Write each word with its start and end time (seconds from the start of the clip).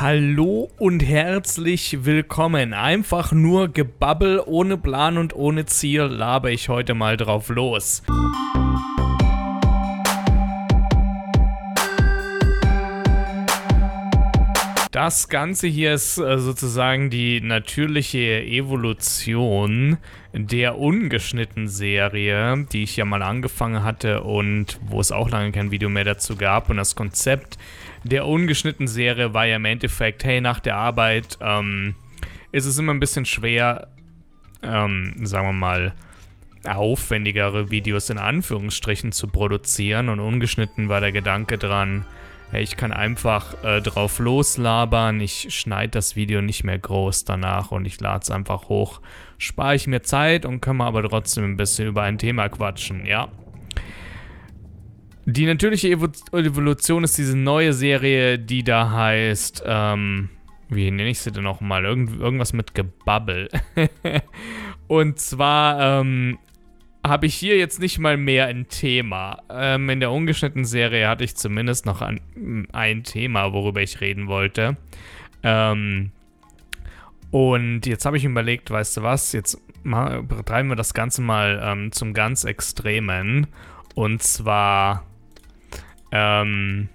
Hallo 0.00 0.70
und 0.78 1.00
herzlich 1.00 2.06
willkommen. 2.06 2.72
Einfach 2.72 3.32
nur 3.32 3.68
Gebabbel 3.68 4.42
ohne 4.46 4.78
Plan 4.78 5.18
und 5.18 5.36
ohne 5.36 5.66
Ziel 5.66 6.00
laber 6.04 6.50
ich 6.50 6.70
heute 6.70 6.94
mal 6.94 7.18
drauf 7.18 7.50
los. 7.50 8.02
Das 14.90 15.28
Ganze 15.28 15.66
hier 15.66 15.92
ist 15.92 16.16
äh, 16.16 16.38
sozusagen 16.38 17.10
die 17.10 17.42
natürliche 17.42 18.42
Evolution 18.42 19.98
der 20.32 20.78
ungeschnitten 20.78 21.68
Serie, 21.68 22.66
die 22.72 22.84
ich 22.84 22.96
ja 22.96 23.04
mal 23.04 23.22
angefangen 23.22 23.84
hatte 23.84 24.22
und 24.22 24.80
wo 24.82 24.98
es 24.98 25.12
auch 25.12 25.28
lange 25.28 25.52
kein 25.52 25.70
Video 25.70 25.90
mehr 25.90 26.04
dazu 26.04 26.36
gab. 26.36 26.70
Und 26.70 26.78
das 26.78 26.96
Konzept 26.96 27.58
der 28.04 28.26
ungeschnitten 28.26 28.88
Serie 28.88 29.34
war 29.34 29.46
ja 29.46 29.56
im 29.56 29.64
Endeffekt, 29.64 30.24
hey, 30.24 30.40
nach 30.40 30.60
der 30.60 30.76
Arbeit 30.76 31.38
ähm, 31.40 31.94
ist 32.52 32.66
es 32.66 32.78
immer 32.78 32.94
ein 32.94 33.00
bisschen 33.00 33.26
schwer, 33.26 33.88
ähm, 34.62 35.14
sagen 35.22 35.48
wir 35.48 35.52
mal, 35.52 35.94
aufwendigere 36.64 37.70
Videos 37.70 38.10
in 38.10 38.18
Anführungsstrichen 38.18 39.12
zu 39.12 39.28
produzieren. 39.28 40.08
Und 40.08 40.20
ungeschnitten 40.20 40.88
war 40.88 41.00
der 41.00 41.12
Gedanke 41.12 41.58
dran, 41.58 42.04
Hey, 42.52 42.64
ich 42.64 42.76
kann 42.76 42.92
einfach 42.92 43.62
äh, 43.62 43.80
drauf 43.80 44.18
loslabern, 44.18 45.20
ich 45.20 45.54
schneide 45.54 45.90
das 45.90 46.16
Video 46.16 46.42
nicht 46.42 46.64
mehr 46.64 46.80
groß 46.80 47.24
danach 47.24 47.70
und 47.70 47.84
ich 47.84 48.00
lade 48.00 48.22
es 48.24 48.30
einfach 48.32 48.68
hoch. 48.68 49.00
Spare 49.38 49.76
ich 49.76 49.86
mir 49.86 50.02
Zeit 50.02 50.44
und 50.44 50.60
kann 50.60 50.80
aber 50.80 51.08
trotzdem 51.08 51.44
ein 51.44 51.56
bisschen 51.56 51.86
über 51.86 52.02
ein 52.02 52.18
Thema 52.18 52.48
quatschen, 52.48 53.06
ja. 53.06 53.28
Die 55.32 55.46
natürliche 55.46 55.88
Evo 55.88 56.08
Evolution 56.32 57.04
ist 57.04 57.16
diese 57.16 57.38
neue 57.38 57.72
Serie, 57.72 58.36
die 58.36 58.64
da 58.64 58.90
heißt, 58.90 59.62
ähm, 59.64 60.28
wie 60.68 60.90
nenne 60.90 61.08
ich 61.08 61.20
sie 61.20 61.30
denn 61.30 61.44
nochmal? 61.44 61.84
Irgend 61.84 62.18
irgendwas 62.18 62.52
mit 62.52 62.74
Gebabbel. 62.74 63.48
und 64.88 65.20
zwar 65.20 66.00
ähm, 66.00 66.38
habe 67.06 67.26
ich 67.26 67.36
hier 67.36 67.56
jetzt 67.58 67.78
nicht 67.80 68.00
mal 68.00 68.16
mehr 68.16 68.46
ein 68.46 68.66
Thema. 68.68 69.38
Ähm, 69.48 69.88
in 69.88 70.00
der 70.00 70.10
ungeschnittenen 70.10 70.64
Serie 70.64 71.08
hatte 71.08 71.22
ich 71.22 71.36
zumindest 71.36 71.86
noch 71.86 72.02
ein, 72.02 72.66
ein 72.72 73.04
Thema, 73.04 73.52
worüber 73.52 73.82
ich 73.82 74.00
reden 74.00 74.26
wollte. 74.26 74.76
Ähm, 75.44 76.10
und 77.30 77.86
jetzt 77.86 78.04
habe 78.04 78.16
ich 78.16 78.24
überlegt, 78.24 78.68
weißt 78.72 78.96
du 78.96 79.02
was, 79.04 79.32
jetzt 79.32 79.60
treiben 80.44 80.70
wir 80.70 80.76
das 80.76 80.92
Ganze 80.92 81.22
mal 81.22 81.60
ähm, 81.62 81.92
zum 81.92 82.14
ganz 82.14 82.42
Extremen. 82.42 83.46
Und 83.94 84.22
zwar 84.22 85.04
ähm, 86.12 86.88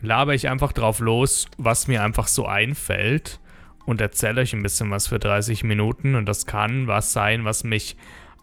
laber 0.00 0.34
ich 0.34 0.48
einfach 0.48 0.72
drauf 0.72 1.00
los, 1.00 1.46
was 1.58 1.88
mir 1.88 2.02
einfach 2.02 2.26
so 2.26 2.46
einfällt. 2.46 3.40
Und 3.84 4.00
erzähle 4.00 4.42
euch 4.42 4.52
ein 4.52 4.62
bisschen 4.62 4.90
was 4.90 5.08
für 5.08 5.18
30 5.18 5.64
Minuten. 5.64 6.14
Und 6.14 6.26
das 6.26 6.46
kann 6.46 6.86
was 6.86 7.12
sein, 7.12 7.44
was 7.44 7.64
mich 7.64 7.96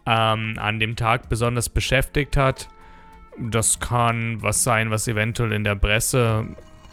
ähm, 0.06 0.56
an 0.58 0.78
dem 0.78 0.96
Tag 0.96 1.28
besonders 1.28 1.68
beschäftigt 1.68 2.36
hat. 2.36 2.68
Das 3.38 3.80
kann 3.80 4.42
was 4.42 4.64
sein, 4.64 4.90
was 4.90 5.08
eventuell 5.08 5.52
in 5.52 5.64
der 5.64 5.76
Presse 5.76 6.46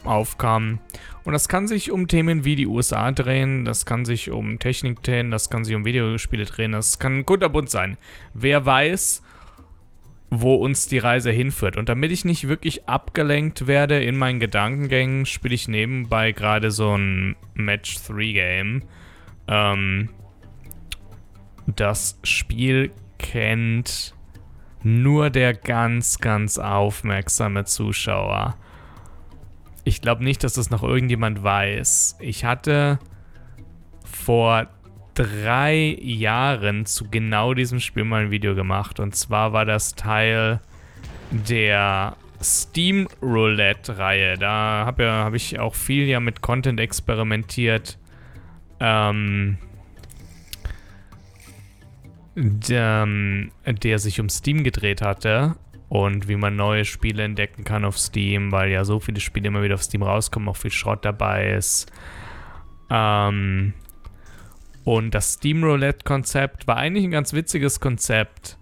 aufkam. 0.06 0.80
Und 1.23 1.34
das 1.34 1.50
kann 1.50 1.67
sich 1.67 1.92
um 1.92 2.08
Themen 2.08 2.45
wie 2.45 2.56
die 2.56 2.67
USA 2.67 3.11
drehen, 3.11 3.66
das 3.66 3.86
kann 3.86 4.06
sich 4.06 4.32
um 4.32 4.59
Technik 4.59 5.04
drehen, 5.04 5.32
das 5.32 5.50
kann 5.50 5.66
sich 5.66 5.76
um 5.76 5.84
Videospiele 5.84 6.45
drehen, 6.45 6.72
das 6.72 7.00
kann 7.00 7.26
kunterbunt 7.26 7.70
sein. 7.70 7.98
Wer 8.34 8.66
weiß, 8.66 9.22
wo 10.30 10.56
uns 10.56 10.88
die 10.88 10.97
Reise 10.97 11.31
hinführt. 11.31 11.78
Und 11.78 11.89
damit 11.89 12.11
ich 12.11 12.25
nicht 12.25 12.47
wirklich 12.47 12.88
abgelenkt 12.88 13.67
werde 13.67 14.03
in 14.03 14.17
meinen 14.17 14.39
Gedankengängen, 14.39 15.25
spiele 15.25 15.56
ich 15.56 15.67
nebenbei 15.67 16.33
gerade 16.33 16.72
so 16.72 16.95
ein 16.97 17.36
Match-3-Game. 17.53 18.83
Ähm, 19.48 20.09
das 21.67 22.20
Spiel 22.23 22.92
kennt 23.17 24.14
nur 24.83 25.30
der 25.30 25.54
ganz, 25.54 26.20
ganz 26.20 26.58
aufmerksame 26.60 27.66
Zuschauer. 27.66 28.58
Ich 29.83 30.02
glaube 30.02 30.23
nicht, 30.23 30.43
dass 30.43 30.54
das 30.54 30.70
noch 30.70 30.83
irgendjemand 30.83 31.43
weiß. 31.43 32.17
Ich 32.20 32.43
hatte 32.43 32.99
vor 34.04 34.67
drei 35.17 35.98
Jahren 36.00 36.86
zu 36.86 37.10
genau 37.10 37.54
diesem 37.54 37.80
Spiel 37.80 38.04
mal 38.04 38.26
ein 38.26 38.32
Video 38.32 38.54
gemacht. 38.54 39.00
Und 39.00 39.16
zwar 39.16 39.52
war 39.52 39.66
das 39.66 39.95
Teil 39.95 40.61
der 41.32 42.16
Steam 42.42 43.08
Roulette-Reihe. 43.22 44.38
Da 44.38 44.83
habe 44.86 45.04
ja, 45.04 45.26
hab 45.26 45.33
ich 45.33 45.60
auch 45.60 45.73
viel 45.73 46.05
ja 46.05 46.20
mit 46.20 46.42
Content 46.42 46.80
experimentiert. 46.80 47.98
Ähm, 48.80 49.58
der, 52.36 53.04
ähm, 53.08 53.52
der 53.66 53.98
sich 53.98 54.20
um 54.20 54.30
Steam 54.30 54.64
gedreht 54.64 55.02
hatte 55.02 55.55
und 55.89 56.28
wie 56.28 56.36
man 56.36 56.55
neue 56.55 56.86
Spiele 56.86 57.23
entdecken 57.23 57.64
kann 57.64 57.86
auf 57.86 57.98
Steam, 57.98 58.52
weil 58.52 58.70
ja 58.70 58.86
so 58.86 58.99
viele 58.99 59.20
Spiele 59.20 59.48
immer 59.48 59.64
wieder 59.64 59.73
auf 59.73 59.82
Steam 59.82 60.04
rauskommen, 60.04 60.48
auch 60.48 60.58
viel 60.58 60.70
Schrott 60.70 61.04
dabei 61.04 61.54
ist. 61.54 61.92
Ähm, 62.92 63.73
und 64.87 65.14
das 65.14 65.33
Steam 65.33 65.65
Roulette-Konzept 65.65 66.65
war 66.65 66.77
eigentlich 66.77 67.03
ein 67.03 67.11
ganz 67.11 67.33
witziges 67.33 67.81
Konzept. 67.81 68.58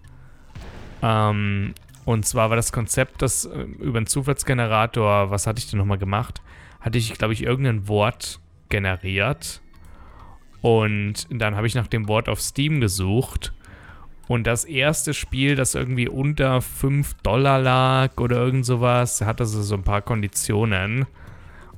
Ähm, 1.03 1.75
und 2.03 2.25
zwar 2.25 2.49
war 2.49 2.55
das 2.55 2.71
Konzept, 2.71 3.21
dass 3.21 3.45
äh, 3.45 3.59
über 3.59 3.97
einen 3.97 4.07
Zufallsgenerator, 4.07 5.29
was 5.29 5.45
hatte 5.45 5.59
ich 5.59 5.69
denn 5.69 5.77
nochmal 5.77 5.99
gemacht? 5.99 6.41
Hatte 6.79 6.97
ich, 6.97 7.13
glaube 7.13 7.33
ich, 7.33 7.43
irgendein 7.43 7.87
Wort 7.87 8.39
generiert. 8.69 9.61
Und 10.61 11.27
dann 11.29 11.55
habe 11.55 11.67
ich 11.67 11.75
nach 11.75 11.85
dem 11.85 12.07
Wort 12.07 12.27
auf 12.27 12.41
Steam 12.41 12.81
gesucht 12.81 13.53
und 14.27 14.47
das 14.47 14.65
erste 14.65 15.13
Spiel, 15.13 15.55
das 15.55 15.75
irgendwie 15.75 16.09
unter 16.09 16.59
5 16.59 17.13
Dollar 17.21 17.59
lag 17.59 18.19
oder 18.19 18.37
irgend 18.37 18.65
sowas, 18.65 19.21
hat 19.21 19.41
also 19.41 19.61
so 19.61 19.75
ein 19.75 19.83
paar 19.83 20.01
Konditionen 20.01 21.05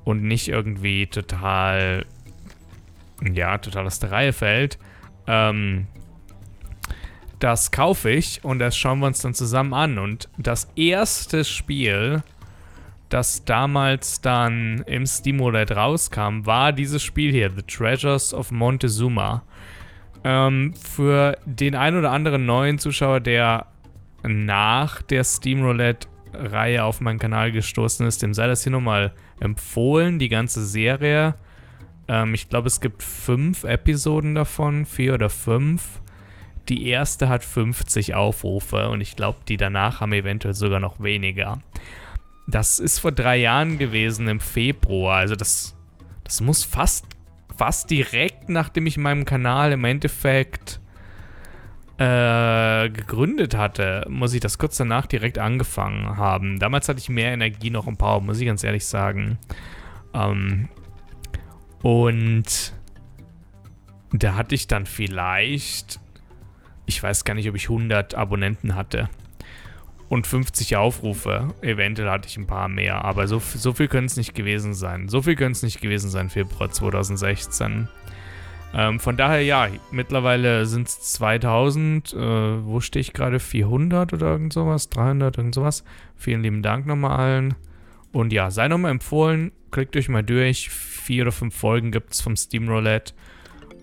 und 0.05 0.23
nicht 0.23 0.47
irgendwie 0.47 1.07
total, 1.07 2.05
ja, 3.33 3.57
total 3.57 3.85
aus 3.85 3.99
der 3.99 4.11
Reihe 4.11 4.33
fällt. 4.33 4.77
Ähm, 5.27 5.87
das 7.39 7.71
kaufe 7.71 8.09
ich 8.09 8.43
und 8.43 8.59
das 8.59 8.75
schauen 8.75 8.99
wir 8.99 9.07
uns 9.07 9.21
dann 9.21 9.33
zusammen 9.33 9.73
an. 9.73 9.97
Und 9.99 10.29
das 10.37 10.71
erste 10.75 11.43
Spiel, 11.43 12.23
das 13.09 13.45
damals 13.45 14.21
dann 14.21 14.83
im 14.87 15.05
Steam 15.05 15.39
Roulette 15.39 15.75
rauskam, 15.75 16.45
war 16.45 16.73
dieses 16.73 17.03
Spiel 17.03 17.31
hier, 17.31 17.51
The 17.51 17.61
Treasures 17.61 18.33
of 18.33 18.51
Montezuma. 18.51 19.43
Ähm, 20.23 20.73
für 20.73 21.37
den 21.45 21.75
einen 21.75 21.99
oder 21.99 22.11
anderen 22.11 22.45
neuen 22.45 22.79
Zuschauer, 22.79 23.19
der 23.19 23.67
nach 24.23 25.01
der 25.03 25.23
Steam 25.23 25.63
Roulette-Reihe 25.63 26.83
auf 26.83 27.01
meinen 27.01 27.19
Kanal 27.19 27.51
gestoßen 27.51 28.05
ist, 28.07 28.21
dem 28.23 28.33
sei 28.33 28.47
das 28.47 28.63
hier 28.63 28.71
nochmal 28.71 29.13
empfohlen, 29.39 30.17
die 30.17 30.29
ganze 30.29 30.65
Serie. 30.65 31.35
Ähm, 32.07 32.33
ich 32.33 32.49
glaube, 32.49 32.67
es 32.67 32.81
gibt 32.81 33.03
fünf 33.03 33.63
Episoden 33.63 34.35
davon, 34.35 34.85
vier 34.85 35.13
oder 35.13 35.29
fünf. 35.29 36.01
Die 36.69 36.87
erste 36.87 37.29
hat 37.29 37.43
50 37.43 38.15
Aufrufe 38.15 38.89
und 38.89 38.99
ich 39.01 39.15
glaube, 39.15 39.39
die 39.47 39.57
danach 39.57 40.01
haben 40.01 40.11
eventuell 40.13 40.53
sogar 40.53 40.79
noch 40.79 41.01
weniger. 41.01 41.59
Das 42.47 42.79
ist 42.79 42.99
vor 42.99 43.11
drei 43.11 43.37
Jahren 43.37 43.77
gewesen 43.77 44.27
im 44.27 44.39
Februar, 44.39 45.17
also 45.17 45.35
das, 45.35 45.75
das 46.23 46.41
muss 46.41 46.63
fast 46.63 47.05
fast 47.57 47.89
direkt, 47.89 48.49
nachdem 48.49 48.85
ich 48.85 48.97
meinem 48.97 49.25
Kanal 49.25 49.71
im 49.71 49.83
Endeffekt 49.83 50.79
äh, 51.97 52.89
gegründet 52.89 53.55
hatte, 53.55 54.05
muss 54.07 54.33
ich 54.33 54.39
das 54.39 54.59
kurz 54.59 54.77
danach 54.77 55.07
direkt 55.07 55.39
angefangen 55.39 56.17
haben. 56.17 56.59
Damals 56.59 56.87
hatte 56.87 56.99
ich 56.99 57.09
mehr 57.09 57.31
Energie 57.31 57.71
noch 57.71 57.87
im 57.87 57.97
Power, 57.97 58.21
muss 58.21 58.39
ich 58.39 58.45
ganz 58.45 58.63
ehrlich 58.63 58.85
sagen. 58.85 59.39
Ähm, 60.13 60.69
und 61.87 62.73
da 64.11 64.35
hatte 64.35 64.55
ich 64.55 64.67
dann 64.67 64.85
vielleicht, 64.85 66.01
ich 66.85 67.01
weiß 67.01 67.23
gar 67.23 67.33
nicht, 67.33 67.47
ob 67.47 67.55
ich 67.55 67.69
100 67.69 68.13
Abonnenten 68.13 68.75
hatte 68.75 69.09
und 70.09 70.27
50 70.27 70.75
Aufrufe. 70.75 71.53
Eventuell 71.61 72.09
hatte 72.09 72.27
ich 72.27 72.35
ein 72.35 72.45
paar 72.45 72.67
mehr, 72.67 73.05
aber 73.05 73.29
so, 73.29 73.39
so 73.39 73.71
viel 73.71 73.87
können 73.87 74.07
es 74.07 74.17
nicht 74.17 74.35
gewesen 74.35 74.73
sein. 74.73 75.07
So 75.07 75.21
viel 75.21 75.37
können 75.37 75.53
es 75.53 75.63
nicht 75.63 75.79
gewesen 75.79 76.09
sein, 76.09 76.29
Februar 76.29 76.69
2016. 76.69 77.87
Ähm, 78.73 78.99
von 78.99 79.15
daher, 79.15 79.41
ja, 79.41 79.69
mittlerweile 79.89 80.65
sind 80.65 80.89
es 80.89 81.13
2000. 81.13 82.11
Äh, 82.11 82.65
wo 82.65 82.81
stehe 82.81 82.99
ich 82.99 83.13
gerade? 83.13 83.39
400 83.39 84.11
oder 84.11 84.27
irgend 84.27 84.51
sowas? 84.51 84.89
300, 84.89 85.37
irgend 85.37 85.55
sowas. 85.55 85.85
Vielen 86.17 86.43
lieben 86.43 86.63
Dank 86.63 86.85
nochmal 86.85 87.17
allen. 87.17 87.55
Und 88.17 88.33
ja, 88.33 88.49
sei 88.49 88.67
nochmal 88.67 88.89
empfohlen. 88.89 89.51
Klickt 89.69 89.95
euch 89.95 90.09
mal 90.09 90.23
durch. 90.23 90.71
Vier 90.71 91.21
oder 91.21 91.31
fünf 91.31 91.55
Folgen 91.55 91.91
gibt 91.91 92.13
es 92.13 92.21
vom 92.21 92.35
Steam 92.35 92.67
Roulette. 92.67 93.13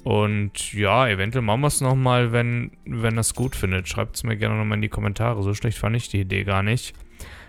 Und 0.02 0.72
ja, 0.72 1.06
eventuell 1.06 1.44
machen 1.44 1.60
wir 1.60 1.68
es 1.68 1.80
nochmal, 1.80 2.32
wenn, 2.32 2.72
wenn 2.84 3.14
das 3.14 3.36
gut 3.36 3.54
findet. 3.54 3.88
Schreibt 3.88 4.16
es 4.16 4.24
mir 4.24 4.36
gerne 4.36 4.56
nochmal 4.56 4.78
in 4.78 4.82
die 4.82 4.88
Kommentare. 4.88 5.40
So 5.44 5.54
schlecht 5.54 5.78
fand 5.78 5.94
ich 5.94 6.08
die 6.08 6.22
Idee 6.22 6.42
gar 6.42 6.64
nicht. 6.64 6.96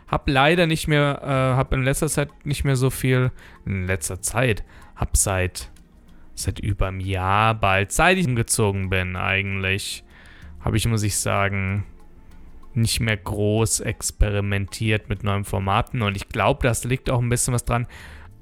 Hab 0.07 0.29
leider 0.29 0.67
nicht 0.67 0.87
mehr, 0.87 1.21
äh, 1.23 1.57
hab 1.57 1.73
in 1.73 1.81
letzter 1.81 2.07
Zeit 2.07 2.29
nicht 2.45 2.65
mehr 2.65 2.75
so 2.75 2.91
viel, 2.91 3.31
in 3.65 3.87
letzter 3.87 4.21
Zeit, 4.21 4.63
hab 4.95 5.17
seit, 5.17 5.71
seit 6.35 6.59
über 6.59 6.89
einem 6.89 6.99
Jahr 6.99 7.55
bald, 7.55 7.93
seit 7.93 8.19
ich 8.19 8.27
umgezogen 8.27 8.91
bin 8.91 9.15
eigentlich, 9.15 10.03
habe 10.59 10.77
ich, 10.77 10.87
muss 10.87 11.01
ich 11.01 11.17
sagen, 11.17 11.83
nicht 12.75 12.99
mehr 12.99 13.17
groß 13.17 13.81
experimentiert 13.81 15.09
mit 15.09 15.23
neuen 15.23 15.45
Formaten 15.45 16.01
und 16.01 16.15
ich 16.15 16.29
glaube, 16.29 16.67
das 16.67 16.83
liegt 16.83 17.09
auch 17.09 17.21
ein 17.21 17.29
bisschen 17.29 17.53
was 17.53 17.65
dran, 17.65 17.87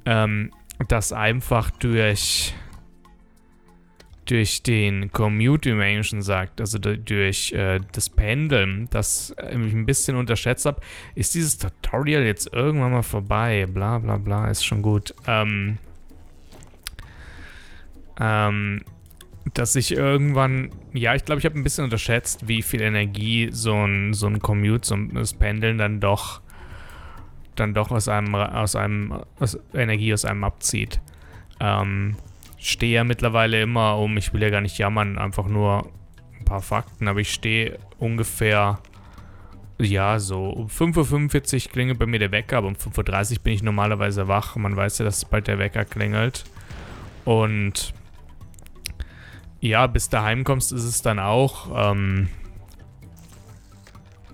ähm, 0.06 0.52
dass 0.88 1.14
einfach 1.14 1.70
durch 1.72 2.54
durch 4.26 4.64
den 4.64 5.12
Commute, 5.12 5.72
wie 5.72 5.74
man 5.74 5.86
eigentlich 5.86 6.08
schon 6.08 6.22
sagt, 6.22 6.62
also 6.62 6.80
durch 6.80 7.52
äh, 7.52 7.80
das 7.92 8.10
Pendeln, 8.10 8.88
das 8.90 9.36
ich 9.38 9.74
ein 9.74 9.86
bisschen 9.86 10.16
unterschätzt 10.16 10.66
habe, 10.66 10.82
ist 11.16 11.36
dieses 11.36 11.58
Tutorial 11.58 12.24
jetzt 12.24 12.54
irgendwann 12.54 12.92
mal 12.92 13.04
vorbei. 13.04 13.66
Bla 13.68 14.00
bla 14.00 14.18
bla, 14.18 14.50
ist 14.50 14.66
schon 14.66 14.82
gut. 14.82 15.14
Ähm, 15.28 15.78
ähm, 18.20 18.82
dass 19.54 19.76
ich 19.76 19.92
irgendwann, 19.92 20.70
ja, 20.94 21.16
ich 21.16 21.26
glaube, 21.26 21.40
ich 21.40 21.46
habe 21.46 21.60
ein 21.60 21.64
bisschen 21.64 21.84
unterschätzt, 21.84 22.48
wie 22.48 22.62
viel 22.62 22.82
Energie 22.82 23.50
so 23.52 23.74
ein, 23.74 24.14
so 24.14 24.28
ein 24.28 24.40
Commute, 24.40 24.88
so 24.88 24.96
das 24.96 25.34
Pendeln 25.34 25.78
dann 25.78 26.00
doch, 26.00 26.42
dann 27.56 27.74
doch 27.74 27.92
aus 27.92 28.08
einem, 28.08 28.34
aus 28.36 28.76
einem, 28.76 29.22
aus 29.40 29.58
Energie 29.74 30.14
aus 30.14 30.26
einem 30.26 30.44
abzieht. 30.44 31.02
Ähm, 31.60 32.16
stehe 32.58 32.96
ja 32.96 33.04
mittlerweile 33.04 33.62
immer 33.62 33.98
um, 33.98 34.16
ich 34.18 34.34
will 34.34 34.42
ja 34.42 34.50
gar 34.50 34.62
nicht 34.62 34.78
jammern, 34.78 35.18
einfach 35.18 35.48
nur 35.48 35.90
ein 36.40 36.46
paar 36.46 36.62
Fakten, 36.62 37.08
aber 37.08 37.20
ich 37.20 37.34
stehe 37.34 37.78
ungefähr, 38.00 38.80
ja, 39.78 40.20
so 40.20 40.50
um 40.50 40.68
5.45 40.68 41.66
Uhr 41.66 41.72
klingelt 41.72 42.00
bei 42.00 42.06
mir 42.06 42.20
der 42.20 42.32
Wecker, 42.32 42.58
aber 42.58 42.68
um 42.68 42.76
5.30 42.76 43.32
Uhr 43.32 43.44
bin 43.44 43.54
ich 43.54 43.64
normalerweise 43.64 44.28
wach. 44.30 44.56
Man 44.56 44.76
weiß 44.76 45.00
ja, 45.00 45.06
dass 45.06 45.26
bald 45.26 45.48
der 45.48 45.60
Wecker 45.60 45.84
klingelt. 45.84 46.46
Und 47.26 47.94
ja, 49.64 49.88
bis 49.88 50.10
du 50.10 50.22
heimkommst, 50.22 50.74
ist 50.74 50.84
es 50.84 51.02
dann 51.02 51.20
auch, 51.20 51.72
ähm, 51.74 52.28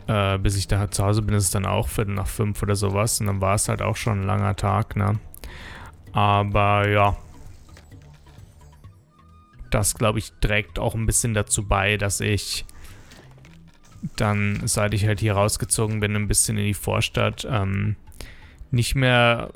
äh, 0.08 0.40
bis 0.40 0.58
ich 0.58 0.68
da 0.68 0.90
zu 0.90 1.06
Hause 1.06 1.22
bin, 1.22 1.36
ist 1.36 1.44
es 1.44 1.52
dann 1.52 1.68
auch 1.68 1.88
Viertel 1.88 2.16
nach 2.16 2.26
fünf 2.26 2.64
oder 2.64 2.76
sowas. 2.76 3.20
Und 3.20 3.28
dann 3.28 3.40
war 3.40 3.54
es 3.54 3.70
halt 3.70 3.84
auch 3.84 3.96
schon 3.96 4.22
ein 4.22 4.26
langer 4.26 4.56
Tag, 4.56 4.96
ne? 4.96 5.20
Aber 6.14 6.90
ja, 6.90 7.16
das, 9.70 9.94
glaube 9.94 10.18
ich, 10.18 10.34
trägt 10.42 10.80
auch 10.80 10.96
ein 10.96 11.06
bisschen 11.06 11.36
dazu 11.36 11.68
bei, 11.68 11.98
dass 11.98 12.22
ich 12.22 12.66
dann, 14.16 14.66
seit 14.66 14.96
ich 14.96 15.06
halt 15.06 15.20
hier 15.20 15.34
rausgezogen 15.34 16.00
bin, 16.00 16.16
ein 16.16 16.28
bisschen 16.28 16.58
in 16.58 16.66
die 16.66 16.74
Vorstadt, 16.74 17.48
ähm, 17.48 17.98
nicht 18.72 18.96
mehr 18.96 19.52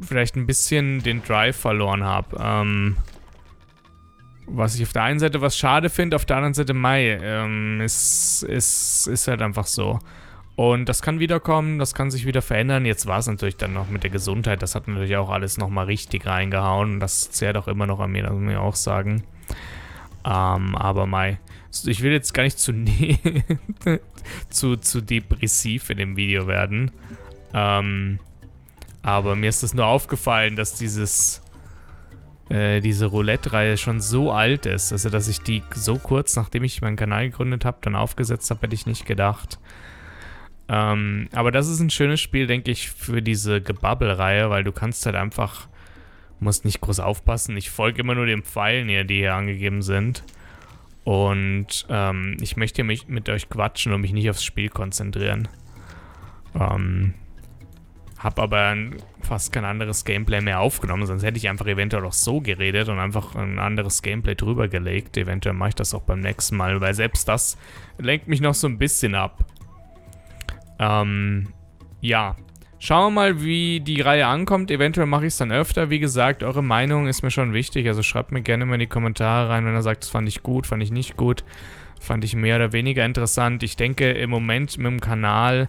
vielleicht 0.00 0.36
ein 0.36 0.46
bisschen 0.46 1.02
den 1.02 1.24
Drive 1.24 1.56
verloren 1.56 2.04
habe. 2.04 2.36
Ähm, 2.40 2.96
was 4.50 4.74
ich 4.74 4.82
auf 4.82 4.92
der 4.92 5.02
einen 5.02 5.18
Seite 5.18 5.40
was 5.40 5.56
schade 5.56 5.90
finde, 5.90 6.16
auf 6.16 6.24
der 6.24 6.36
anderen 6.36 6.54
Seite 6.54 6.74
Mai. 6.74 7.18
Ähm, 7.22 7.80
ist, 7.80 8.42
ist, 8.42 9.06
ist 9.06 9.28
halt 9.28 9.42
einfach 9.42 9.66
so. 9.66 9.98
Und 10.56 10.88
das 10.88 11.02
kann 11.02 11.20
wiederkommen, 11.20 11.78
das 11.78 11.94
kann 11.94 12.10
sich 12.10 12.26
wieder 12.26 12.42
verändern. 12.42 12.84
Jetzt 12.84 13.06
war 13.06 13.20
es 13.20 13.28
natürlich 13.28 13.56
dann 13.56 13.74
noch 13.74 13.88
mit 13.88 14.02
der 14.02 14.10
Gesundheit. 14.10 14.60
Das 14.60 14.74
hat 14.74 14.88
natürlich 14.88 15.16
auch 15.16 15.30
alles 15.30 15.56
nochmal 15.56 15.84
richtig 15.84 16.26
reingehauen. 16.26 16.98
Das 16.98 17.30
zehrt 17.30 17.56
auch 17.56 17.68
immer 17.68 17.86
noch 17.86 18.00
an 18.00 18.10
mir, 18.10 18.24
das 18.24 18.32
muss 18.32 18.50
ich 18.50 18.58
auch 18.58 18.74
sagen. 18.74 19.22
Ähm, 20.24 20.74
aber 20.74 21.06
Mai, 21.06 21.38
ich 21.84 22.02
will 22.02 22.10
jetzt 22.10 22.34
gar 22.34 22.42
nicht 22.42 22.58
zu, 22.58 22.72
zu, 24.50 24.76
zu 24.76 25.00
depressiv 25.00 25.90
in 25.90 25.98
dem 25.98 26.16
Video 26.16 26.48
werden. 26.48 26.90
Ähm, 27.54 28.18
aber 29.02 29.36
mir 29.36 29.48
ist 29.48 29.62
das 29.62 29.74
nur 29.74 29.86
aufgefallen, 29.86 30.56
dass 30.56 30.74
dieses 30.74 31.40
äh, 32.48 32.80
diese 32.80 33.06
Roulette-Reihe 33.06 33.76
schon 33.76 34.00
so 34.00 34.32
alt 34.32 34.66
ist. 34.66 34.92
Also, 34.92 35.10
dass 35.10 35.28
ich 35.28 35.40
die 35.40 35.62
so 35.74 35.96
kurz, 35.96 36.36
nachdem 36.36 36.64
ich 36.64 36.80
meinen 36.80 36.96
Kanal 36.96 37.30
gegründet 37.30 37.64
habe, 37.64 37.78
dann 37.80 37.96
aufgesetzt 37.96 38.50
habe, 38.50 38.62
hätte 38.62 38.74
ich 38.74 38.86
nicht 38.86 39.06
gedacht. 39.06 39.58
Ähm, 40.68 41.28
aber 41.32 41.50
das 41.50 41.68
ist 41.68 41.80
ein 41.80 41.90
schönes 41.90 42.20
Spiel, 42.20 42.46
denke 42.46 42.70
ich, 42.70 42.90
für 42.90 43.22
diese 43.22 43.60
Gebubble-Reihe, 43.60 44.50
weil 44.50 44.64
du 44.64 44.72
kannst 44.72 45.06
halt 45.06 45.16
einfach 45.16 45.68
muss 46.40 46.64
nicht 46.64 46.80
groß 46.80 47.00
aufpassen. 47.00 47.56
Ich 47.56 47.70
folge 47.70 48.00
immer 48.00 48.14
nur 48.14 48.26
den 48.26 48.42
Pfeilen 48.42 48.88
hier, 48.88 49.04
die 49.04 49.16
hier 49.16 49.34
angegeben 49.34 49.82
sind. 49.82 50.22
Und 51.04 51.86
ähm, 51.88 52.36
ich 52.40 52.56
möchte 52.56 52.84
mich 52.84 53.08
mit 53.08 53.28
euch 53.28 53.48
quatschen 53.48 53.92
und 53.92 54.02
mich 54.02 54.12
nicht 54.12 54.28
aufs 54.28 54.44
Spiel 54.44 54.68
konzentrieren. 54.68 55.48
Ähm, 56.54 57.14
hab 58.18 58.38
aber 58.40 58.76
fast 59.22 59.52
kein 59.52 59.64
anderes 59.64 60.04
Gameplay 60.04 60.40
mehr 60.40 60.60
aufgenommen, 60.60 61.06
sonst 61.06 61.22
hätte 61.22 61.38
ich 61.38 61.48
einfach 61.48 61.66
eventuell 61.66 62.04
auch 62.04 62.12
so 62.12 62.40
geredet 62.40 62.88
und 62.88 62.98
einfach 62.98 63.36
ein 63.36 63.58
anderes 63.58 64.02
Gameplay 64.02 64.34
drüber 64.34 64.68
gelegt. 64.68 65.16
Eventuell 65.16 65.54
mache 65.54 65.70
ich 65.70 65.74
das 65.76 65.94
auch 65.94 66.02
beim 66.02 66.20
nächsten 66.20 66.56
Mal, 66.56 66.80
weil 66.80 66.94
selbst 66.94 67.28
das 67.28 67.56
lenkt 67.98 68.26
mich 68.26 68.40
noch 68.40 68.54
so 68.54 68.66
ein 68.66 68.78
bisschen 68.78 69.14
ab. 69.14 69.44
Ähm, 70.80 71.52
ja, 72.00 72.36
Schauen 72.80 73.06
wir 73.06 73.20
mal, 73.20 73.42
wie 73.42 73.80
die 73.80 74.00
Reihe 74.00 74.26
ankommt. 74.28 74.70
Eventuell 74.70 75.08
mache 75.08 75.26
ich 75.26 75.32
es 75.32 75.36
dann 75.36 75.50
öfter. 75.50 75.90
Wie 75.90 75.98
gesagt, 75.98 76.44
eure 76.44 76.62
Meinung 76.62 77.08
ist 77.08 77.22
mir 77.22 77.30
schon 77.32 77.52
wichtig. 77.52 77.88
Also 77.88 78.04
schreibt 78.04 78.30
mir 78.30 78.40
gerne 78.40 78.66
mal 78.66 78.74
in 78.74 78.80
die 78.80 78.86
Kommentare 78.86 79.48
rein, 79.48 79.66
wenn 79.66 79.74
ihr 79.74 79.82
sagt, 79.82 80.04
das 80.04 80.10
fand 80.10 80.28
ich 80.28 80.44
gut, 80.44 80.64
fand 80.64 80.82
ich 80.82 80.92
nicht 80.92 81.16
gut. 81.16 81.42
Fand 82.00 82.22
ich 82.22 82.36
mehr 82.36 82.54
oder 82.54 82.72
weniger 82.72 83.04
interessant. 83.04 83.64
Ich 83.64 83.74
denke, 83.74 84.12
im 84.12 84.30
Moment 84.30 84.78
mit 84.78 84.86
dem 84.86 85.00
Kanal 85.00 85.66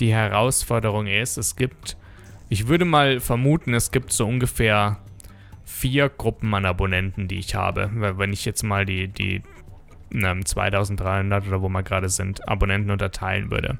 die 0.00 0.12
Herausforderung 0.12 1.06
ist, 1.06 1.36
es 1.36 1.56
gibt, 1.56 1.96
ich 2.48 2.68
würde 2.68 2.84
mal 2.84 3.20
vermuten, 3.20 3.74
es 3.74 3.90
gibt 3.90 4.12
so 4.12 4.26
ungefähr 4.26 4.98
vier 5.64 6.08
Gruppen 6.08 6.54
an 6.54 6.66
Abonnenten, 6.66 7.28
die 7.28 7.38
ich 7.38 7.54
habe. 7.54 7.90
Wenn 7.92 8.32
ich 8.32 8.44
jetzt 8.44 8.62
mal 8.62 8.84
die, 8.84 9.08
die 9.08 9.42
2300 10.12 11.46
oder 11.48 11.62
wo 11.62 11.68
wir 11.68 11.82
gerade 11.82 12.08
sind, 12.08 12.46
Abonnenten 12.48 12.90
unterteilen 12.90 13.50
würde. 13.50 13.78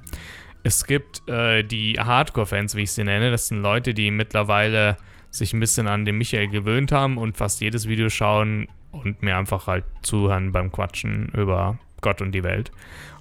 Es 0.62 0.86
gibt 0.86 1.28
äh, 1.28 1.62
die 1.62 1.94
Hardcore-Fans, 2.00 2.74
wie 2.74 2.82
ich 2.82 2.92
sie 2.92 3.04
nenne. 3.04 3.30
Das 3.30 3.48
sind 3.48 3.60
Leute, 3.62 3.94
die 3.94 4.10
mittlerweile 4.10 4.96
sich 5.30 5.52
ein 5.52 5.60
bisschen 5.60 5.86
an 5.88 6.04
den 6.04 6.16
Michael 6.16 6.48
gewöhnt 6.48 6.90
haben 6.90 7.18
und 7.18 7.36
fast 7.36 7.60
jedes 7.60 7.86
Video 7.86 8.08
schauen 8.08 8.68
und 8.90 9.22
mir 9.22 9.36
einfach 9.36 9.66
halt 9.66 9.84
zuhören 10.02 10.52
beim 10.52 10.72
Quatschen 10.72 11.28
über 11.34 11.78
Gott 12.00 12.22
und 12.22 12.32
die 12.32 12.44
Welt. 12.44 12.70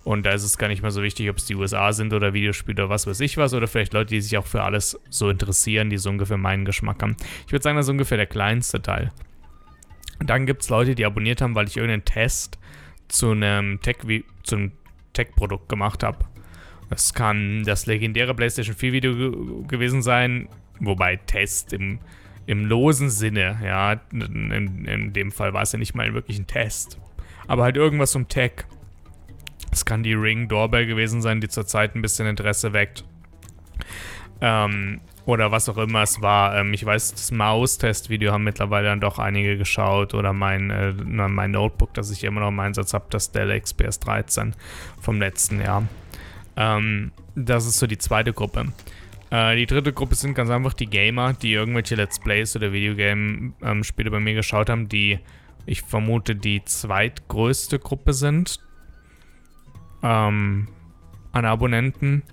Und 0.03 0.25
da 0.25 0.31
ist 0.31 0.44
es 0.44 0.57
gar 0.57 0.67
nicht 0.67 0.81
mehr 0.81 0.91
so 0.91 1.01
wichtig, 1.01 1.29
ob 1.29 1.38
es 1.38 1.45
die 1.45 1.55
USA 1.55 1.94
sind 1.94 2.13
oder 2.13 2.33
Videospiele 2.33 2.83
oder 2.83 2.89
was 2.89 3.07
weiß 3.07 3.21
ich 3.21 3.38
was. 3.38 3.53
Oder 3.53 3.67
vielleicht 3.67 3.94
Leute, 3.94 4.13
die 4.13 4.21
sich 4.21 4.38
auch 4.38 4.45
für 4.45 4.63
alles 4.63 5.00
so 5.09 5.29
interessieren, 5.29 5.89
die 5.89 5.97
so 5.97 6.09
ungefähr 6.09 6.38
meinen 6.38 6.65
Geschmack 6.65 7.01
haben. 7.01 7.15
Ich 7.45 7.53
würde 7.53 7.63
sagen, 7.63 7.77
das 7.77 7.85
ist 7.85 7.91
ungefähr 7.91 8.17
der 8.17 8.27
kleinste 8.27 8.81
Teil. 8.81 9.11
Und 10.19 10.29
dann 10.29 10.45
gibt 10.45 10.61
es 10.61 10.69
Leute, 10.69 10.95
die 10.95 11.06
abonniert 11.06 11.42
haben, 11.42 11.56
weil 11.56 11.68
ich 11.68 11.78
irgendeinen 11.78 12.06
Test 12.06 12.59
zu 13.07 13.31
einem 13.31 13.80
Tech-Produkt 13.81 15.69
gemacht 15.69 16.04
habe. 16.04 16.25
Das 16.89 17.13
kann 17.13 17.63
das 17.63 17.85
legendäre 17.85 18.35
PlayStation 18.35 18.75
4 18.75 18.94
Video 18.94 19.16
ge 19.16 19.68
gewesen 19.68 20.01
sein, 20.01 20.47
wobei 20.80 21.16
Test 21.16 21.73
im, 21.73 21.99
im 22.45 22.66
losen 22.66 23.09
Sinne, 23.09 23.59
ja, 23.63 23.99
in, 24.11 24.85
in 24.85 25.13
dem 25.13 25.31
Fall 25.31 25.54
war 25.54 25.63
es 25.63 25.71
ja 25.71 25.80
nicht 25.80 25.95
mal 25.95 26.13
wirklich 26.13 26.37
ein 26.37 26.47
Test, 26.47 26.99
aber 27.47 27.63
halt 27.63 27.78
irgendwas 27.78 28.16
um 28.16 28.28
Tech. 28.28 28.66
Es 29.73 29.85
kann 29.85 30.03
die 30.03 30.13
Ring 30.13 30.47
Doorbell 30.47 30.85
gewesen 30.85 31.21
sein, 31.23 31.42
die 31.42 31.49
zurzeit 31.49 31.95
ein 31.95 32.01
bisschen 32.03 32.27
Interesse 32.27 32.73
weckt. 32.73 33.03
Ähm, 34.39 35.01
oder 35.25 35.51
was 35.51 35.68
auch 35.68 35.77
immer 35.77 36.03
es 36.03 36.21
war. 36.21 36.56
Ähm, 36.57 36.73
ich 36.73 36.85
weiß, 36.85 37.13
das 37.13 37.31
Maus-Test-Video 37.31 38.31
haben 38.31 38.44
mittlerweile 38.44 38.89
dann 38.89 38.99
doch 38.99 39.18
einige 39.18 39.57
geschaut. 39.57 40.13
Oder 40.13 40.31
mein, 40.31 40.69
äh, 40.69 40.94
mein 40.94 41.51
Notebook, 41.51 41.92
das 41.95 42.11
ich 42.11 42.23
immer 42.23 42.42
noch 42.42 42.49
im 42.49 42.59
Einsatz 42.59 42.94
habe, 42.94 43.06
das 43.09 43.31
Dell 43.31 43.59
XPS 43.59 43.99
13 44.01 44.56
vom 45.01 45.19
letzten 45.19 45.59
Jahr. 45.59 45.87
Ähm, 46.56 47.11
das 47.35 47.65
ist 47.65 47.80
so 47.80 47.87
die 47.87 47.97
zweite 47.97 48.31
Gruppe. 48.31 48.68
Äh, 49.31 49.56
die 49.56 49.65
dritte 49.65 49.92
Gruppe 49.92 50.13
sind 50.13 50.35
ganz 50.35 50.51
einfach 50.51 50.73
die 50.73 50.87
Gamer, 50.87 51.33
die 51.33 51.51
irgendwelche 51.51 51.95
Let's 51.95 52.19
Plays 52.19 52.56
oder 52.56 52.71
Videogame-Spiele 52.73 54.07
ähm, 54.07 54.13
bei 54.13 54.19
mir 54.19 54.35
geschaut 54.35 54.69
haben, 54.69 54.87
die 54.87 55.18
ich 55.65 55.81
vermute 55.81 56.35
die 56.35 56.63
zweitgrößte 56.63 57.80
Gruppe 57.80 58.13
sind 58.13 58.59
ähm, 60.04 60.68
an 61.31 61.45
Abonnenten. 61.45 62.24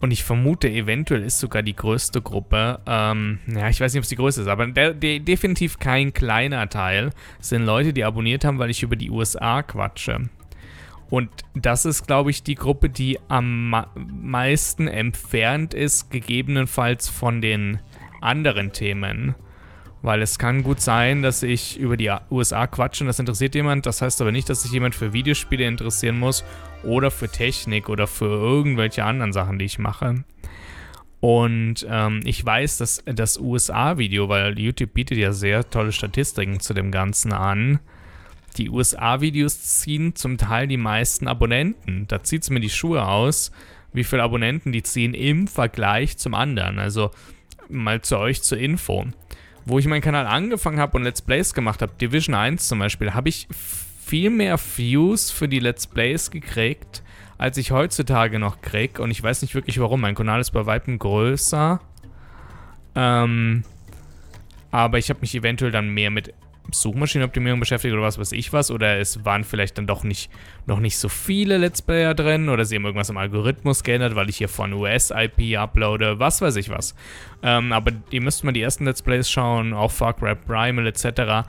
Und 0.00 0.10
ich 0.10 0.24
vermute, 0.24 0.68
eventuell 0.68 1.22
ist 1.22 1.38
sogar 1.38 1.62
die 1.62 1.74
größte 1.74 2.20
Gruppe, 2.20 2.80
ähm, 2.86 3.38
ja, 3.46 3.70
ich 3.70 3.80
weiß 3.80 3.94
nicht, 3.94 4.00
ob 4.00 4.02
es 4.02 4.10
die 4.10 4.16
größte 4.16 4.42
ist, 4.42 4.48
aber 4.48 4.66
der, 4.66 4.92
der, 4.92 5.20
definitiv 5.20 5.78
kein 5.78 6.12
kleiner 6.12 6.68
Teil 6.68 7.10
sind 7.40 7.64
Leute, 7.64 7.94
die 7.94 8.04
abonniert 8.04 8.44
haben, 8.44 8.58
weil 8.58 8.68
ich 8.68 8.82
über 8.82 8.96
die 8.96 9.10
USA 9.10 9.62
quatsche. 9.62 10.28
Und 11.08 11.30
das 11.54 11.86
ist, 11.86 12.06
glaube 12.06 12.30
ich, 12.30 12.42
die 12.42 12.56
Gruppe, 12.56 12.90
die 12.90 13.18
am 13.28 13.74
meisten 13.94 14.88
entfernt 14.88 15.72
ist, 15.72 16.10
gegebenenfalls 16.10 17.08
von 17.08 17.40
den 17.40 17.78
anderen 18.20 18.72
Themen. 18.72 19.34
Weil 20.02 20.20
es 20.20 20.38
kann 20.38 20.62
gut 20.62 20.80
sein, 20.80 21.22
dass 21.22 21.42
ich 21.42 21.78
über 21.78 21.96
die 21.96 22.12
USA 22.30 22.66
quatsche 22.66 23.04
und 23.04 23.08
das 23.08 23.18
interessiert 23.18 23.54
jemand. 23.54 23.86
Das 23.86 24.02
heißt 24.02 24.20
aber 24.20 24.32
nicht, 24.32 24.48
dass 24.48 24.62
sich 24.62 24.72
jemand 24.72 24.94
für 24.94 25.12
Videospiele 25.12 25.64
interessieren 25.64 26.18
muss 26.18 26.44
oder 26.82 27.10
für 27.10 27.28
Technik 27.28 27.88
oder 27.88 28.06
für 28.06 28.26
irgendwelche 28.26 29.04
anderen 29.04 29.32
Sachen, 29.32 29.58
die 29.58 29.64
ich 29.64 29.78
mache. 29.78 30.24
Und 31.20 31.86
ähm, 31.88 32.20
ich 32.24 32.44
weiß, 32.44 32.78
dass 32.78 33.02
das 33.04 33.38
USA-Video, 33.38 34.28
weil 34.28 34.58
YouTube 34.58 34.94
bietet 34.94 35.18
ja 35.18 35.32
sehr 35.32 35.68
tolle 35.68 35.92
Statistiken 35.92 36.60
zu 36.60 36.74
dem 36.74 36.90
Ganzen 36.90 37.32
an, 37.32 37.80
die 38.56 38.70
USA-Videos 38.70 39.60
ziehen 39.80 40.14
zum 40.14 40.38
Teil 40.38 40.66
die 40.66 40.76
meisten 40.76 41.28
Abonnenten. 41.28 42.06
Da 42.08 42.22
zieht 42.22 42.42
es 42.42 42.50
mir 42.50 42.60
die 42.60 42.70
Schuhe 42.70 43.06
aus, 43.06 43.50
wie 43.92 44.04
viele 44.04 44.22
Abonnenten 44.22 44.72
die 44.72 44.82
ziehen 44.82 45.14
im 45.14 45.46
Vergleich 45.46 46.16
zum 46.16 46.34
anderen. 46.34 46.78
Also 46.78 47.10
mal 47.68 48.00
zu 48.02 48.18
euch 48.18 48.42
zur 48.42 48.58
Info. 48.58 49.06
Wo 49.64 49.78
ich 49.78 49.86
meinen 49.86 50.00
Kanal 50.00 50.26
angefangen 50.26 50.78
habe 50.78 50.96
und 50.96 51.04
Let's 51.04 51.22
Plays 51.22 51.52
gemacht 51.52 51.82
habe, 51.82 51.92
Division 52.00 52.34
1 52.34 52.68
zum 52.68 52.78
Beispiel, 52.78 53.14
habe 53.14 53.28
ich 53.28 53.48
viel 54.06 54.30
mehr 54.30 54.56
Views 54.56 55.32
für 55.32 55.48
die 55.48 55.58
Let's 55.58 55.88
Plays 55.88 56.30
gekriegt, 56.30 57.02
als 57.38 57.58
ich 57.58 57.72
heutzutage 57.72 58.38
noch 58.38 58.60
krieg. 58.60 59.00
Und 59.00 59.10
ich 59.10 59.20
weiß 59.20 59.42
nicht 59.42 59.56
wirklich 59.56 59.80
warum. 59.80 60.00
Mein 60.00 60.14
Kanal 60.14 60.40
ist 60.40 60.52
bei 60.52 60.64
Weitem 60.64 61.00
größer. 61.00 61.80
Ähm, 62.94 63.64
aber 64.70 64.98
ich 64.98 65.10
habe 65.10 65.20
mich 65.22 65.34
eventuell 65.34 65.72
dann 65.72 65.88
mehr 65.88 66.10
mit 66.10 66.32
Suchmaschinenoptimierung 66.70 67.58
beschäftigt 67.58 67.94
oder 67.94 68.04
was 68.04 68.16
weiß 68.16 68.30
ich 68.30 68.52
was. 68.52 68.70
Oder 68.70 68.98
es 68.98 69.24
waren 69.24 69.42
vielleicht 69.42 69.76
dann 69.76 69.88
doch 69.88 70.04
nicht, 70.04 70.30
noch 70.66 70.78
nicht 70.78 70.98
so 70.98 71.08
viele 71.08 71.58
Let's 71.58 71.82
Player 71.82 72.14
drin. 72.14 72.48
Oder 72.48 72.64
sie 72.64 72.76
haben 72.76 72.84
irgendwas 72.84 73.10
im 73.10 73.16
Algorithmus 73.16 73.82
geändert, 73.82 74.14
weil 74.14 74.28
ich 74.28 74.36
hier 74.36 74.48
von 74.48 74.72
US-IP 74.72 75.56
uploade. 75.58 76.20
Was 76.20 76.40
weiß 76.40 76.54
ich 76.54 76.70
was. 76.70 76.94
Ähm, 77.42 77.72
aber 77.72 77.90
ihr 78.10 78.22
müsst 78.22 78.44
mal 78.44 78.52
die 78.52 78.62
ersten 78.62 78.84
Let's 78.84 79.02
Plays 79.02 79.28
schauen. 79.28 79.74
Auch 79.74 79.90
Far 79.90 80.14
Cry 80.14 80.36
Primal 80.36 80.86
etc. 80.86 81.04
Äh, 81.06 81.42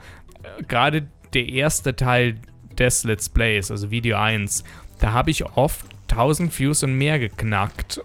Gerade 0.66 1.06
der 1.34 1.48
erste 1.48 1.96
Teil 1.96 2.36
des 2.78 3.04
Let's 3.04 3.28
Plays, 3.28 3.70
also 3.70 3.90
Video 3.90 4.18
1, 4.18 4.64
da 5.00 5.12
habe 5.12 5.30
ich 5.30 5.44
oft 5.44 5.86
1000 6.10 6.58
Views 6.58 6.82
und 6.82 6.94
mehr 6.94 7.18
geknackt 7.18 8.00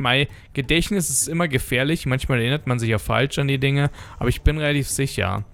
mein 0.00 0.26
Gedächtnis 0.54 1.10
ist 1.10 1.28
immer 1.28 1.46
gefährlich. 1.46 2.06
Manchmal 2.06 2.40
erinnert 2.40 2.66
man 2.66 2.78
sich 2.78 2.88
ja 2.88 2.98
falsch 2.98 3.38
an 3.38 3.48
die 3.48 3.58
Dinge, 3.58 3.90
aber 4.18 4.28
ich 4.28 4.42
bin 4.42 4.58
relativ 4.58 4.88
sicher. 4.88 5.44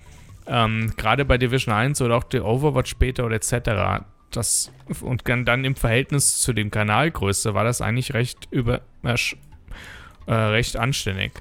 Ähm, 0.47 0.93
Gerade 0.97 1.25
bei 1.25 1.37
Division 1.37 1.75
1 1.75 2.01
oder 2.01 2.17
auch 2.17 2.25
der 2.25 2.45
Overwatch 2.45 2.91
später 2.91 3.27
oder 3.27 3.37
etc. 3.37 4.05
Das, 4.31 4.73
und 5.01 5.23
dann 5.27 5.65
im 5.65 5.75
Verhältnis 5.75 6.39
zu 6.39 6.53
dem 6.53 6.71
Kanalgröße 6.71 7.53
war 7.55 7.65
das 7.65 7.81
eigentlich 7.81 8.15
recht 8.15 8.49
über 8.51 8.81
äh, 10.27 10.33
recht 10.33 10.77
anständig. 10.77 11.33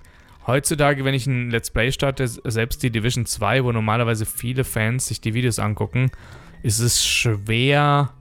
Heutzutage, 0.48 1.04
wenn 1.06 1.14
ich 1.14 1.26
ein 1.26 1.50
Let's 1.50 1.72
Play 1.72 1.92
starte, 1.92 2.28
selbst 2.28 2.84
die 2.84 2.92
Division 2.92 3.26
2, 3.26 3.64
wo 3.64 3.72
normalerweise 3.72 4.26
viele 4.26 4.64
Fans 4.64 5.08
sich 5.08 5.20
die 5.20 5.34
Videos 5.34 5.58
angucken, 5.58 6.12
ist 6.62 6.80
es 6.80 7.06
schwer, 7.06 8.14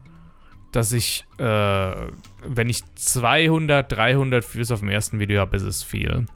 dass 0.73 0.93
ich, 0.93 1.26
äh, 1.38 1.45
wenn 1.45 2.69
ich 2.69 2.83
200, 2.95 3.93
300 3.93 4.54
Views 4.54 4.71
auf 4.71 4.81
dem 4.81 4.88
ersten 4.88 5.19
Video 5.19 5.40
habe, 5.40 5.57
ist 5.57 5.62
es 5.62 5.83
viel. 5.83 6.26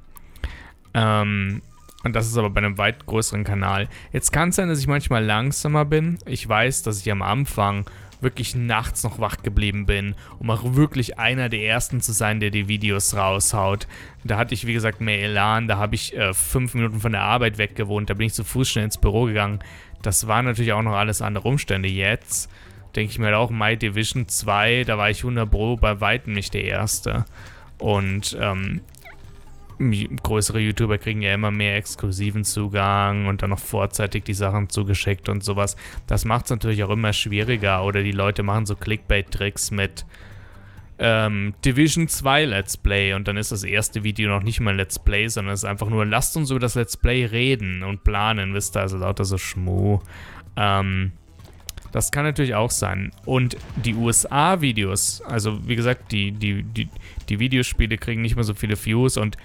Ähm, 0.95 1.62
und 2.04 2.14
das 2.14 2.28
ist 2.28 2.37
aber 2.37 2.50
bei 2.50 2.59
einem 2.59 2.78
weit 2.78 3.07
größeren 3.07 3.45
Kanal. 3.45 3.88
Jetzt 4.12 4.30
kann 4.33 4.50
es 4.50 4.57
sein, 4.57 4.68
dass 4.68 4.78
ich 4.78 4.87
manchmal 4.87 5.25
langsamer 5.25 5.85
bin. 5.85 6.18
Ich 6.26 6.49
weiß, 6.49 6.83
dass 6.83 7.00
ich 7.00 7.11
am 7.11 7.23
Anfang 7.23 7.87
wirklich 8.21 8.55
nachts 8.55 9.05
noch 9.05 9.19
wach 9.19 9.43
geblieben 9.43 9.87
bin, 9.87 10.15
um 10.39 10.51
auch 10.51 10.75
wirklich 10.75 11.19
einer 11.19 11.49
der 11.49 11.63
ersten 11.63 12.01
zu 12.01 12.13
sein, 12.13 12.41
der 12.41 12.51
die 12.51 12.69
Videos 12.69 13.15
raushaut. 13.15 13.87
Da 14.25 14.37
hatte 14.37 14.55
ich, 14.55 14.67
wie 14.67 14.73
gesagt, 14.73 15.01
mehr 15.01 15.23
Elan. 15.23 15.69
Da 15.69 15.79
habe 15.79 15.95
ich 15.95 16.17
äh, 16.17 16.35
fünf 16.35 16.75
Minuten 16.75 17.01
von 17.01 17.13
der 17.13 17.23
Arbeit 17.23 17.59
weggewohnt. 17.59 18.11
Da 18.11 18.15
bin 18.15 18.27
ich 18.27 18.35
zu 18.35 18.45
Fuß 18.45 18.69
schnell 18.69 18.85
ins 18.85 18.99
Büro 18.99 19.25
gegangen. 19.25 19.61
Das 20.03 20.27
waren 20.27 20.45
natürlich 20.45 20.73
auch 20.73 20.83
noch 20.83 20.95
alles 20.95 21.23
andere 21.23 21.49
Umstände. 21.49 21.89
Jetzt 21.89 22.51
denke 22.97 23.11
ich 23.11 23.19
mir 23.19 23.27
halt 23.27 23.37
auch, 23.37 23.51
My 23.51 23.77
Division 23.77 24.29
2, 24.29 24.85
da 24.85 24.99
war 24.99 25.11
ich 25.11 25.19
100 25.19 25.51
Pro 25.51 25.77
bei 25.77 26.01
weitem 26.01 26.33
nicht 26.33 26.55
der 26.55 26.65
Erste. 26.65 27.25
Und 27.79 28.37
ähm, 28.41 28.81
größere 29.78 30.58
YouTuber 30.58 30.99
kriegen 30.99 31.23
ja 31.23 31.35
immer 31.35 31.50
mehr 31.50 31.76
exklusiven 31.76 32.44
Zugang 32.44 33.26
und 33.26 33.42
dann 33.42 33.50
noch 33.50 33.58
vorzeitig 33.58 34.25
die 34.25 34.35
Sachen 34.35 34.68
zugeschickt 34.68 35.28
und 35.28 35.44
sowas. 35.44 35.76
Das 36.06 36.25
macht 36.25 36.47
es 36.47 36.50
natürlich 36.50 36.82
auch 36.85 36.90
immer 36.90 37.12
schwieriger. 37.12 37.85
Oder 37.85 38.02
die 38.02 38.12
Leute 38.12 38.42
machen 38.42 38.66
so 38.66 38.75
Clickbait-Tricks 38.75 39.70
mit 39.70 40.04
ähm, 40.99 41.54
Division 41.64 42.08
2 42.08 42.47
Let's 42.47 42.76
Play 42.76 43.14
und 43.14 43.28
dann 43.28 43.37
ist 43.37 43.52
das 43.52 43.62
erste 43.62 44.02
Video 44.02 44.28
noch 44.28 44.42
nicht 44.42 44.58
mal 44.58 44.75
Let's 44.75 44.99
Play, 44.99 45.28
sondern 45.28 45.54
es 45.54 45.61
ist 45.61 45.68
einfach 45.68 45.88
nur, 45.88 46.04
lasst 46.04 46.37
uns 46.37 46.50
über 46.50 46.61
das 46.61 46.75
Let's 46.75 46.97
Play 46.97 47.25
reden 47.25 47.85
und 47.85 48.02
planen, 48.02 48.54
wisst 48.54 48.76
ihr, 48.76 48.80
also 48.80 48.99
lauter 48.99 49.25
so 49.25 49.38
Schmuh. 49.38 50.00
Ähm, 50.56 51.12
das 51.92 52.11
kann 52.11 52.25
natürlich 52.25 52.54
auch 52.54 52.70
sein. 52.70 53.12
Und 53.25 53.56
die 53.76 53.94
USA-Videos, 53.94 55.23
also 55.23 55.66
wie 55.66 55.76
gesagt, 55.76 56.12
die, 56.12 56.32
die, 56.32 56.62
die, 56.62 56.88
die 57.28 57.38
Videospiele 57.38 57.97
kriegen 57.97 58.20
nicht 58.20 58.35
mehr 58.35 58.44
so 58.44 58.54
viele 58.54 58.76
Views 58.82 59.16
und 59.16 59.37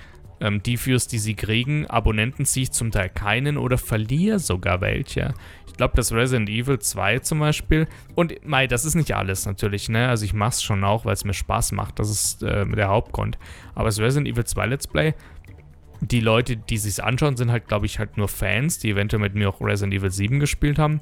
ähm, 0.43 0.61
die 0.61 0.77
Views, 0.85 1.07
die 1.07 1.19
sie 1.19 1.35
kriegen, 1.35 1.87
Abonnenten 1.87 2.45
ziehe 2.45 2.63
ich 2.63 2.71
zum 2.71 2.91
Teil 2.91 3.09
keinen 3.09 3.57
oder 3.57 3.77
verliere 3.77 4.39
sogar 4.39 4.81
welche. 4.81 5.33
Ich 5.67 5.73
glaube, 5.73 5.93
das 5.95 6.11
Resident 6.11 6.49
Evil 6.49 6.77
2 6.77 7.19
zum 7.19 7.39
Beispiel. 7.39 7.87
Und 8.13 8.45
mei, 8.45 8.67
das 8.67 8.83
ist 8.83 8.95
nicht 8.95 9.15
alles 9.15 9.45
natürlich, 9.45 9.87
ne? 9.87 10.09
Also 10.09 10.25
ich 10.25 10.33
mache 10.33 10.49
es 10.49 10.61
schon 10.61 10.83
auch, 10.83 11.05
weil 11.05 11.13
es 11.13 11.23
mir 11.23 11.33
Spaß 11.33 11.71
macht. 11.71 11.97
Das 11.97 12.09
ist 12.09 12.43
äh, 12.43 12.65
der 12.67 12.89
Hauptgrund. 12.89 13.39
Aber 13.73 13.85
das 13.85 13.99
Resident 13.99 14.27
Evil 14.27 14.43
2 14.43 14.65
Let's 14.65 14.85
Play, 14.85 15.13
die 16.01 16.19
Leute, 16.19 16.57
die 16.57 16.77
sich 16.77 17.01
anschauen, 17.01 17.37
sind 17.37 17.49
halt, 17.49 17.69
glaube 17.69 17.85
ich, 17.85 17.97
halt 17.97 18.17
nur 18.17 18.27
Fans, 18.27 18.79
die 18.79 18.91
eventuell 18.91 19.21
mit 19.21 19.35
mir 19.35 19.47
auch 19.47 19.61
Resident 19.61 19.93
Evil 19.93 20.11
7 20.11 20.41
gespielt 20.41 20.77
haben. 20.77 20.99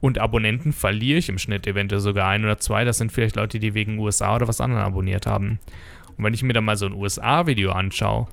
Und 0.00 0.18
Abonnenten 0.18 0.72
verliere 0.74 1.18
ich 1.18 1.30
im 1.30 1.38
Schnitt 1.38 1.66
eventuell 1.66 2.02
sogar 2.02 2.28
ein 2.28 2.44
oder 2.44 2.58
zwei. 2.58 2.84
Das 2.84 2.98
sind 2.98 3.12
vielleicht 3.12 3.36
Leute, 3.36 3.58
die 3.58 3.72
wegen 3.72 3.98
USA 3.98 4.36
oder 4.36 4.46
was 4.46 4.60
anderem 4.60 4.84
abonniert 4.84 5.26
haben. 5.26 5.58
Und 6.18 6.24
wenn 6.24 6.34
ich 6.34 6.42
mir 6.42 6.52
dann 6.52 6.66
mal 6.66 6.76
so 6.76 6.84
ein 6.84 6.92
USA-Video 6.92 7.72
anschaue, 7.72 8.28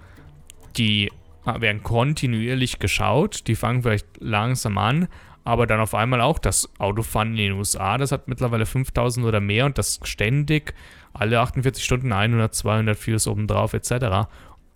die 0.78 1.12
werden 1.46 1.84
kontinuierlich 1.84 2.80
geschaut, 2.80 3.48
die 3.48 3.56
fangen 3.56 3.84
vielleicht 3.84 4.08
langsam 4.20 4.78
an, 4.78 5.08
aber 5.44 5.68
dann 5.68 5.80
auf 5.80 5.94
einmal 5.94 6.22
auch 6.22 6.40
das 6.40 6.70
Autofahren 6.80 7.32
in 7.32 7.38
den 7.38 7.52
USA, 7.54 7.98
das 7.98 8.12
hat 8.12 8.28
mittlerweile 8.28 8.66
5000 8.66 9.26
oder 9.26 9.40
mehr 9.40 9.66
und 9.66 9.78
das 9.78 10.00
ständig 10.04 10.74
alle 11.14 11.40
48 11.40 11.84
Stunden 11.84 12.12
100, 12.12 12.54
200 12.54 13.08
Views 13.08 13.28
obendrauf 13.28 13.74
etc. 13.74 14.28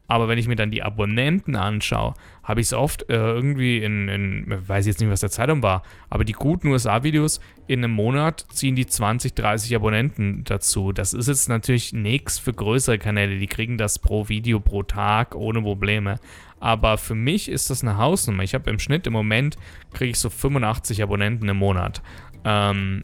Aber 0.10 0.28
wenn 0.28 0.40
ich 0.40 0.48
mir 0.48 0.56
dann 0.56 0.72
die 0.72 0.82
Abonnenten 0.82 1.56
anschaue, 1.56 2.16
habe 2.42 2.62
ich 2.62 2.68
es 2.68 2.74
oft 2.74 3.08
äh, 3.10 3.16
irgendwie 3.16 3.78
in, 3.78 4.10
in, 4.10 4.68
weiß 4.68 4.88
jetzt 4.88 5.00
nicht, 5.00 5.10
was 5.12 5.20
der 5.20 5.30
Zeitung 5.30 5.62
war, 5.62 5.84
aber 6.10 6.26
die 6.26 6.34
guten 6.34 6.70
USA-Videos 6.70 7.40
in 7.68 7.84
einem 7.84 7.94
Monat 7.94 8.48
ziehen 8.52 8.76
die 8.76 8.88
20, 8.88 9.36
30 9.36 9.76
Abonnenten 9.76 10.44
dazu. 10.46 10.92
Das 10.94 11.14
ist 11.14 11.28
jetzt 11.28 11.48
natürlich 11.48 11.94
nichts 11.94 12.40
für 12.40 12.54
größere 12.54 12.98
Kanäle, 12.98 13.38
die 13.38 13.46
kriegen 13.46 13.78
das 13.78 14.00
pro 14.00 14.28
Video 14.30 14.60
pro 14.60 14.82
Tag 14.82 15.36
ohne 15.36 15.62
Probleme. 15.62 16.20
Aber 16.60 16.98
für 16.98 17.16
mich 17.16 17.48
ist 17.48 17.70
das 17.70 17.84
eine 17.84 17.98
Hausnummer. 17.98 18.42
Ich 18.42 18.56
habe 18.56 18.68
im 18.72 18.80
Schnitt 18.80 19.06
im 19.06 19.14
Moment, 19.14 19.58
kriege 19.94 20.10
ich 20.10 20.20
so 20.20 20.32
85 20.32 21.04
Abonnenten 21.04 21.48
im 21.48 21.58
Monat. 21.58 22.02
Ähm, 22.44 23.04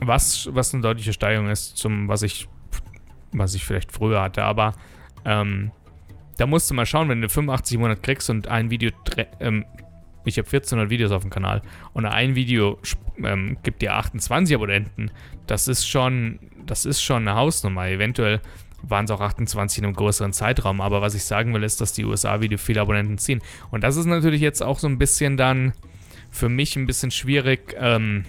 was, 0.00 0.48
was 0.52 0.72
eine 0.72 0.82
deutliche 0.84 1.12
Steigerung 1.12 1.50
ist 1.50 1.76
zum, 1.76 2.06
was 2.06 2.22
ich, 2.22 2.48
was 3.32 3.54
ich 3.54 3.64
vielleicht 3.64 3.90
früher 3.90 4.22
hatte. 4.22 4.44
Aber 4.44 4.74
ähm, 5.24 5.72
da 6.38 6.46
musst 6.46 6.70
du 6.70 6.74
mal 6.74 6.86
schauen, 6.86 7.08
wenn 7.08 7.20
du 7.20 7.28
85 7.28 7.74
im 7.76 7.80
Monat 7.80 8.02
kriegst 8.02 8.30
und 8.30 8.48
ein 8.48 8.70
Video, 8.70 8.90
ähm, 9.40 9.64
ich 10.24 10.38
habe 10.38 10.46
1400 10.46 10.90
Videos 10.90 11.12
auf 11.12 11.22
dem 11.22 11.30
Kanal 11.30 11.62
und 11.92 12.04
ein 12.04 12.34
Video 12.34 12.78
ähm, 13.22 13.58
gibt 13.62 13.82
dir 13.82 13.94
28 13.94 14.54
Abonnenten, 14.54 15.10
das 15.46 15.68
ist 15.68 15.86
schon, 15.88 16.38
das 16.66 16.84
ist 16.84 17.00
schon 17.00 17.28
eine 17.28 17.36
Hausnummer. 17.36 17.88
Eventuell 17.88 18.40
waren 18.82 19.04
es 19.04 19.10
auch 19.10 19.20
28 19.20 19.78
in 19.78 19.84
einem 19.84 19.94
größeren 19.94 20.32
Zeitraum, 20.32 20.80
aber 20.80 21.00
was 21.00 21.14
ich 21.14 21.24
sagen 21.24 21.54
will, 21.54 21.62
ist, 21.62 21.80
dass 21.80 21.92
die 21.92 22.04
USA-Videos 22.04 22.60
viele 22.60 22.80
Abonnenten 22.80 23.18
ziehen. 23.18 23.40
Und 23.70 23.84
das 23.84 23.96
ist 23.96 24.06
natürlich 24.06 24.40
jetzt 24.40 24.62
auch 24.62 24.78
so 24.78 24.86
ein 24.86 24.98
bisschen 24.98 25.36
dann 25.36 25.72
für 26.30 26.48
mich 26.48 26.76
ein 26.76 26.86
bisschen 26.86 27.10
schwierig, 27.10 27.74
ähm, 27.78 28.24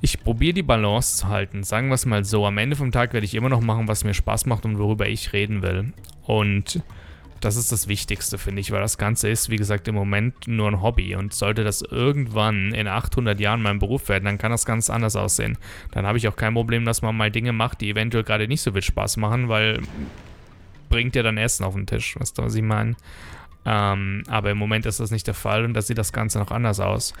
ich 0.00 0.22
probiere 0.22 0.54
die 0.54 0.62
Balance 0.62 1.18
zu 1.18 1.28
halten. 1.28 1.62
Sagen 1.62 1.88
wir 1.88 1.94
es 1.94 2.06
mal 2.06 2.24
so. 2.24 2.46
Am 2.46 2.58
Ende 2.58 2.76
vom 2.76 2.92
Tag 2.92 3.12
werde 3.12 3.26
ich 3.26 3.34
immer 3.34 3.48
noch 3.48 3.60
machen, 3.60 3.88
was 3.88 4.04
mir 4.04 4.14
Spaß 4.14 4.46
macht 4.46 4.64
und 4.64 4.78
worüber 4.78 5.08
ich 5.08 5.32
reden 5.32 5.62
will. 5.62 5.92
Und 6.22 6.82
das 7.40 7.56
ist 7.56 7.72
das 7.72 7.88
Wichtigste, 7.88 8.38
finde 8.38 8.60
ich, 8.60 8.70
weil 8.70 8.80
das 8.80 8.98
Ganze 8.98 9.28
ist, 9.28 9.48
wie 9.48 9.56
gesagt, 9.56 9.88
im 9.88 9.94
Moment 9.94 10.46
nur 10.46 10.68
ein 10.68 10.82
Hobby. 10.82 11.14
Und 11.16 11.32
sollte 11.32 11.64
das 11.64 11.82
irgendwann 11.82 12.72
in 12.72 12.86
800 12.86 13.38
Jahren 13.40 13.62
mein 13.62 13.78
Beruf 13.78 14.08
werden, 14.08 14.24
dann 14.24 14.38
kann 14.38 14.50
das 14.50 14.66
ganz 14.66 14.90
anders 14.90 15.16
aussehen. 15.16 15.58
Dann 15.92 16.06
habe 16.06 16.18
ich 16.18 16.28
auch 16.28 16.36
kein 16.36 16.54
Problem, 16.54 16.84
dass 16.84 17.02
man 17.02 17.16
mal 17.16 17.30
Dinge 17.30 17.52
macht, 17.52 17.80
die 17.80 17.90
eventuell 17.90 18.24
gerade 18.24 18.48
nicht 18.48 18.60
so 18.60 18.72
viel 18.72 18.82
Spaß 18.82 19.16
machen, 19.16 19.48
weil 19.48 19.80
bringt 20.88 21.14
ja 21.16 21.22
dann 21.22 21.38
Essen 21.38 21.64
auf 21.64 21.74
den 21.74 21.86
Tisch. 21.86 22.18
Weißt 22.18 22.36
du, 22.36 22.42
was 22.42 22.54
ich 22.54 22.62
meine? 22.62 22.96
Ähm, 23.64 24.22
aber 24.28 24.50
im 24.50 24.58
Moment 24.58 24.86
ist 24.86 25.00
das 25.00 25.10
nicht 25.10 25.26
der 25.26 25.34
Fall 25.34 25.64
und 25.64 25.74
da 25.74 25.82
sieht 25.82 25.98
das 25.98 26.12
Ganze 26.12 26.38
noch 26.38 26.50
anders 26.50 26.80
aus. 26.80 27.14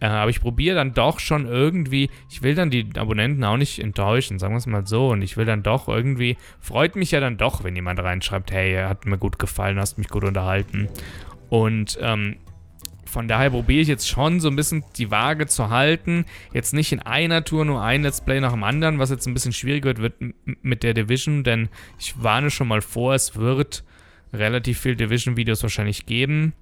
Äh, 0.00 0.06
aber 0.06 0.30
ich 0.30 0.40
probiere 0.40 0.76
dann 0.76 0.94
doch 0.94 1.20
schon 1.20 1.46
irgendwie, 1.46 2.10
ich 2.30 2.42
will 2.42 2.54
dann 2.54 2.70
die 2.70 2.88
Abonnenten 2.96 3.44
auch 3.44 3.56
nicht 3.56 3.78
enttäuschen, 3.78 4.38
sagen 4.38 4.54
wir 4.54 4.58
es 4.58 4.66
mal 4.66 4.86
so. 4.86 5.08
Und 5.08 5.22
ich 5.22 5.36
will 5.36 5.46
dann 5.46 5.62
doch 5.62 5.88
irgendwie, 5.88 6.36
freut 6.60 6.96
mich 6.96 7.10
ja 7.10 7.20
dann 7.20 7.36
doch, 7.36 7.64
wenn 7.64 7.76
jemand 7.76 8.00
reinschreibt, 8.00 8.52
hey, 8.52 8.74
hat 8.82 9.06
mir 9.06 9.18
gut 9.18 9.38
gefallen, 9.38 9.78
hast 9.78 9.98
mich 9.98 10.08
gut 10.08 10.24
unterhalten. 10.24 10.88
Und 11.48 11.98
ähm, 12.00 12.36
von 13.14 13.28
daher 13.28 13.50
probiere 13.50 13.80
ich 13.80 13.86
jetzt 13.86 14.08
schon 14.08 14.40
so 14.40 14.48
ein 14.48 14.56
bisschen 14.56 14.82
die 14.96 15.12
Waage 15.12 15.46
zu 15.46 15.70
halten. 15.70 16.24
Jetzt 16.52 16.74
nicht 16.74 16.90
in 16.90 16.98
einer 16.98 17.44
Tour 17.44 17.64
nur 17.64 17.80
ein 17.80 18.02
Let's 18.02 18.20
Play 18.20 18.40
nach 18.40 18.50
dem 18.50 18.64
anderen, 18.64 18.98
was 18.98 19.10
jetzt 19.10 19.28
ein 19.28 19.34
bisschen 19.34 19.52
schwierig 19.52 19.84
wird, 19.84 19.98
wird 20.02 20.14
mit 20.62 20.82
der 20.82 20.94
Division, 20.94 21.44
denn 21.44 21.68
ich 21.98 22.20
warne 22.20 22.50
schon 22.50 22.66
mal 22.66 22.80
vor, 22.80 23.14
es 23.14 23.36
wird 23.36 23.84
relativ 24.32 24.80
viel 24.80 24.96
Division-Videos 24.96 25.62
wahrscheinlich 25.62 26.06
geben. 26.06 26.54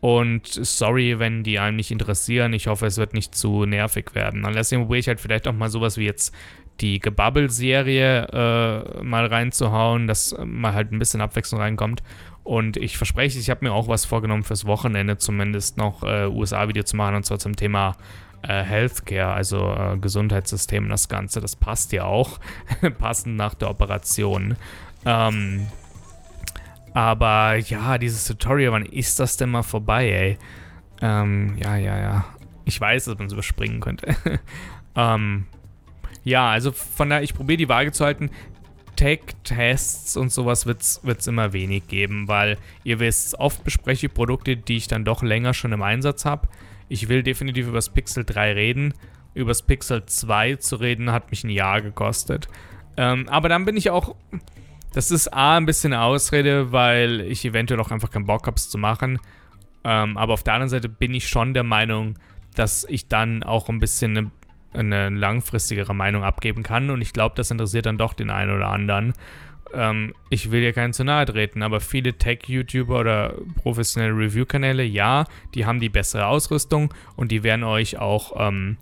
Und 0.00 0.46
sorry, 0.46 1.18
wenn 1.18 1.42
die 1.42 1.58
einem 1.58 1.76
nicht 1.76 1.90
interessieren. 1.90 2.52
Ich 2.52 2.68
hoffe, 2.68 2.86
es 2.86 2.98
wird 2.98 3.14
nicht 3.14 3.34
zu 3.34 3.64
nervig 3.64 4.14
werden. 4.14 4.44
Und 4.44 4.54
deswegen 4.54 4.82
probiere 4.82 5.00
ich 5.00 5.08
halt 5.08 5.20
vielleicht 5.20 5.48
auch 5.48 5.52
mal 5.52 5.70
sowas 5.70 5.96
wie 5.96 6.04
jetzt 6.04 6.32
die 6.80 7.00
Gebubble-Serie 7.00 8.28
äh, 8.28 9.02
mal 9.02 9.26
reinzuhauen, 9.26 10.06
dass 10.06 10.36
mal 10.44 10.74
halt 10.74 10.92
ein 10.92 11.00
bisschen 11.00 11.20
Abwechslung 11.20 11.60
reinkommt. 11.60 12.02
Und 12.44 12.76
ich 12.76 12.96
verspreche, 12.96 13.38
ich 13.38 13.50
habe 13.50 13.64
mir 13.64 13.72
auch 13.72 13.88
was 13.88 14.04
vorgenommen 14.04 14.44
fürs 14.44 14.64
Wochenende, 14.64 15.18
zumindest 15.18 15.76
noch 15.76 16.02
äh, 16.02 16.26
USA-Video 16.26 16.82
zu 16.82 16.96
machen, 16.96 17.16
und 17.16 17.26
zwar 17.26 17.38
zum 17.38 17.56
Thema 17.56 17.96
äh, 18.42 18.62
Healthcare, 18.62 19.32
also 19.32 19.74
äh, 19.74 19.98
Gesundheitssystem 19.98 20.84
und 20.84 20.90
das 20.90 21.08
Ganze. 21.08 21.40
Das 21.40 21.56
passt 21.56 21.92
ja 21.92 22.04
auch, 22.04 22.38
passend 22.98 23.36
nach 23.36 23.54
der 23.54 23.68
Operation. 23.68 24.56
Ähm, 25.04 25.66
aber 26.94 27.56
ja, 27.56 27.98
dieses 27.98 28.24
Tutorial, 28.26 28.72
wann 28.72 28.86
ist 28.86 29.20
das 29.20 29.36
denn 29.36 29.50
mal 29.50 29.62
vorbei, 29.62 30.10
ey? 30.10 30.38
Ähm, 31.00 31.56
ja, 31.58 31.76
ja, 31.76 31.98
ja. 31.98 32.24
Ich 32.64 32.80
weiß, 32.80 33.06
dass 33.06 33.18
man 33.18 33.28
es 33.28 33.32
überspringen 33.32 33.80
könnte. 33.80 34.16
ähm, 34.96 35.46
ja, 36.24 36.50
also 36.50 36.72
von 36.72 37.10
daher, 37.10 37.22
ich 37.22 37.34
probiere 37.34 37.56
die 37.56 37.68
Waage 37.68 37.92
zu 37.92 38.04
halten. 38.04 38.30
Tech-Tests 38.96 40.16
und 40.16 40.32
sowas 40.32 40.66
wird 40.66 40.82
es 40.82 41.26
immer 41.26 41.52
wenig 41.52 41.86
geben, 41.86 42.26
weil 42.26 42.58
ihr 42.82 42.98
wisst, 42.98 43.38
oft 43.38 43.62
bespreche 43.62 44.06
ich 44.06 44.14
Produkte, 44.14 44.56
die 44.56 44.76
ich 44.76 44.88
dann 44.88 45.04
doch 45.04 45.22
länger 45.22 45.54
schon 45.54 45.70
im 45.70 45.82
Einsatz 45.82 46.24
habe. 46.24 46.48
Ich 46.88 47.08
will 47.08 47.22
definitiv 47.22 47.66
über 47.66 47.76
das 47.76 47.90
Pixel 47.90 48.24
3 48.24 48.54
reden. 48.54 48.94
Über 49.34 49.50
das 49.50 49.62
Pixel 49.62 50.04
2 50.04 50.56
zu 50.56 50.76
reden, 50.76 51.12
hat 51.12 51.30
mich 51.30 51.44
ein 51.44 51.50
Jahr 51.50 51.80
gekostet. 51.80 52.48
Ähm, 52.96 53.28
aber 53.28 53.48
dann 53.48 53.64
bin 53.64 53.76
ich 53.76 53.90
auch. 53.90 54.16
Das 54.92 55.10
ist 55.10 55.28
A, 55.28 55.56
ein 55.56 55.66
bisschen 55.66 55.92
eine 55.92 56.02
Ausrede, 56.02 56.72
weil 56.72 57.20
ich 57.20 57.44
eventuell 57.44 57.80
auch 57.80 57.90
einfach 57.90 58.10
keinen 58.10 58.26
Bock 58.26 58.46
habe, 58.46 58.56
es 58.56 58.70
zu 58.70 58.78
machen. 58.78 59.18
Ähm, 59.84 60.16
aber 60.16 60.34
auf 60.34 60.42
der 60.42 60.54
anderen 60.54 60.70
Seite 60.70 60.88
bin 60.88 61.14
ich 61.14 61.28
schon 61.28 61.54
der 61.54 61.64
Meinung, 61.64 62.18
dass 62.54 62.84
ich 62.88 63.08
dann 63.08 63.42
auch 63.42 63.68
ein 63.68 63.78
bisschen 63.78 64.16
eine 64.16 64.30
eine 64.72 65.08
langfristigere 65.08 65.94
Meinung 65.94 66.24
abgeben 66.24 66.62
kann. 66.62 66.90
Und 66.90 67.00
ich 67.00 67.12
glaube, 67.12 67.34
das 67.36 67.50
interessiert 67.50 67.86
dann 67.86 67.98
doch 67.98 68.14
den 68.14 68.30
einen 68.30 68.54
oder 68.54 68.68
anderen. 68.68 69.14
Ähm, 69.72 70.14
ich 70.30 70.50
will 70.50 70.62
ja 70.62 70.72
keinen 70.72 70.92
zu 70.92 71.04
nahe 71.04 71.26
treten, 71.26 71.62
aber 71.62 71.80
viele 71.80 72.14
Tech-YouTuber 72.14 73.00
oder 73.00 73.34
professionelle 73.56 74.16
Review-Kanäle, 74.16 74.82
ja, 74.82 75.24
die 75.54 75.66
haben 75.66 75.80
die 75.80 75.88
bessere 75.88 76.26
Ausrüstung 76.26 76.92
und 77.16 77.30
die 77.30 77.42
werden 77.42 77.64
euch 77.64 77.98
auch 77.98 78.32
ähm, 78.48 78.78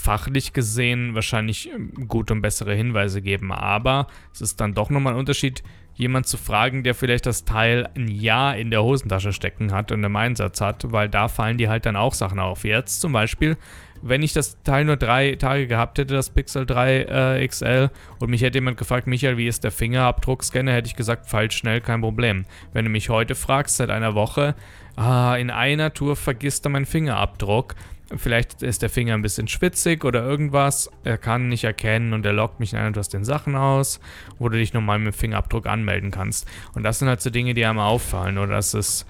fachlich 0.00 0.52
gesehen 0.52 1.14
wahrscheinlich 1.14 1.70
ähm, 1.72 1.92
gute 2.08 2.32
und 2.32 2.42
bessere 2.42 2.74
Hinweise 2.74 3.22
geben. 3.22 3.52
Aber 3.52 4.06
es 4.32 4.40
ist 4.40 4.60
dann 4.60 4.74
doch 4.74 4.90
nochmal 4.90 5.14
ein 5.14 5.18
Unterschied, 5.18 5.62
jemand 5.94 6.26
zu 6.26 6.38
fragen, 6.38 6.82
der 6.82 6.94
vielleicht 6.94 7.26
das 7.26 7.44
Teil 7.44 7.88
ein 7.94 8.08
Jahr 8.08 8.56
in 8.56 8.70
der 8.70 8.82
Hosentasche 8.82 9.32
stecken 9.32 9.72
hat 9.72 9.92
und 9.92 10.02
im 10.02 10.16
Einsatz 10.16 10.60
hat, 10.60 10.92
weil 10.92 11.08
da 11.08 11.28
fallen 11.28 11.58
die 11.58 11.68
halt 11.68 11.84
dann 11.84 11.96
auch 11.96 12.14
Sachen 12.14 12.38
auf. 12.38 12.64
Jetzt 12.64 13.00
zum 13.00 13.12
Beispiel 13.12 13.56
wenn 14.02 14.22
ich 14.22 14.32
das 14.32 14.62
Teil 14.62 14.84
nur 14.84 14.96
drei 14.96 15.34
Tage 15.34 15.66
gehabt 15.66 15.98
hätte, 15.98 16.14
das 16.14 16.30
Pixel 16.30 16.66
3 16.66 17.38
äh, 17.40 17.46
XL, 17.46 17.90
und 18.18 18.30
mich 18.30 18.42
hätte 18.42 18.58
jemand 18.58 18.78
gefragt, 18.78 19.06
Michael, 19.06 19.36
wie 19.36 19.46
ist 19.46 19.64
der 19.64 19.70
Fingerabdruckscanner, 19.70 20.72
hätte 20.72 20.88
ich 20.88 20.96
gesagt, 20.96 21.26
falsch 21.26 21.56
schnell, 21.56 21.80
kein 21.80 22.00
Problem. 22.00 22.46
Wenn 22.72 22.84
du 22.84 22.90
mich 22.90 23.10
heute 23.10 23.34
fragst, 23.34 23.76
seit 23.76 23.90
einer 23.90 24.14
Woche, 24.14 24.54
ah, 24.96 25.36
in 25.36 25.50
einer 25.50 25.92
Tour 25.92 26.16
vergisst 26.16 26.66
er 26.66 26.70
meinen 26.70 26.86
Fingerabdruck. 26.86 27.74
Vielleicht 28.16 28.62
ist 28.62 28.82
der 28.82 28.90
Finger 28.90 29.14
ein 29.14 29.22
bisschen 29.22 29.46
schwitzig 29.46 30.04
oder 30.04 30.24
irgendwas. 30.24 30.90
Er 31.04 31.16
kann 31.16 31.48
nicht 31.48 31.64
erkennen 31.64 32.12
und 32.12 32.26
er 32.26 32.32
lockt 32.32 32.58
mich 32.58 32.72
in 32.72 32.78
einer 32.78 32.98
aus 32.98 33.08
den 33.08 33.24
Sachen 33.24 33.54
aus, 33.54 34.00
wo 34.38 34.48
du 34.48 34.58
dich 34.58 34.72
nochmal 34.72 34.98
mit 34.98 35.14
dem 35.14 35.18
Fingerabdruck 35.18 35.66
anmelden 35.66 36.10
kannst. 36.10 36.48
Und 36.74 36.82
das 36.82 36.98
sind 36.98 37.08
halt 37.08 37.20
so 37.20 37.30
Dinge, 37.30 37.54
die 37.54 37.64
einem 37.64 37.78
auffallen. 37.78 38.38
Oder 38.38 38.54
das 38.54 38.74
ist 38.74 39.06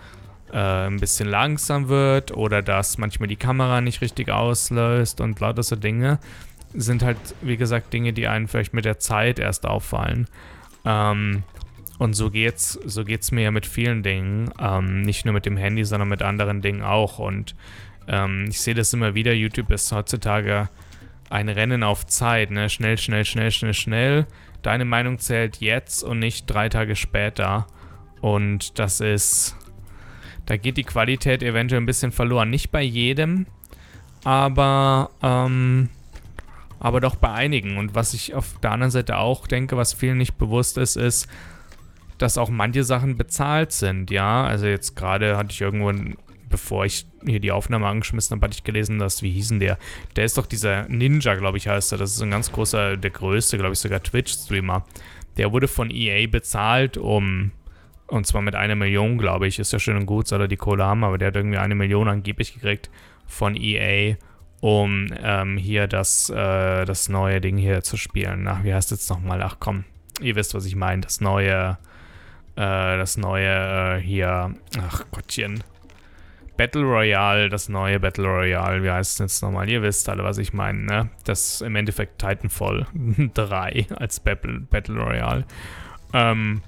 äh, 0.52 0.87
ein 0.87 0.99
bisschen 0.99 1.28
langsam 1.28 1.88
wird 1.88 2.37
oder 2.37 2.61
dass 2.62 2.99
manchmal 2.99 3.28
die 3.28 3.37
Kamera 3.37 3.80
nicht 3.80 4.00
richtig 4.00 4.30
auslöst 4.30 5.21
und 5.21 5.40
lauter 5.40 5.62
so 5.62 5.76
Dinge, 5.76 6.19
sind 6.75 7.02
halt, 7.02 7.18
wie 7.40 7.57
gesagt, 7.57 7.92
Dinge, 7.92 8.12
die 8.12 8.29
einem 8.29 8.48
vielleicht 8.48 8.75
mit 8.75 8.85
der 8.85 8.98
Zeit 8.98 9.38
erst 9.38 9.66
auffallen. 9.66 10.29
Ähm, 10.85 11.42
und 11.98 12.14
so 12.14 12.31
geht's, 12.31 12.79
so 12.85 13.05
geht's 13.05 13.31
mir 13.31 13.42
ja 13.42 13.51
mit 13.51 13.66
vielen 13.66 14.03
Dingen. 14.03 14.51
Ähm, 14.59 15.03
nicht 15.03 15.25
nur 15.25 15.35
mit 15.35 15.46
dem 15.46 15.57
Handy, 15.57 15.85
sondern 15.85 16.09
mit 16.09 16.22
anderen 16.22 16.62
Dingen 16.62 16.83
auch. 16.83 17.18
Und 17.18 17.55
ähm, 18.09 18.47
ich 18.49 18.61
sehe 18.61 18.75
das 18.75 18.93
immer 18.93 19.15
wieder. 19.15 19.33
YouTube 19.33 19.71
ist 19.71 19.93
heutzutage 19.93 20.69
ein 21.29 21.49
Rennen 21.49 21.83
auf 21.83 22.07
Zeit. 22.07 22.51
Ne? 22.51 22.69
Schnell, 22.69 22.99
schnell, 22.99 23.25
schnell, 23.25 23.51
schnell, 23.51 23.75
schnell. 23.75 24.27
Deine 24.63 24.85
Meinung 24.85 25.19
zählt 25.19 25.59
jetzt 25.59 26.03
und 26.03 26.19
nicht 26.19 26.47
drei 26.47 26.69
Tage 26.69 26.97
später. 26.97 27.67
Und 28.21 28.79
das 28.79 29.01
ist 29.01 29.57
da 30.51 30.57
geht 30.57 30.77
die 30.77 30.85
Qualität 30.85 31.45
eventuell 31.45 31.81
ein 31.81 31.87
bisschen 31.87 32.11
verloren. 32.11 32.51
Nicht 32.51 32.73
bei 32.73 32.83
jedem, 32.83 33.47
aber, 34.25 35.11
ähm, 35.23 35.91
aber 36.81 37.01
doch 37.01 37.15
bei 37.15 37.31
einigen. 37.31 37.77
Und 37.77 37.95
was 37.95 38.15
ich 38.15 38.35
auf 38.35 38.59
der 38.61 38.73
anderen 38.73 38.91
Seite 38.91 39.19
auch 39.19 39.47
denke, 39.47 39.77
was 39.77 39.93
vielen 39.93 40.19
nicht 40.19 40.39
bewusst 40.39 40.77
ist, 40.77 40.97
ist, 40.97 41.29
dass 42.19 42.37
auch 42.37 42.51
manche 42.51 42.83
Sachen 42.83 43.17
bezahlt 43.17 43.71
sind, 43.71 44.11
ja. 44.11 44.43
Also 44.43 44.67
jetzt 44.67 44.97
gerade 44.97 45.37
hatte 45.37 45.53
ich 45.53 45.61
irgendwo, 45.61 45.93
bevor 46.51 46.85
ich 46.85 47.07
hier 47.25 47.41
die 47.41 47.53
Aufnahme 47.53 47.87
angeschmissen 47.87 48.37
habe, 48.37 48.45
hatte 48.45 48.57
ich 48.57 48.65
gelesen, 48.65 48.99
dass, 48.99 49.23
wie 49.23 49.31
hießen 49.31 49.61
der? 49.61 49.79
Der 50.17 50.25
ist 50.25 50.37
doch 50.37 50.47
dieser 50.47 50.89
Ninja, 50.89 51.35
glaube 51.37 51.57
ich, 51.57 51.69
heißt 51.69 51.93
er. 51.93 51.99
Das 51.99 52.13
ist 52.13 52.21
ein 52.21 52.31
ganz 52.31 52.53
großer, 52.53 52.97
der 52.99 53.11
größte, 53.11 53.57
glaube 53.57 53.73
ich, 53.73 53.79
sogar 53.79 54.03
Twitch-Streamer. 54.03 54.85
Der 55.37 55.53
wurde 55.53 55.69
von 55.69 55.91
EA 55.91 56.27
bezahlt, 56.27 56.99
um 56.99 57.53
und 58.11 58.27
zwar 58.27 58.43
mit 58.43 58.57
einer 58.57 58.75
Million, 58.75 59.19
glaube 59.19 59.47
ich. 59.47 59.59
Ist 59.59 59.73
ja 59.73 59.79
schön 59.79 59.97
und 59.97 60.07
gut, 60.07 60.27
soll 60.27 60.41
er 60.41 60.49
die 60.49 60.57
Kohle 60.57 60.85
haben, 60.85 61.05
aber 61.05 61.17
der 61.17 61.29
hat 61.29 61.37
irgendwie 61.37 61.59
eine 61.59 61.77
Million 61.77 62.09
angeblich 62.09 62.53
gekriegt 62.53 62.91
von 63.27 63.57
EA, 63.57 64.17
um 64.61 65.07
ähm, 65.23 65.57
hier 65.57 65.87
das, 65.87 66.29
äh, 66.29 66.85
das 66.85 67.09
neue 67.09 67.41
Ding 67.41 67.57
hier 67.57 67.83
zu 67.83 67.97
spielen. 67.97 68.47
Ach, 68.49 68.65
wie 68.65 68.75
heißt 68.75 68.93
es 68.93 69.09
nochmal? 69.09 69.41
Ach 69.43 69.57
komm, 69.61 69.85
ihr 70.21 70.35
wisst, 70.35 70.55
was 70.55 70.67
ich 70.67 70.75
meine. 70.75 71.03
Das 71.03 71.21
neue, 71.21 71.79
äh, 72.57 72.97
das 72.97 73.17
neue 73.17 73.99
äh, 73.99 74.01
hier, 74.01 74.55
ach 74.79 75.05
Gottchen. 75.13 75.63
Battle 76.61 76.83
Royale, 76.83 77.49
das 77.49 77.70
neue 77.70 77.99
Battle 77.99 78.27
Royale, 78.27 78.83
wie 78.83 78.90
heißt 78.90 79.12
es 79.12 79.18
jetzt 79.18 79.42
nochmal? 79.42 79.66
Ihr 79.70 79.81
wisst 79.81 80.11
alle, 80.11 80.25
was 80.25 80.37
ich 80.37 80.53
meine, 80.53 80.81
ne? 80.81 81.09
Das 81.25 81.62
im 81.62 81.75
Endeffekt 81.75 82.18
Titanfall 82.18 82.87
3 83.33 83.87
als 83.96 84.20
Battle, 84.20 84.61
Battle 84.61 85.03
Royale. 85.03 85.44
Ähm, 86.12 86.61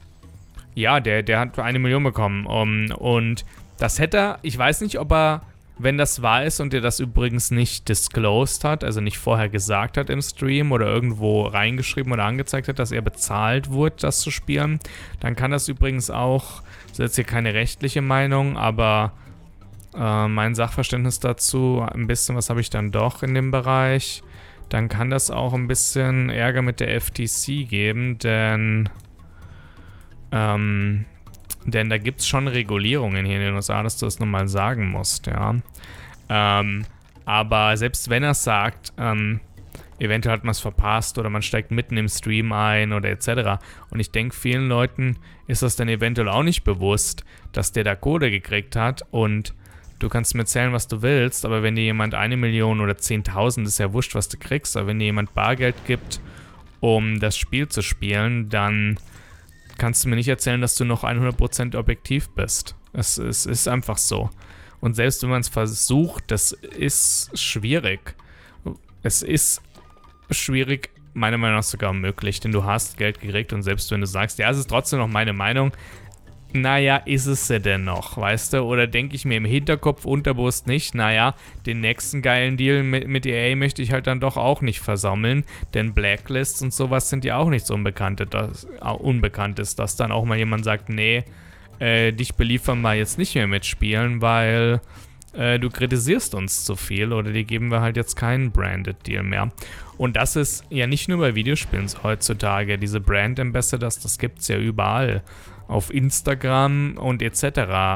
ja, 0.75 0.99
der, 0.99 1.23
der 1.23 1.41
hat 1.41 1.59
eine 1.59 1.79
Million 1.79 2.03
bekommen. 2.05 2.47
Um, 2.47 2.91
und 2.93 3.45
das 3.77 3.99
hätte 3.99 4.17
er, 4.17 4.39
ich 4.41 4.57
weiß 4.57 4.81
nicht, 4.81 4.99
ob 4.99 5.13
er, 5.13 5.43
wenn 5.77 5.99
das 5.99 6.23
wahr 6.23 6.43
ist 6.43 6.61
und 6.61 6.73
er 6.73 6.81
das 6.81 6.99
übrigens 6.99 7.51
nicht 7.51 7.87
disclosed 7.87 8.65
hat, 8.65 8.85
also 8.85 9.03
nicht 9.03 9.19
vorher 9.19 9.51
gesagt 9.51 9.99
hat 9.99 10.09
im 10.09 10.23
Stream 10.23 10.73
oder 10.73 10.87
irgendwo 10.87 11.43
reingeschrieben 11.43 12.15
oder 12.15 12.25
angezeigt 12.25 12.67
hat, 12.69 12.79
dass 12.79 12.93
er 12.93 13.03
bezahlt 13.03 13.69
wurde, 13.69 13.97
das 14.01 14.21
zu 14.21 14.31
spielen, 14.31 14.81
dann 15.21 15.37
kann 15.37 15.51
das 15.51 15.69
übrigens 15.69 16.09
auch, 16.09 16.63
das 16.89 16.93
ist 16.93 16.99
jetzt 16.99 17.17
hier 17.17 17.25
keine 17.25 17.53
rechtliche 17.53 18.01
Meinung, 18.01 18.57
aber 18.57 19.13
äh, 19.95 20.29
mein 20.29 20.55
Sachverständnis 20.55 21.21
dazu, 21.21 21.85
ein 21.87 22.07
bisschen 22.07 22.37
was 22.37 22.51
habe 22.51 22.61
ich 22.61 22.71
dann 22.71 22.91
doch 22.91 23.23
in 23.23 23.35
dem 23.35 23.51
Bereich, 23.51 24.23
dann 24.69 24.89
kann 24.89 25.11
das 25.11 25.31
auch 25.31 25.53
ein 25.53 25.69
bisschen 25.69 26.31
Ärger 26.31 26.63
mit 26.63 26.81
der 26.81 27.01
FTC 27.01 27.69
geben, 27.69 28.19
denn 28.19 28.89
ähm, 30.31 31.05
denn 31.65 31.91
da 31.91 31.99
gibt 31.99 32.21
es 32.21 32.27
schon 32.27 32.49
Regulierungen 32.49 33.25
hier 33.25 33.37
in 33.37 33.43
den 33.43 33.55
USA, 33.55 33.83
dass 33.83 33.97
du 33.99 34.07
das 34.07 34.19
nochmal 34.19 34.49
sagen 34.49 34.89
musst, 34.91 35.27
ja. 35.27 35.55
Ähm, 36.29 36.85
aber 37.25 37.77
selbst 37.77 38.11
wenn 38.11 38.23
er 38.23 38.31
es 38.31 38.43
sagt, 38.43 38.93
ähm, 38.99 39.41
eventuell 39.99 40.35
hat 40.35 40.45
man 40.45 40.53
es 40.53 40.61
verpasst 40.61 41.19
oder 41.19 41.31
man 41.31 41.43
steigt 41.43 41.71
mitten 41.71 41.97
im 41.97 42.09
Stream 42.09 42.53
ein 42.53 42.93
oder 42.93 43.11
etc. 43.11 43.63
Und 43.91 44.01
ich 44.01 44.11
denke, 44.11 44.35
vielen 44.35 44.69
Leuten 44.69 45.19
ist 45.47 45.63
das 45.63 45.77
dann 45.77 45.89
eventuell 45.89 46.29
auch 46.29 46.43
nicht 46.43 46.65
bewusst, 46.65 47.25
dass 47.53 47.73
der 47.73 47.85
da 47.85 47.95
Code 47.95 48.31
gekriegt 48.31 48.75
hat 48.75 49.03
und 49.11 49.55
du 50.03 50.09
kannst 50.09 50.35
mir 50.35 50.43
erzählen, 50.43 50.73
was 50.73 50.89
du 50.89 51.03
willst, 51.03 51.45
aber 51.45 51.63
wenn 51.63 51.77
dir 51.77 51.85
jemand 51.85 52.15
eine 52.15 52.37
Million 52.37 52.81
oder 52.81 52.95
10.000, 52.95 53.65
ist 53.65 53.79
ja 53.79 53.93
wurscht, 53.93 54.15
was 54.15 54.29
du 54.29 54.37
kriegst, 54.37 54.77
aber 54.77 54.89
wenn 54.89 54.99
dir 54.99 55.07
jemand 55.07 55.35
Bargeld 55.35 55.77
gibt, 55.87 56.21
um 56.81 57.21
das 57.21 57.37
Spiel 57.37 57.69
zu 57.69 57.83
spielen, 57.83 58.49
dann 58.49 58.99
kannst 59.79 60.05
du 60.05 60.09
mir 60.09 60.17
nicht 60.17 60.29
erzählen, 60.29 60.61
dass 60.61 60.75
du 60.75 60.85
noch 60.85 61.05
100% 61.05 61.77
objektiv 61.77 62.29
bist. 62.31 62.75
Es, 62.93 63.19
es 63.19 63.47
ist 63.47 63.69
einfach 63.69 63.97
so. 63.97 64.31
Und 64.81 64.95
selbst 64.95 65.23
wenn 65.23 65.31
man 65.31 65.41
es 65.41 65.49
versucht, 65.49 66.25
das 66.31 66.53
ist 66.53 67.39
schwierig. 67.39 68.17
Es 69.03 69.23
ist 69.23 69.63
schwierig, 70.31 70.91
meiner 71.15 71.39
Meinung 71.39 71.57
nach 71.57 71.63
sogar 71.63 71.93
möglich, 71.93 72.41
denn 72.41 72.53
du 72.53 72.65
hast 72.65 72.97
Geld 72.97 73.21
gekriegt 73.21 73.53
und 73.53 73.63
selbst 73.63 73.91
wenn 73.91 74.01
du 74.01 74.07
sagst, 74.07 74.39
ja, 74.39 74.51
es 74.51 74.59
ist 74.59 74.69
trotzdem 74.69 74.99
noch 74.99 75.09
meine 75.09 75.33
Meinung, 75.33 75.73
naja, 76.55 76.97
ist 76.97 77.27
es 77.27 77.47
sie 77.47 77.61
denn 77.61 77.85
noch, 77.85 78.17
weißt 78.17 78.53
du? 78.53 78.61
Oder 78.61 78.87
denke 78.87 79.15
ich 79.15 79.25
mir 79.25 79.37
im 79.37 79.45
Hinterkopf 79.45 80.05
unterbewusst 80.05 80.67
nicht, 80.67 80.95
naja, 80.95 81.35
den 81.67 81.81
nächsten 81.81 82.23
geilen 82.23 82.57
Deal 82.57 82.83
mit, 82.83 83.09
mit 83.09 83.27
EA 83.27 83.57
möchte 83.57 83.83
ich 83.83 83.93
halt 83.93 84.07
dann 84.07 84.21
doch 84.21 84.37
auch 84.37 84.61
nicht 84.61 84.81
versammeln, 84.81 85.45
denn 85.75 85.95
Blacklists 85.95 86.63
und 86.63 86.73
sowas 86.73 87.11
sind 87.11 87.25
ja 87.25 87.37
auch 87.37 87.49
nichts 87.49 87.71
Unbekanntes, 87.71 88.29
das, 88.31 88.67
Unbekanntes, 88.99 89.77
dass 89.77 89.97
dann 89.97 90.13
auch 90.13 90.25
mal 90.25 90.39
jemand 90.39 90.65
sagt, 90.65 90.89
nee, 90.89 91.25
äh, 91.79 92.13
dich 92.13 92.35
beliefern 92.35 92.81
wir 92.83 92.95
jetzt 92.95 93.19
nicht 93.19 93.35
mehr 93.35 93.47
mitspielen, 93.47 94.21
weil 94.21 94.81
äh, 95.33 95.59
du 95.59 95.71
kritisierst 95.71 96.35
uns 96.35 96.65
zu 96.65 96.77
viel 96.77 97.13
oder 97.13 97.33
die 97.33 97.45
geben 97.45 97.71
wir 97.71 97.81
halt 97.81 97.97
jetzt 97.97 98.17
keinen 98.17 98.53
Branded 98.53 99.07
Deal 99.07 99.23
mehr. 99.23 99.51
Und 99.97 100.17
das 100.17 100.37
ist 100.37 100.65
ja 100.69 100.87
nicht 100.87 101.09
nur 101.09 101.19
bei 101.19 101.35
Videospielen 101.35 101.89
heutzutage, 102.03 102.79
diese 102.79 103.01
Brand 103.01 103.39
Ambassadors, 103.41 104.01
das 104.01 104.19
gibt 104.19 104.41
es 104.41 104.49
ja 104.49 104.59
überall 104.59 105.23
auf 105.69 105.93
Instagram 105.93 106.97
und 106.99 107.23
etc. 107.23 107.45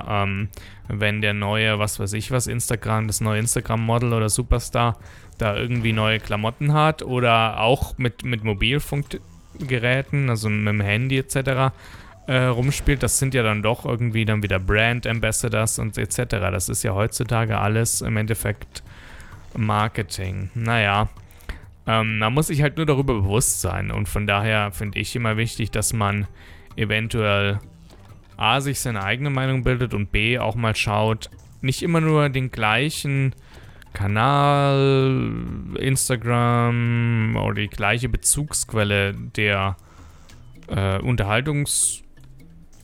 Ähm, 0.09 0.49
wenn 0.89 1.21
der 1.21 1.35
neue, 1.35 1.79
was 1.79 1.99
weiß 1.99 2.13
ich 2.15 2.31
was, 2.31 2.47
Instagram, 2.47 3.07
das 3.07 3.21
neue 3.21 3.41
Instagram-Model 3.41 4.13
oder 4.13 4.29
Superstar 4.29 4.99
da 5.39 5.57
irgendwie 5.57 5.93
neue 5.93 6.19
Klamotten 6.19 6.73
hat 6.73 7.03
oder 7.03 7.61
auch 7.61 7.99
mit, 7.99 8.25
mit 8.25 8.45
Mobilfunkgeräten, 8.45 10.31
also 10.31 10.49
mit 10.49 10.69
dem 10.69 10.81
Handy 10.81 11.19
etc. 11.19 11.75
Äh, 12.27 12.45
rumspielt, 12.45 13.03
das 13.03 13.19
sind 13.19 13.35
ja 13.35 13.43
dann 13.43 13.63
doch 13.63 13.85
irgendwie 13.85 14.25
dann 14.25 14.43
wieder 14.43 14.59
Brand 14.59 15.07
Ambassadors 15.07 15.79
und 15.79 15.99
etc. 15.99 16.25
Das 16.31 16.69
ist 16.69 16.83
ja 16.83 16.95
heutzutage 16.95 17.59
alles 17.59 18.01
im 18.01 18.17
Endeffekt 18.17 18.83
Marketing. 19.55 20.51
Naja, 20.55 21.09
ähm, 21.87 22.19
man 22.19 22.35
muss 22.35 22.49
sich 22.49 22.63
halt 22.63 22.77
nur 22.77 22.87
darüber 22.87 23.15
bewusst 23.15 23.61
sein 23.61 23.91
und 23.91 24.09
von 24.09 24.27
daher 24.27 24.73
finde 24.73 24.99
ich 24.99 25.15
immer 25.15 25.37
wichtig, 25.37 25.71
dass 25.71 25.93
man 25.93 26.27
eventuell 26.77 27.59
A, 28.37 28.61
sich 28.61 28.81
seine 28.81 29.03
eigene 29.03 29.31
Meinung 29.31 29.65
bildet 29.65 29.95
und 29.95 30.13
B, 30.13 30.39
auch 30.39 30.55
mal 30.55 30.77
schaut, 30.77 31.31
nicht 31.63 31.83
immer 31.83 32.01
nur 32.01 32.29
den 32.29 32.51
gleichen 32.51 33.35
Kanal, 33.93 35.33
Instagram 35.79 37.37
oder 37.37 37.63
die 37.63 37.69
gleiche 37.69 38.11
Bezugsquelle 38.11 39.15
der 39.15 39.77
äh, 40.69 40.99
Unterhaltungsmedien, 40.99 42.03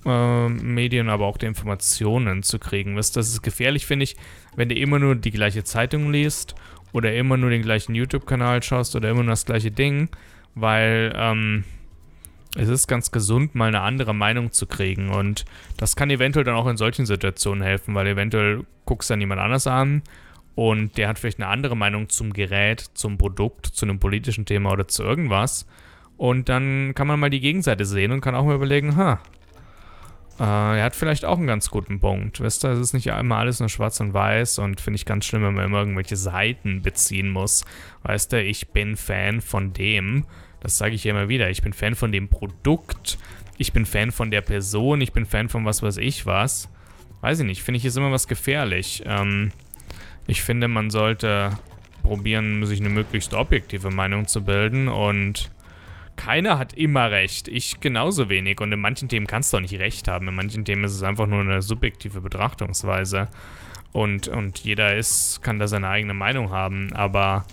äh, 0.06 1.10
aber 1.10 1.26
auch 1.26 1.36
der 1.36 1.50
Informationen 1.50 2.42
zu 2.42 2.58
kriegen. 2.58 2.96
Das 2.96 3.14
ist 3.14 3.42
gefährlich, 3.42 3.84
finde 3.84 4.04
ich, 4.04 4.16
wenn 4.56 4.70
du 4.70 4.74
immer 4.74 4.98
nur 4.98 5.14
die 5.14 5.32
gleiche 5.32 5.64
Zeitung 5.64 6.10
liest 6.10 6.54
oder 6.92 7.14
immer 7.14 7.36
nur 7.36 7.50
den 7.50 7.62
gleichen 7.62 7.94
YouTube-Kanal 7.94 8.62
schaust 8.62 8.96
oder 8.96 9.10
immer 9.10 9.22
nur 9.22 9.32
das 9.32 9.44
gleiche 9.44 9.70
Ding, 9.70 10.08
weil 10.54 11.12
ähm, 11.14 11.64
es 12.56 12.68
ist 12.68 12.86
ganz 12.86 13.10
gesund, 13.10 13.54
mal 13.54 13.68
eine 13.68 13.80
andere 13.80 14.14
Meinung 14.14 14.52
zu 14.52 14.66
kriegen. 14.66 15.10
Und 15.10 15.44
das 15.76 15.96
kann 15.96 16.10
eventuell 16.10 16.44
dann 16.44 16.56
auch 16.56 16.66
in 16.66 16.76
solchen 16.76 17.06
Situationen 17.06 17.62
helfen, 17.62 17.94
weil 17.94 18.06
eventuell 18.06 18.64
guckst 18.84 19.08
du 19.08 19.14
dann 19.14 19.20
jemand 19.20 19.40
anders 19.40 19.66
an 19.66 20.02
und 20.54 20.98
der 20.98 21.08
hat 21.08 21.18
vielleicht 21.18 21.40
eine 21.40 21.48
andere 21.48 21.76
Meinung 21.76 22.08
zum 22.08 22.32
Gerät, 22.32 22.80
zum 22.94 23.16
Produkt, 23.16 23.66
zu 23.66 23.86
einem 23.86 23.98
politischen 23.98 24.44
Thema 24.44 24.72
oder 24.72 24.86
zu 24.86 25.02
irgendwas. 25.02 25.66
Und 26.18 26.48
dann 26.48 26.92
kann 26.94 27.06
man 27.06 27.18
mal 27.18 27.30
die 27.30 27.40
Gegenseite 27.40 27.84
sehen 27.84 28.12
und 28.12 28.20
kann 28.20 28.34
auch 28.34 28.44
mal 28.44 28.54
überlegen, 28.54 28.96
ha, 28.96 29.18
äh, 30.38 30.78
er 30.78 30.84
hat 30.84 30.94
vielleicht 30.94 31.24
auch 31.24 31.38
einen 31.38 31.46
ganz 31.46 31.70
guten 31.70 32.00
Punkt. 32.00 32.40
Weißt 32.40 32.64
du, 32.64 32.68
es 32.68 32.78
ist 32.78 32.92
nicht 32.92 33.06
immer 33.06 33.36
alles 33.36 33.60
nur 33.60 33.70
schwarz 33.70 33.98
und 34.00 34.12
weiß 34.12 34.58
und 34.58 34.80
finde 34.80 34.96
ich 34.96 35.06
ganz 35.06 35.24
schlimm, 35.24 35.42
wenn 35.42 35.54
man 35.54 35.64
immer 35.64 35.80
irgendwelche 35.80 36.16
Seiten 36.16 36.82
beziehen 36.82 37.30
muss. 37.30 37.64
Weißt 38.02 38.32
du, 38.32 38.42
ich 38.42 38.68
bin 38.68 38.96
Fan 38.96 39.40
von 39.40 39.72
dem 39.72 40.24
das 40.62 40.78
sage 40.78 40.94
ich 40.94 41.04
ja 41.04 41.10
immer 41.10 41.28
wieder. 41.28 41.50
Ich 41.50 41.62
bin 41.62 41.72
Fan 41.72 41.96
von 41.96 42.12
dem 42.12 42.28
Produkt. 42.28 43.18
Ich 43.58 43.72
bin 43.72 43.84
Fan 43.84 44.12
von 44.12 44.30
der 44.30 44.42
Person. 44.42 45.00
Ich 45.00 45.12
bin 45.12 45.26
Fan 45.26 45.48
von 45.48 45.64
was 45.64 45.82
weiß 45.82 45.96
ich 45.96 46.24
was. 46.24 46.68
Weiß 47.20 47.40
ich 47.40 47.46
nicht. 47.46 47.62
Finde 47.62 47.78
ich 47.78 47.84
ist 47.84 47.96
immer 47.96 48.12
was 48.12 48.28
gefährlich. 48.28 49.02
Ähm, 49.04 49.50
ich 50.26 50.42
finde, 50.42 50.68
man 50.68 50.90
sollte 50.90 51.50
probieren, 52.02 52.64
sich 52.64 52.80
eine 52.80 52.88
möglichst 52.88 53.34
objektive 53.34 53.90
Meinung 53.90 54.26
zu 54.26 54.44
bilden 54.44 54.88
und 54.88 55.50
keiner 56.16 56.58
hat 56.58 56.74
immer 56.74 57.10
recht. 57.10 57.48
Ich 57.48 57.80
genauso 57.80 58.28
wenig. 58.28 58.60
Und 58.60 58.70
in 58.70 58.80
manchen 58.80 59.08
Themen 59.08 59.26
kannst 59.26 59.52
du 59.52 59.56
auch 59.56 59.60
nicht 59.60 59.78
recht 59.78 60.06
haben. 60.06 60.28
In 60.28 60.34
manchen 60.34 60.64
Themen 60.64 60.84
ist 60.84 60.92
es 60.92 61.02
einfach 61.02 61.26
nur 61.26 61.40
eine 61.40 61.62
subjektive 61.62 62.20
Betrachtungsweise. 62.20 63.28
Und, 63.92 64.28
und 64.28 64.60
jeder 64.60 64.96
ist, 64.96 65.42
kann 65.42 65.58
da 65.58 65.66
seine 65.66 65.88
eigene 65.88 66.14
Meinung 66.14 66.50
haben. 66.50 66.92
Aber 66.92 67.46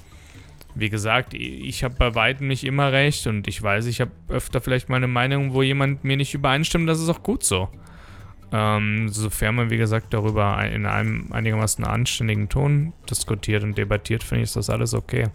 wie 0.79 0.89
gesagt, 0.89 1.33
ich 1.33 1.83
habe 1.83 1.95
bei 1.97 2.15
weitem 2.15 2.47
nicht 2.47 2.63
immer 2.63 2.91
recht 2.91 3.27
und 3.27 3.47
ich 3.47 3.61
weiß, 3.61 3.85
ich 3.85 4.01
habe 4.01 4.11
öfter 4.29 4.61
vielleicht 4.61 4.89
mal 4.89 4.97
eine 4.97 5.07
Meinung, 5.07 5.53
wo 5.53 5.61
jemand 5.61 6.03
mir 6.03 6.17
nicht 6.17 6.33
übereinstimmt, 6.33 6.87
das 6.87 6.99
ist 6.99 7.09
auch 7.09 7.23
gut 7.23 7.43
so. 7.43 7.69
Ähm, 8.51 9.09
sofern 9.09 9.55
man, 9.55 9.69
wie 9.69 9.77
gesagt, 9.77 10.13
darüber 10.13 10.63
in 10.65 10.85
einem 10.85 11.31
einigermaßen 11.31 11.85
anständigen 11.85 12.49
Ton 12.49 12.93
diskutiert 13.09 13.63
und 13.63 13.77
debattiert, 13.77 14.23
finde 14.23 14.43
ich, 14.43 14.49
ist 14.49 14.55
das 14.55 14.69
alles 14.69 14.93
okay. 14.93 15.27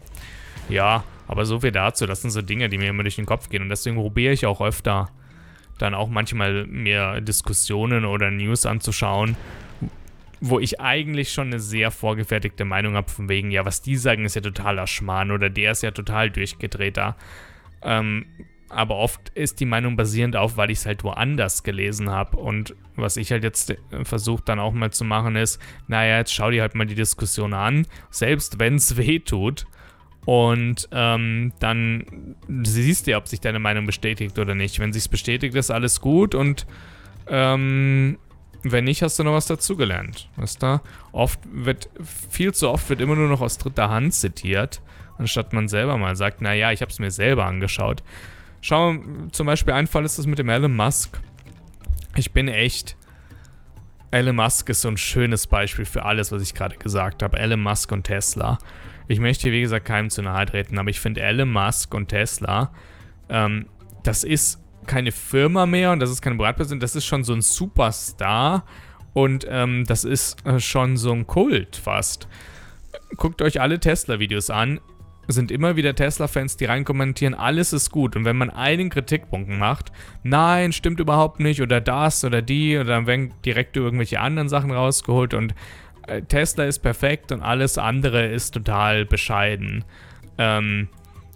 Ja, 0.68 1.04
aber 1.28 1.44
so 1.44 1.60
viel 1.60 1.72
dazu. 1.72 2.06
Das 2.06 2.22
sind 2.22 2.30
so 2.30 2.42
Dinge, 2.42 2.68
die 2.68 2.78
mir 2.78 2.88
immer 2.88 3.02
durch 3.02 3.16
den 3.16 3.26
Kopf 3.26 3.48
gehen 3.48 3.62
und 3.62 3.68
deswegen 3.68 3.96
probiere 3.96 4.32
ich 4.32 4.46
auch 4.46 4.60
öfter 4.60 5.10
dann 5.78 5.94
auch 5.94 6.08
manchmal 6.08 6.66
mir 6.66 7.20
Diskussionen 7.20 8.04
oder 8.04 8.30
News 8.30 8.66
anzuschauen, 8.66 9.36
wo 10.46 10.60
ich 10.60 10.78
eigentlich 10.78 11.32
schon 11.32 11.46
eine 11.46 11.58
sehr 11.58 11.90
vorgefertigte 11.90 12.66
Meinung 12.66 12.96
habe, 12.96 13.10
von 13.10 13.30
wegen, 13.30 13.50
ja, 13.50 13.64
was 13.64 13.80
die 13.80 13.96
sagen, 13.96 14.26
ist 14.26 14.34
ja 14.34 14.42
totaler 14.42 14.86
Schmarrn 14.86 15.30
oder 15.30 15.48
der 15.48 15.72
ist 15.72 15.82
ja 15.82 15.90
total 15.90 16.30
durchgedrehter. 16.30 17.16
Ähm, 17.80 18.26
aber 18.68 18.96
oft 18.96 19.30
ist 19.30 19.60
die 19.60 19.64
Meinung 19.64 19.96
basierend 19.96 20.36
auf, 20.36 20.58
weil 20.58 20.70
ich 20.70 20.78
es 20.78 20.86
halt 20.86 21.02
woanders 21.02 21.62
gelesen 21.62 22.10
habe. 22.10 22.36
Und 22.36 22.74
was 22.94 23.16
ich 23.16 23.32
halt 23.32 23.42
jetzt 23.42 23.70
äh, 23.70 23.76
versuche 24.02 24.42
dann 24.44 24.58
auch 24.58 24.74
mal 24.74 24.92
zu 24.92 25.04
machen, 25.04 25.34
ist, 25.34 25.62
naja, 25.88 26.18
jetzt 26.18 26.34
schau 26.34 26.50
dir 26.50 26.60
halt 26.60 26.74
mal 26.74 26.84
die 26.84 26.94
Diskussion 26.94 27.54
an, 27.54 27.86
selbst 28.10 28.58
wenn 28.58 28.74
es 28.74 28.96
weh 28.98 29.20
tut. 29.20 29.64
Und 30.26 30.88
ähm, 30.92 31.54
dann 31.58 32.36
siehst 32.64 33.06
du, 33.06 33.16
ob 33.16 33.28
sich 33.28 33.40
deine 33.40 33.60
Meinung 33.60 33.86
bestätigt 33.86 34.38
oder 34.38 34.54
nicht. 34.54 34.78
Wenn 34.78 34.92
sich's 34.92 35.08
bestätigt, 35.08 35.54
ist 35.54 35.70
alles 35.70 36.02
gut 36.02 36.34
und 36.34 36.66
ähm, 37.28 38.18
wenn 38.64 38.84
nicht, 38.84 39.02
hast 39.02 39.18
du 39.18 39.24
noch 39.24 39.34
was 39.34 39.46
dazugelernt. 39.46 40.28
Weißt 40.36 40.62
du? 40.62 40.80
Oft 41.12 41.38
wird, 41.52 41.88
viel 42.30 42.52
zu 42.54 42.70
oft 42.70 42.88
wird 42.88 43.00
immer 43.00 43.14
nur 43.14 43.28
noch 43.28 43.40
aus 43.40 43.58
dritter 43.58 43.90
Hand 43.90 44.14
zitiert, 44.14 44.80
anstatt 45.18 45.52
man 45.52 45.68
selber 45.68 45.98
mal 45.98 46.16
sagt, 46.16 46.40
naja, 46.40 46.72
ich 46.72 46.80
habe 46.80 46.90
es 46.90 46.98
mir 46.98 47.10
selber 47.10 47.44
angeschaut. 47.44 48.02
Schau, 48.60 48.94
zum 49.30 49.46
Beispiel 49.46 49.74
ein 49.74 49.86
Fall 49.86 50.04
ist 50.04 50.18
das 50.18 50.26
mit 50.26 50.38
dem 50.38 50.48
Elon 50.48 50.74
Musk. 50.74 51.20
Ich 52.16 52.32
bin 52.32 52.48
echt. 52.48 52.96
Elon 54.10 54.36
Musk 54.36 54.70
ist 54.70 54.80
so 54.80 54.88
ein 54.88 54.96
schönes 54.96 55.46
Beispiel 55.46 55.84
für 55.84 56.04
alles, 56.04 56.32
was 56.32 56.40
ich 56.40 56.54
gerade 56.54 56.76
gesagt 56.76 57.22
habe. 57.22 57.38
Elon 57.38 57.60
Musk 57.60 57.92
und 57.92 58.04
Tesla. 58.04 58.58
Ich 59.06 59.20
möchte 59.20 59.42
hier, 59.42 59.52
wie 59.52 59.60
gesagt, 59.60 59.84
keinem 59.84 60.08
zu 60.08 60.22
nahe 60.22 60.46
treten, 60.46 60.78
aber 60.78 60.88
ich 60.88 61.00
finde 61.00 61.20
Elon 61.20 61.52
Musk 61.52 61.92
und 61.92 62.08
Tesla, 62.08 62.72
ähm, 63.28 63.66
das 64.02 64.24
ist 64.24 64.63
keine 64.84 65.12
Firma 65.12 65.66
mehr 65.66 65.92
und 65.92 66.00
das 66.00 66.10
ist 66.10 66.22
keine 66.22 66.36
Privatperson, 66.36 66.80
das 66.80 66.96
ist 66.96 67.04
schon 67.04 67.24
so 67.24 67.32
ein 67.32 67.42
Superstar 67.42 68.64
und 69.12 69.46
ähm, 69.48 69.84
das 69.86 70.04
ist 70.04 70.44
äh, 70.46 70.60
schon 70.60 70.96
so 70.96 71.12
ein 71.12 71.26
Kult 71.26 71.76
fast. 71.76 72.28
Guckt 73.16 73.42
euch 73.42 73.60
alle 73.60 73.80
Tesla-Videos 73.80 74.50
an. 74.50 74.80
Sind 75.26 75.50
immer 75.50 75.76
wieder 75.76 75.94
Tesla-Fans, 75.94 76.58
die 76.58 76.66
reinkommentieren, 76.66 77.34
alles 77.34 77.72
ist 77.72 77.90
gut. 77.90 78.14
Und 78.14 78.26
wenn 78.26 78.36
man 78.36 78.50
einen 78.50 78.90
Kritikpunkt 78.90 79.48
macht, 79.48 79.90
nein, 80.22 80.72
stimmt 80.72 81.00
überhaupt 81.00 81.40
nicht, 81.40 81.62
oder 81.62 81.80
das 81.80 82.24
oder 82.24 82.42
die, 82.42 82.76
oder 82.76 82.90
dann 82.90 83.06
werden 83.06 83.32
direkt 83.42 83.76
irgendwelche 83.76 84.20
anderen 84.20 84.50
Sachen 84.50 84.70
rausgeholt 84.70 85.32
und 85.32 85.54
äh, 86.06 86.20
Tesla 86.22 86.64
ist 86.64 86.80
perfekt 86.80 87.32
und 87.32 87.40
alles 87.40 87.78
andere 87.78 88.26
ist 88.26 88.50
total 88.52 89.06
bescheiden. 89.06 89.84
Ähm, 90.36 90.88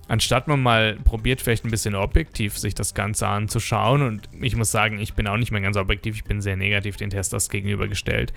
anstatt 0.08 0.48
man 0.48 0.62
mal 0.62 0.96
probiert, 1.04 1.40
vielleicht 1.40 1.64
ein 1.64 1.70
bisschen 1.70 1.94
objektiv 1.94 2.58
sich 2.58 2.74
das 2.74 2.94
Ganze 2.94 3.28
anzuschauen, 3.28 4.02
und 4.02 4.28
ich 4.40 4.56
muss 4.56 4.70
sagen, 4.70 4.98
ich 4.98 5.14
bin 5.14 5.28
auch 5.28 5.36
nicht 5.36 5.52
mehr 5.52 5.60
ganz 5.60 5.76
objektiv, 5.76 6.16
ich 6.16 6.24
bin 6.24 6.40
sehr 6.40 6.56
negativ 6.56 6.96
den 6.96 7.10
Teslas 7.10 7.50
gegenübergestellt. 7.50 8.32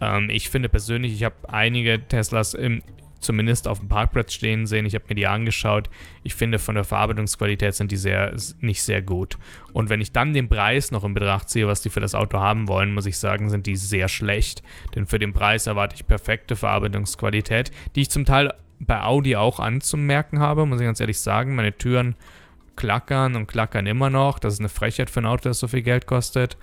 Ähm, 0.00 0.30
ich 0.30 0.50
finde 0.50 0.68
persönlich, 0.68 1.12
ich 1.12 1.24
habe 1.24 1.36
einige 1.48 2.06
Teslas 2.06 2.54
im, 2.54 2.82
zumindest 3.20 3.66
auf 3.66 3.80
dem 3.80 3.88
Parkplatz 3.88 4.32
stehen 4.32 4.66
sehen. 4.66 4.86
Ich 4.86 4.94
habe 4.94 5.06
mir 5.08 5.14
die 5.14 5.26
angeschaut. 5.26 5.88
Ich 6.22 6.34
finde, 6.34 6.58
von 6.58 6.74
der 6.74 6.84
Verarbeitungsqualität 6.84 7.74
sind 7.74 7.90
die 7.90 7.96
sehr, 7.96 8.34
nicht 8.60 8.82
sehr 8.82 9.02
gut. 9.02 9.38
Und 9.72 9.88
wenn 9.88 10.00
ich 10.00 10.12
dann 10.12 10.34
den 10.34 10.48
Preis 10.48 10.90
noch 10.90 11.04
in 11.04 11.14
Betracht 11.14 11.48
ziehe, 11.48 11.66
was 11.66 11.80
die 11.80 11.90
für 11.90 12.00
das 12.00 12.14
Auto 12.14 12.38
haben 12.38 12.68
wollen, 12.68 12.94
muss 12.94 13.06
ich 13.06 13.18
sagen, 13.18 13.50
sind 13.50 13.66
die 13.66 13.76
sehr 13.76 14.08
schlecht. 14.08 14.62
Denn 14.94 15.06
für 15.06 15.18
den 15.18 15.32
Preis 15.32 15.66
erwarte 15.66 15.96
ich 15.96 16.06
perfekte 16.06 16.56
Verarbeitungsqualität, 16.56 17.70
die 17.94 18.02
ich 18.02 18.10
zum 18.10 18.24
Teil 18.24 18.52
bei 18.78 19.02
Audi 19.02 19.36
auch 19.36 19.60
anzumerken 19.60 20.38
habe, 20.38 20.66
muss 20.66 20.80
ich 20.80 20.86
ganz 20.86 21.00
ehrlich 21.00 21.20
sagen. 21.20 21.54
Meine 21.54 21.76
Türen 21.76 22.14
klackern 22.76 23.36
und 23.36 23.46
klackern 23.46 23.86
immer 23.86 24.10
noch. 24.10 24.38
Das 24.38 24.54
ist 24.54 24.60
eine 24.60 24.68
Frechheit 24.68 25.10
für 25.10 25.20
ein 25.20 25.26
Auto, 25.26 25.48
das 25.48 25.58
so 25.58 25.68
viel 25.68 25.82
Geld 25.82 26.06
kostet. 26.06 26.56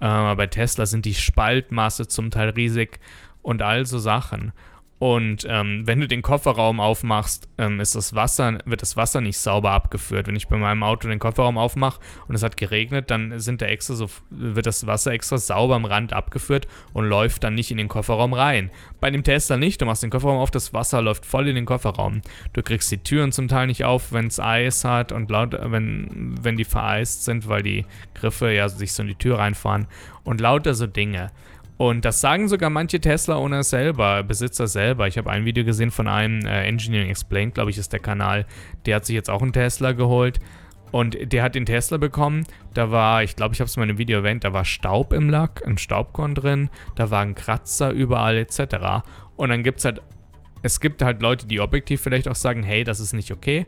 Ähm, 0.00 0.08
aber 0.08 0.36
bei 0.36 0.46
Tesla 0.46 0.86
sind 0.86 1.04
die 1.04 1.14
Spaltmaße 1.14 2.06
zum 2.08 2.30
Teil 2.30 2.50
riesig 2.50 3.00
und 3.42 3.62
all 3.62 3.86
so 3.86 3.98
Sachen. 3.98 4.52
Und 4.98 5.46
ähm, 5.48 5.82
wenn 5.84 6.00
du 6.00 6.08
den 6.08 6.22
Kofferraum 6.22 6.80
aufmachst, 6.80 7.50
ähm, 7.58 7.80
ist 7.80 7.94
das 7.94 8.14
Wasser, 8.14 8.58
wird 8.64 8.80
das 8.80 8.96
Wasser 8.96 9.20
nicht 9.20 9.36
sauber 9.36 9.72
abgeführt. 9.72 10.26
Wenn 10.26 10.36
ich 10.36 10.48
bei 10.48 10.56
meinem 10.56 10.82
Auto 10.82 11.06
den 11.06 11.18
Kofferraum 11.18 11.58
aufmache 11.58 12.00
und 12.28 12.34
es 12.34 12.42
hat 12.42 12.56
geregnet, 12.56 13.10
dann 13.10 13.38
sind 13.38 13.60
da 13.60 13.66
extra 13.66 13.94
so, 13.94 14.08
wird 14.30 14.64
das 14.64 14.86
Wasser 14.86 15.12
extra 15.12 15.36
sauber 15.36 15.74
am 15.74 15.84
Rand 15.84 16.14
abgeführt 16.14 16.66
und 16.94 17.04
läuft 17.04 17.44
dann 17.44 17.54
nicht 17.54 17.70
in 17.70 17.76
den 17.76 17.88
Kofferraum 17.88 18.32
rein. 18.32 18.70
Bei 18.98 19.10
dem 19.10 19.22
Tesla 19.22 19.58
nicht. 19.58 19.82
Du 19.82 19.84
machst 19.84 20.02
den 20.02 20.10
Kofferraum 20.10 20.38
auf, 20.38 20.50
das 20.50 20.72
Wasser 20.72 21.02
läuft 21.02 21.26
voll 21.26 21.46
in 21.48 21.56
den 21.56 21.66
Kofferraum. 21.66 22.22
Du 22.54 22.62
kriegst 22.62 22.90
die 22.90 22.98
Türen 22.98 23.32
zum 23.32 23.48
Teil 23.48 23.66
nicht 23.66 23.84
auf, 23.84 24.12
wenn 24.12 24.28
es 24.28 24.40
Eis 24.40 24.84
hat 24.84 25.12
und 25.12 25.30
laut, 25.30 25.54
wenn, 25.60 26.34
wenn 26.40 26.56
die 26.56 26.64
vereist 26.64 27.26
sind, 27.26 27.48
weil 27.48 27.62
die 27.62 27.84
Griffe 28.14 28.50
ja 28.50 28.70
sich 28.70 28.94
so 28.94 29.02
in 29.02 29.08
die 29.08 29.14
Tür 29.14 29.40
reinfahren 29.40 29.88
und 30.24 30.40
lauter 30.40 30.74
so 30.74 30.86
Dinge. 30.86 31.30
Und 31.78 32.04
das 32.04 32.20
sagen 32.20 32.48
sogar 32.48 32.70
manche 32.70 33.00
Tesla-Owner 33.00 33.62
selber, 33.62 34.22
Besitzer 34.22 34.66
selber. 34.66 35.06
Ich 35.08 35.18
habe 35.18 35.30
ein 35.30 35.44
Video 35.44 35.64
gesehen 35.64 35.90
von 35.90 36.08
einem 36.08 36.46
äh, 36.46 36.66
Engineering 36.66 37.10
Explained, 37.10 37.54
glaube 37.54 37.70
ich, 37.70 37.78
ist 37.78 37.92
der 37.92 38.00
Kanal. 38.00 38.46
Der 38.86 38.96
hat 38.96 39.04
sich 39.04 39.14
jetzt 39.14 39.28
auch 39.28 39.42
einen 39.42 39.52
Tesla 39.52 39.92
geholt. 39.92 40.40
Und 40.90 41.32
der 41.32 41.42
hat 41.42 41.54
den 41.54 41.66
Tesla 41.66 41.98
bekommen. 41.98 42.46
Da 42.72 42.90
war, 42.90 43.22
ich 43.22 43.36
glaube, 43.36 43.54
ich 43.54 43.60
habe 43.60 43.66
es 43.66 43.76
mal 43.76 43.82
in 43.82 43.90
einem 43.90 43.98
Video 43.98 44.18
erwähnt, 44.18 44.44
da 44.44 44.52
war 44.52 44.64
Staub 44.64 45.12
im 45.12 45.28
Lack, 45.28 45.66
ein 45.66 45.76
Staubkorn 45.76 46.34
drin, 46.34 46.70
da 46.94 47.10
waren 47.10 47.34
Kratzer 47.34 47.90
überall 47.90 48.36
etc. 48.36 49.02
Und 49.36 49.50
dann 49.50 49.62
gibt 49.62 49.80
es 49.80 49.84
halt, 49.84 50.00
es 50.62 50.80
gibt 50.80 51.02
halt 51.02 51.20
Leute, 51.20 51.46
die 51.46 51.60
objektiv 51.60 52.00
vielleicht 52.00 52.28
auch 52.28 52.36
sagen, 52.36 52.62
hey, 52.62 52.84
das 52.84 53.00
ist 53.00 53.12
nicht 53.12 53.32
okay 53.32 53.66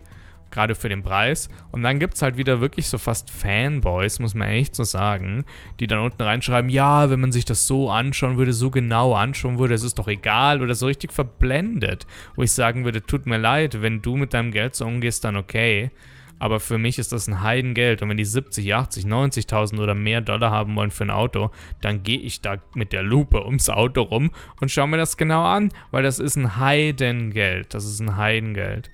gerade 0.51 0.75
für 0.75 0.89
den 0.89 1.03
Preis. 1.03 1.49
Und 1.71 1.83
dann 1.83 1.99
gibt 1.99 2.15
es 2.15 2.23
halt 2.23 2.37
wieder 2.37 2.61
wirklich 2.61 2.89
so 2.89 2.99
fast 2.99 3.31
Fanboys, 3.31 4.19
muss 4.19 4.35
man 4.35 4.49
echt 4.49 4.75
so 4.75 4.85
sagen, 4.85 5.45
die 5.81 5.87
dann 5.87 6.01
unten 6.01 6.23
reinschreiben, 6.23 6.71
ja, 6.71 7.11
wenn 7.11 7.21
man 7.21 7.33
sich 7.33 7.45
das 7.45 7.67
so 7.67 7.91
anschauen 7.91 8.37
würde, 8.37 8.53
so 8.53 8.71
genau 8.71 9.15
anschauen 9.15 9.59
würde, 9.59 9.75
es 9.75 9.83
ist 9.83 9.99
doch 9.99 10.09
egal 10.09 10.63
oder 10.63 10.75
so 10.75 10.87
richtig 10.87 11.13
verblendet. 11.13 12.07
Wo 12.37 12.43
ich 12.43 12.53
sagen 12.53 12.85
würde, 12.85 13.05
tut 13.05 13.27
mir 13.27 13.39
leid, 13.39 13.83
wenn 13.83 14.03
du 14.03 14.17
mit 14.17 14.35
deinem 14.35 14.53
Geld 14.53 14.75
so 14.75 14.87
umgehst, 14.87 15.25
dann 15.25 15.37
okay. 15.37 15.91
Aber 16.39 16.61
für 16.61 16.79
mich 16.79 16.99
ist 16.99 17.13
das 17.13 17.27
ein 17.27 17.43
Heidengeld. 17.43 18.03
Und 18.03 18.11
wenn 18.11 18.17
die 18.17 18.25
70, 18.25 18.75
80, 18.75 19.05
90.000 19.05 19.81
oder 19.81 19.95
mehr 19.95 20.21
Dollar 20.21 20.51
haben 20.51 20.77
wollen 20.77 20.91
für 20.91 21.05
ein 21.05 21.11
Auto, 21.11 21.51
dann 21.81 22.03
gehe 22.03 22.19
ich 22.19 22.41
da 22.41 22.57
mit 22.75 22.93
der 22.93 23.03
Lupe 23.03 23.45
ums 23.45 23.69
Auto 23.69 24.03
rum 24.03 24.31
und 24.61 24.71
schaue 24.71 24.89
mir 24.89 24.97
das 24.97 25.17
genau 25.17 25.45
an, 25.45 25.71
weil 25.91 26.03
das 26.03 26.19
ist 26.19 26.37
ein 26.37 26.57
Heidengeld. 26.57 27.75
Das 27.75 27.85
ist 27.85 28.01
ein 28.01 28.17
Heidengeld. 28.17 28.91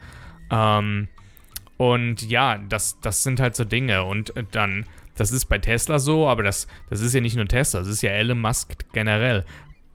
Ähm, 0.50 1.08
und 1.76 2.22
ja, 2.22 2.58
das, 2.58 3.00
das 3.00 3.22
sind 3.22 3.40
halt 3.40 3.56
so 3.56 3.64
Dinge. 3.64 4.04
Und 4.04 4.37
äh, 4.37 4.44
dann, 4.50 4.87
das 5.16 5.30
ist 5.30 5.46
bei 5.46 5.58
Tesla 5.58 5.98
so, 5.98 6.28
aber 6.28 6.42
das, 6.42 6.66
das 6.90 7.00
ist 7.00 7.14
ja 7.14 7.20
nicht 7.20 7.37
nur 7.37 7.46
Tesla, 7.46 7.80
das 7.80 7.88
ist 7.88 8.02
ja 8.02 8.10
Elon 8.10 8.40
Musk 8.40 8.92
generell. 8.92 9.44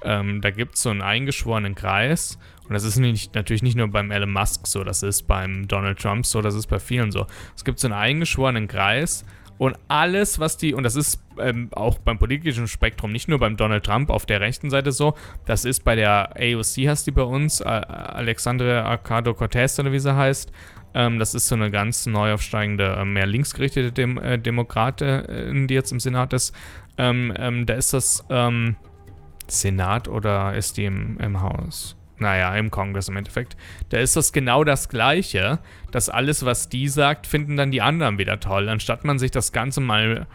Ähm, 0.01 0.41
da 0.41 0.51
gibt 0.51 0.75
es 0.75 0.81
so 0.81 0.89
einen 0.89 1.01
eingeschworenen 1.01 1.75
Kreis. 1.75 2.37
Und 2.67 2.73
das 2.73 2.83
ist 2.83 2.97
nicht, 2.97 3.33
natürlich 3.33 3.63
nicht 3.63 3.75
nur 3.75 3.87
beim 3.87 4.11
Elon 4.11 4.31
Musk 4.31 4.67
so, 4.67 4.83
das 4.83 5.01
ist 5.01 5.23
beim 5.23 5.67
Donald 5.67 5.99
Trump 5.99 6.25
so, 6.25 6.41
das 6.41 6.53
ist 6.53 6.67
bei 6.67 6.79
vielen 6.79 7.11
so. 7.11 7.25
Es 7.55 7.65
gibt 7.65 7.79
so 7.79 7.87
einen 7.87 7.95
eingeschworenen 7.95 8.67
Kreis 8.67 9.25
und 9.59 9.75
alles, 9.89 10.39
was 10.39 10.55
die, 10.55 10.73
und 10.73 10.83
das 10.83 10.95
ist 10.95 11.21
ähm, 11.37 11.67
auch 11.71 11.99
beim 11.99 12.17
politischen 12.17 12.67
Spektrum, 12.67 13.11
nicht 13.11 13.27
nur 13.27 13.39
beim 13.39 13.57
Donald 13.57 13.85
Trump 13.85 14.09
auf 14.09 14.25
der 14.25 14.39
rechten 14.39 14.69
Seite 14.69 14.93
so, 14.93 15.15
das 15.45 15.65
ist 15.65 15.83
bei 15.83 15.95
der 15.95 16.35
AOC, 16.37 16.87
heißt 16.87 17.05
die 17.07 17.11
bei 17.11 17.23
uns, 17.23 17.59
äh, 17.59 17.65
Alexandre 17.65 18.85
Ocasio-Cortez 18.85 19.77
oder 19.79 19.91
wie 19.91 19.99
sie 19.99 20.15
heißt, 20.15 20.51
ähm, 20.93 21.19
das 21.19 21.33
ist 21.33 21.47
so 21.47 21.55
eine 21.55 21.71
ganz 21.71 22.05
neu 22.05 22.33
aufsteigende, 22.33 22.95
äh, 22.99 23.05
mehr 23.05 23.25
linksgerichtete 23.25 23.91
Dem 23.91 24.17
äh, 24.17 24.39
Demokratin, 24.39 25.67
die 25.67 25.73
jetzt 25.73 25.91
im 25.91 25.99
Senat 25.99 26.33
ist. 26.33 26.55
Ähm, 26.97 27.33
ähm, 27.37 27.65
da 27.65 27.75
ist 27.75 27.93
das 27.93 28.25
ähm, 28.29 28.75
Senat 29.47 30.07
oder 30.07 30.55
ist 30.55 30.77
die 30.77 30.85
im, 30.85 31.17
im 31.19 31.41
Haus? 31.41 31.95
Naja, 32.17 32.53
im 32.55 32.69
Kongress 32.69 33.07
im 33.07 33.15
Endeffekt. 33.15 33.55
Da 33.89 33.99
ist 33.99 34.15
das 34.17 34.33
genau 34.33 34.65
das 34.65 34.89
Gleiche, 34.89 35.59
dass 35.91 36.09
alles, 36.09 36.43
was 36.43 36.67
die 36.67 36.89
sagt, 36.89 37.27
finden 37.27 37.55
dann 37.55 37.71
die 37.71 37.81
anderen 37.81 38.17
wieder 38.17 38.39
toll, 38.41 38.67
anstatt 38.67 39.05
man 39.05 39.19
sich 39.19 39.31
das 39.31 39.53
Ganze 39.53 39.79
mal 39.79 40.27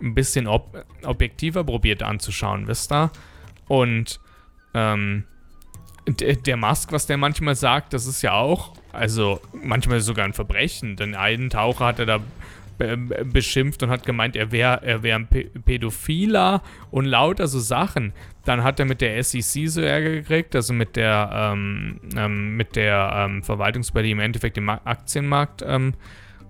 ein 0.00 0.14
bisschen 0.14 0.46
ob 0.46 0.84
objektiver 1.04 1.64
probiert 1.64 2.02
anzuschauen, 2.02 2.66
wisst 2.66 2.92
ihr? 2.92 3.10
Und 3.66 4.20
ähm, 4.74 5.24
der 6.08 6.56
Musk, 6.56 6.92
was 6.92 7.06
der 7.06 7.16
manchmal 7.16 7.54
sagt, 7.54 7.92
das 7.92 8.06
ist 8.06 8.22
ja 8.22 8.32
auch 8.32 8.74
also 8.92 9.40
manchmal 9.52 10.00
sogar 10.00 10.24
ein 10.24 10.32
Verbrechen, 10.32 10.96
denn 10.96 11.14
einen 11.14 11.50
Taucher 11.50 11.86
hat 11.86 11.98
er 11.98 12.06
da 12.06 12.20
beschimpft 13.24 13.82
und 13.82 13.90
hat 13.90 14.04
gemeint, 14.04 14.34
er 14.36 14.50
wäre 14.50 14.80
er 14.82 15.02
wär 15.02 15.16
ein 15.16 15.28
Pädophiler 15.28 16.62
und 16.90 17.04
lauter 17.04 17.46
so 17.46 17.60
Sachen. 17.60 18.12
Dann 18.44 18.64
hat 18.64 18.80
er 18.80 18.86
mit 18.86 19.00
der 19.00 19.22
SEC 19.22 19.68
so 19.68 19.80
Ärger 19.80 20.10
gekriegt, 20.10 20.56
also 20.56 20.72
mit 20.72 20.96
der, 20.96 21.30
ähm, 21.32 22.00
ähm, 22.16 22.56
mit 22.56 22.74
der 22.74 23.12
ähm, 23.14 23.42
Verwaltungsbehörde, 23.42 24.06
die 24.08 24.12
im 24.12 24.20
Endeffekt 24.20 24.56
den 24.56 24.68
Aktienmarkt 24.68 25.62
ähm, 25.64 25.94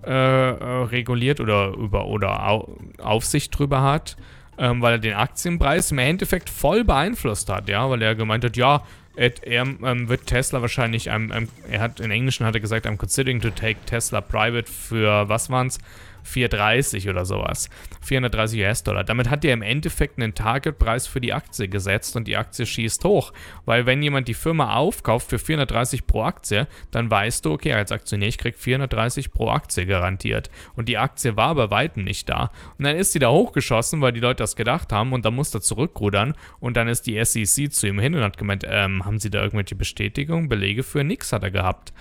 äh, 0.05 0.11
äh, 0.11 0.83
reguliert 0.85 1.39
oder, 1.39 1.73
über, 1.73 2.07
oder 2.07 2.47
Au 2.47 2.77
Aufsicht 3.01 3.57
drüber 3.57 3.81
hat, 3.81 4.17
ähm, 4.57 4.81
weil 4.81 4.93
er 4.93 4.99
den 4.99 5.13
Aktienpreis 5.13 5.91
im 5.91 5.99
Endeffekt 5.99 6.49
voll 6.49 6.83
beeinflusst 6.83 7.49
hat, 7.49 7.69
ja, 7.69 7.89
weil 7.89 8.01
er 8.01 8.15
gemeint 8.15 8.43
hat, 8.43 8.57
ja, 8.57 8.83
er 9.15 9.33
ähm, 9.45 10.09
wird 10.09 10.25
Tesla 10.25 10.61
wahrscheinlich, 10.61 11.07
ähm, 11.07 11.31
er 11.69 11.79
hat 11.79 11.99
in 11.99 12.11
Englischen 12.11 12.45
hat 12.45 12.55
er 12.55 12.61
gesagt, 12.61 12.87
I'm 12.87 12.97
considering 12.97 13.41
to 13.41 13.51
take 13.51 13.79
Tesla 13.85 14.21
private 14.21 14.71
für, 14.71 15.29
was 15.29 15.49
waren's? 15.49 15.77
430 16.23 17.09
oder 17.09 17.25
sowas. 17.25 17.69
430 18.01 18.61
US-Dollar. 18.61 19.03
Damit 19.03 19.29
hat 19.29 19.45
er 19.45 19.53
im 19.53 19.61
Endeffekt 19.61 20.17
einen 20.17 20.33
Targetpreis 20.33 21.07
für 21.07 21.21
die 21.21 21.33
Aktie 21.33 21.67
gesetzt 21.67 22.15
und 22.15 22.27
die 22.27 22.37
Aktie 22.37 22.65
schießt 22.65 23.03
hoch. 23.03 23.33
Weil 23.65 23.85
wenn 23.85 24.01
jemand 24.01 24.27
die 24.27 24.33
Firma 24.33 24.75
aufkauft 24.75 25.29
für 25.29 25.39
430 25.39 26.07
pro 26.07 26.23
Aktie, 26.23 26.67
dann 26.91 27.09
weißt 27.09 27.45
du, 27.45 27.51
okay, 27.51 27.73
als 27.73 27.91
Aktionär, 27.91 28.29
ich 28.29 28.37
krieg 28.37 28.57
430 28.57 29.31
pro 29.31 29.49
Aktie 29.49 29.85
garantiert. 29.85 30.49
Und 30.75 30.89
die 30.89 30.97
Aktie 30.97 31.35
war 31.35 31.55
bei 31.55 31.69
Weitem 31.69 32.03
nicht 32.03 32.29
da. 32.29 32.51
Und 32.77 32.85
dann 32.85 32.95
ist 32.95 33.11
sie 33.11 33.19
da 33.19 33.29
hochgeschossen, 33.29 34.01
weil 34.01 34.13
die 34.13 34.19
Leute 34.19 34.43
das 34.43 34.55
gedacht 34.55 34.91
haben 34.91 35.13
und 35.13 35.25
dann 35.25 35.35
musste 35.35 35.59
er 35.59 35.61
zurückrudern. 35.61 36.33
Und 36.59 36.77
dann 36.77 36.87
ist 36.87 37.07
die 37.07 37.23
SEC 37.23 37.71
zu 37.71 37.87
ihm 37.87 37.99
hin 37.99 38.15
und 38.15 38.23
hat 38.23 38.37
gemeint, 38.37 38.65
ähm, 38.67 39.05
haben 39.05 39.19
Sie 39.19 39.29
da 39.29 39.41
irgendwelche 39.41 39.75
Bestätigungen, 39.75 40.49
Belege 40.49 40.83
für? 40.83 41.03
Nix 41.03 41.31
hat 41.31 41.43
er 41.43 41.51
gehabt. 41.51 41.93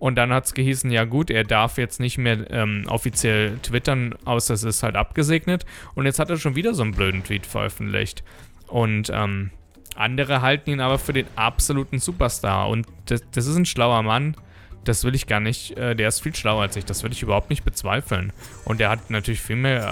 Und 0.00 0.16
dann 0.16 0.32
hat 0.32 0.46
es 0.46 0.54
gehießen, 0.54 0.90
ja 0.90 1.04
gut, 1.04 1.30
er 1.30 1.44
darf 1.44 1.76
jetzt 1.76 2.00
nicht 2.00 2.16
mehr 2.16 2.50
ähm, 2.50 2.86
offiziell 2.88 3.58
twittern, 3.62 4.14
außer 4.24 4.54
es 4.54 4.64
ist 4.64 4.82
halt 4.82 4.96
abgesegnet. 4.96 5.66
Und 5.94 6.06
jetzt 6.06 6.18
hat 6.18 6.30
er 6.30 6.38
schon 6.38 6.56
wieder 6.56 6.74
so 6.74 6.82
einen 6.82 6.92
blöden 6.92 7.22
Tweet 7.22 7.44
veröffentlicht. 7.44 8.24
Und 8.66 9.10
ähm, 9.14 9.50
andere 9.94 10.40
halten 10.40 10.70
ihn 10.70 10.80
aber 10.80 10.98
für 10.98 11.12
den 11.12 11.26
absoluten 11.36 11.98
Superstar. 11.98 12.70
Und 12.70 12.86
das, 13.04 13.22
das 13.30 13.46
ist 13.46 13.56
ein 13.56 13.66
schlauer 13.66 14.02
Mann. 14.02 14.36
Das 14.84 15.04
will 15.04 15.14
ich 15.14 15.26
gar 15.26 15.40
nicht. 15.40 15.76
Äh, 15.76 15.94
der 15.94 16.08
ist 16.08 16.22
viel 16.22 16.34
schlauer 16.34 16.62
als 16.62 16.76
ich. 16.76 16.86
Das 16.86 17.04
will 17.04 17.12
ich 17.12 17.22
überhaupt 17.22 17.50
nicht 17.50 17.64
bezweifeln. 17.64 18.32
Und 18.64 18.80
der 18.80 18.88
hat 18.88 19.10
natürlich 19.10 19.42
viel 19.42 19.56
mehr 19.56 19.82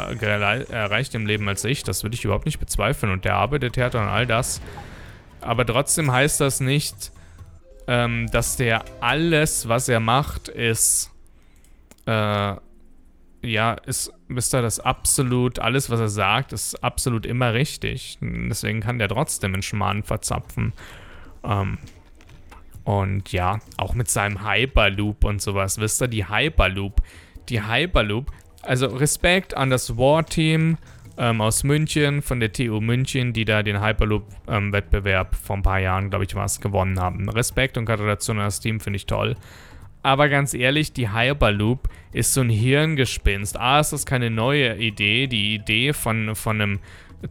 erreicht 0.70 1.14
im 1.14 1.26
Leben 1.26 1.46
als 1.50 1.66
ich. 1.66 1.84
Das 1.84 2.02
will 2.02 2.14
ich 2.14 2.24
überhaupt 2.24 2.46
nicht 2.46 2.60
bezweifeln. 2.60 3.12
Und 3.12 3.26
der 3.26 3.34
arbeitet 3.34 3.76
hart 3.76 3.94
an 3.94 4.08
all 4.08 4.26
das. 4.26 4.62
Aber 5.42 5.66
trotzdem 5.66 6.10
heißt 6.10 6.40
das 6.40 6.60
nicht, 6.60 7.12
ähm, 7.88 8.28
dass 8.30 8.56
der 8.56 8.84
alles, 9.00 9.66
was 9.66 9.88
er 9.88 9.98
macht, 9.98 10.48
ist, 10.48 11.10
äh, 12.06 12.54
ja, 13.42 13.72
ist, 13.86 14.12
ist 14.28 14.52
da 14.52 14.60
das 14.60 14.78
absolut, 14.78 15.58
alles, 15.58 15.88
was 15.88 15.98
er 15.98 16.10
sagt, 16.10 16.52
ist 16.52 16.84
absolut 16.84 17.24
immer 17.24 17.54
richtig. 17.54 18.18
Deswegen 18.20 18.80
kann 18.80 18.98
der 18.98 19.08
trotzdem 19.08 19.54
in 19.54 19.62
Schmarrn 19.62 20.02
verzapfen. 20.02 20.74
Ähm, 21.42 21.78
und 22.84 23.32
ja, 23.32 23.58
auch 23.78 23.94
mit 23.94 24.10
seinem 24.10 24.46
Hyperloop 24.46 25.24
und 25.24 25.40
sowas. 25.40 25.78
Wisst 25.78 26.02
ihr, 26.02 26.08
die 26.08 26.28
Hyperloop. 26.28 27.00
Die 27.48 27.66
Hyperloop. 27.66 28.30
Also 28.62 28.86
Respekt 28.88 29.56
an 29.56 29.70
das 29.70 29.96
War-Team 29.96 30.76
ähm, 31.18 31.40
aus 31.40 31.64
München, 31.64 32.22
von 32.22 32.40
der 32.40 32.52
TU 32.52 32.80
München, 32.80 33.32
die 33.32 33.44
da 33.44 33.62
den 33.62 33.82
Hyperloop-Wettbewerb 33.82 35.32
ähm, 35.32 35.38
vor 35.38 35.56
ein 35.56 35.62
paar 35.62 35.80
Jahren, 35.80 36.10
glaube 36.10 36.24
ich, 36.24 36.34
was 36.34 36.60
gewonnen 36.60 37.00
haben. 37.00 37.28
Respekt 37.28 37.76
und 37.76 37.84
Gratulation 37.84 38.38
an 38.38 38.44
das 38.44 38.60
Team 38.60 38.80
finde 38.80 38.98
ich 38.98 39.06
toll. 39.06 39.34
Aber 40.02 40.28
ganz 40.28 40.54
ehrlich, 40.54 40.92
die 40.92 41.12
Hyperloop 41.12 41.88
ist 42.12 42.32
so 42.32 42.40
ein 42.40 42.50
Hirngespinst. 42.50 43.58
A, 43.58 43.80
ist 43.80 43.92
das 43.92 44.06
keine 44.06 44.30
neue 44.30 44.76
Idee. 44.76 45.26
Die 45.26 45.56
Idee 45.56 45.92
von, 45.92 46.36
von 46.36 46.60
einem 46.60 46.78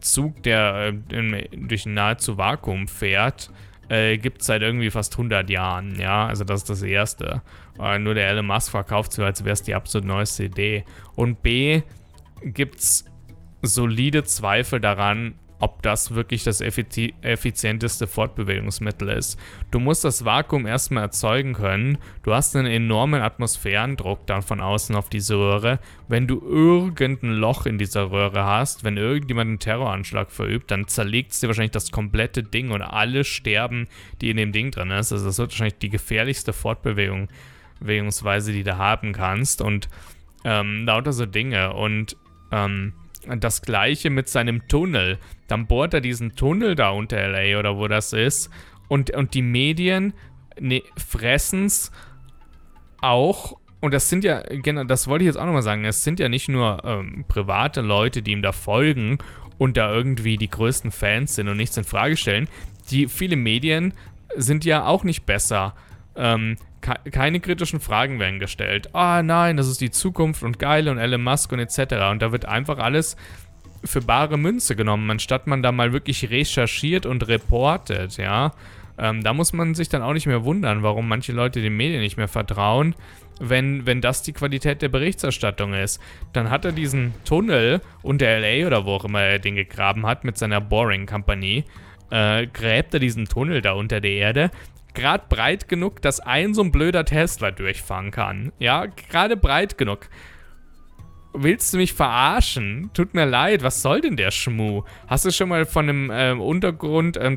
Zug, 0.00 0.42
der 0.42 0.92
äh, 1.10 1.32
durch 1.56 1.86
ein 1.86 1.94
nahezu 1.94 2.36
Vakuum 2.36 2.88
fährt, 2.88 3.50
äh, 3.88 4.18
gibt 4.18 4.42
es 4.42 4.48
seit 4.48 4.60
irgendwie 4.60 4.90
fast 4.90 5.14
100 5.14 5.48
Jahren. 5.48 5.98
Ja, 5.98 6.26
also 6.26 6.44
das 6.44 6.60
ist 6.60 6.70
das 6.70 6.82
Erste. 6.82 7.40
Äh, 7.80 7.98
nur 7.98 8.12
der 8.12 8.28
Elon 8.28 8.46
Musk 8.46 8.70
verkauft 8.70 9.12
so, 9.12 9.24
als 9.24 9.44
wäre 9.44 9.54
es 9.54 9.62
die 9.62 9.74
absolut 9.74 10.06
neueste 10.06 10.44
Idee. 10.44 10.84
Und 11.16 11.42
B, 11.42 11.80
gibt 12.42 12.80
es 12.80 13.06
solide 13.62 14.24
Zweifel 14.24 14.80
daran, 14.80 15.34
ob 15.60 15.82
das 15.82 16.14
wirklich 16.14 16.44
das 16.44 16.60
effizi 16.60 17.14
effizienteste 17.22 18.06
Fortbewegungsmittel 18.06 19.08
ist. 19.08 19.38
Du 19.70 19.80
musst 19.80 20.04
das 20.04 20.24
Vakuum 20.24 20.66
erstmal 20.66 21.04
erzeugen 21.04 21.54
können. 21.54 21.98
Du 22.22 22.32
hast 22.32 22.54
einen 22.54 22.66
enormen 22.66 23.22
Atmosphärendruck 23.22 24.26
dann 24.26 24.42
von 24.42 24.60
außen 24.60 24.94
auf 24.94 25.08
diese 25.08 25.36
Röhre. 25.36 25.80
Wenn 26.06 26.26
du 26.26 26.40
irgendein 26.40 27.32
Loch 27.32 27.66
in 27.66 27.78
dieser 27.78 28.10
Röhre 28.10 28.44
hast, 28.44 28.84
wenn 28.84 28.96
irgendjemand 28.96 29.48
einen 29.48 29.58
Terroranschlag 29.58 30.30
verübt, 30.30 30.70
dann 30.70 30.86
zerlegt 30.86 31.32
es 31.32 31.40
dir 31.40 31.48
wahrscheinlich 31.48 31.72
das 31.72 31.90
komplette 31.90 32.42
Ding 32.42 32.70
und 32.70 32.82
alle 32.82 33.24
sterben, 33.24 33.88
die 34.20 34.30
in 34.30 34.36
dem 34.36 34.52
Ding 34.52 34.70
drin 34.70 34.90
ist. 34.90 35.12
Also 35.12 35.26
das 35.26 35.38
wird 35.38 35.50
wahrscheinlich 35.50 35.78
die 35.78 35.90
gefährlichste 35.90 36.52
Fortbewegungsweise, 36.52 38.52
die 38.52 38.62
du 38.62 38.78
haben 38.78 39.12
kannst. 39.12 39.60
Und 39.60 39.88
ähm, 40.44 40.86
lauter 40.86 41.12
so 41.12 41.26
Dinge. 41.26 41.72
Und 41.72 42.16
ähm, 42.52 42.92
das 43.38 43.62
gleiche 43.62 44.10
mit 44.10 44.28
seinem 44.28 44.66
Tunnel. 44.68 45.18
Dann 45.46 45.66
bohrt 45.66 45.94
er 45.94 46.00
diesen 46.00 46.34
Tunnel 46.36 46.74
da 46.74 46.90
unter 46.90 47.16
LA 47.26 47.58
oder 47.58 47.76
wo 47.76 47.88
das 47.88 48.12
ist. 48.12 48.50
Und, 48.88 49.10
und 49.14 49.34
die 49.34 49.42
Medien 49.42 50.14
ne, 50.60 50.82
fressen 50.96 51.66
es 51.66 51.90
auch. 53.00 53.58
Und 53.80 53.94
das 53.94 54.08
sind 54.08 54.24
ja, 54.24 54.42
genau, 54.42 54.84
das 54.84 55.06
wollte 55.06 55.24
ich 55.24 55.26
jetzt 55.26 55.36
auch 55.36 55.46
nochmal 55.46 55.62
sagen, 55.62 55.84
es 55.84 56.02
sind 56.02 56.18
ja 56.18 56.28
nicht 56.28 56.48
nur 56.48 56.82
ähm, 56.84 57.24
private 57.28 57.80
Leute, 57.80 58.22
die 58.22 58.32
ihm 58.32 58.42
da 58.42 58.52
folgen 58.52 59.18
und 59.56 59.76
da 59.76 59.92
irgendwie 59.92 60.36
die 60.36 60.50
größten 60.50 60.90
Fans 60.90 61.34
sind 61.34 61.48
und 61.48 61.56
nichts 61.56 61.76
in 61.76 61.84
Frage 61.84 62.16
stellen. 62.16 62.48
Die 62.90 63.06
viele 63.06 63.36
Medien 63.36 63.94
sind 64.36 64.64
ja 64.64 64.86
auch 64.86 65.04
nicht 65.04 65.26
besser. 65.26 65.74
Ähm, 66.16 66.56
keine 66.80 67.40
kritischen 67.40 67.80
Fragen 67.80 68.18
werden 68.18 68.38
gestellt. 68.38 68.94
Ah, 68.94 69.22
nein, 69.22 69.56
das 69.56 69.68
ist 69.68 69.80
die 69.80 69.90
Zukunft 69.90 70.42
und 70.42 70.58
geil 70.58 70.88
und 70.88 70.98
Elon 70.98 71.22
Musk 71.22 71.52
und 71.52 71.58
etc. 71.58 71.94
Und 72.10 72.22
da 72.22 72.32
wird 72.32 72.44
einfach 72.44 72.78
alles 72.78 73.16
für 73.84 74.00
bare 74.00 74.36
Münze 74.36 74.76
genommen, 74.76 75.10
anstatt 75.10 75.46
man 75.46 75.62
da 75.62 75.72
mal 75.72 75.92
wirklich 75.92 76.30
recherchiert 76.30 77.06
und 77.06 77.28
reportet, 77.28 78.16
ja. 78.16 78.52
Ähm, 78.98 79.22
da 79.22 79.32
muss 79.32 79.52
man 79.52 79.74
sich 79.76 79.88
dann 79.88 80.02
auch 80.02 80.12
nicht 80.12 80.26
mehr 80.26 80.44
wundern, 80.44 80.82
warum 80.82 81.06
manche 81.06 81.32
Leute 81.32 81.62
den 81.62 81.76
Medien 81.76 82.00
nicht 82.00 82.16
mehr 82.16 82.26
vertrauen, 82.26 82.96
wenn, 83.38 83.86
wenn 83.86 84.00
das 84.00 84.22
die 84.22 84.32
Qualität 84.32 84.82
der 84.82 84.88
Berichterstattung 84.88 85.72
ist. 85.74 86.00
Dann 86.32 86.50
hat 86.50 86.64
er 86.64 86.72
diesen 86.72 87.14
Tunnel 87.24 87.80
unter 88.02 88.26
LA 88.40 88.66
oder 88.66 88.84
wo 88.84 88.94
auch 88.94 89.04
immer 89.04 89.22
er 89.22 89.38
den 89.38 89.54
gegraben 89.54 90.04
hat 90.04 90.24
mit 90.24 90.36
seiner 90.36 90.60
Boring-Kompanie. 90.60 91.64
Äh, 92.10 92.48
gräbt 92.48 92.94
er 92.94 93.00
diesen 93.00 93.26
Tunnel 93.26 93.60
da 93.60 93.72
unter 93.72 94.00
der 94.00 94.12
Erde, 94.12 94.50
gerade 94.98 95.24
breit 95.28 95.68
genug, 95.68 96.02
dass 96.02 96.20
ein 96.20 96.54
so 96.54 96.62
ein 96.62 96.72
blöder 96.72 97.04
Tesla 97.04 97.50
durchfahren 97.50 98.10
kann. 98.10 98.52
Ja, 98.58 98.86
gerade 98.86 99.36
breit 99.36 99.78
genug. 99.78 100.08
Willst 101.34 101.72
du 101.72 101.76
mich 101.76 101.92
verarschen? 101.92 102.90
Tut 102.94 103.14
mir 103.14 103.26
leid, 103.26 103.62
was 103.62 103.82
soll 103.82 104.00
denn 104.00 104.16
der 104.16 104.30
Schmu? 104.30 104.82
Hast 105.06 105.24
du 105.24 105.30
schon 105.30 105.50
mal 105.50 105.66
von 105.66 105.88
einem 105.88 106.10
ähm, 106.12 106.40
Untergrund 106.40 107.18
ähm, 107.20 107.36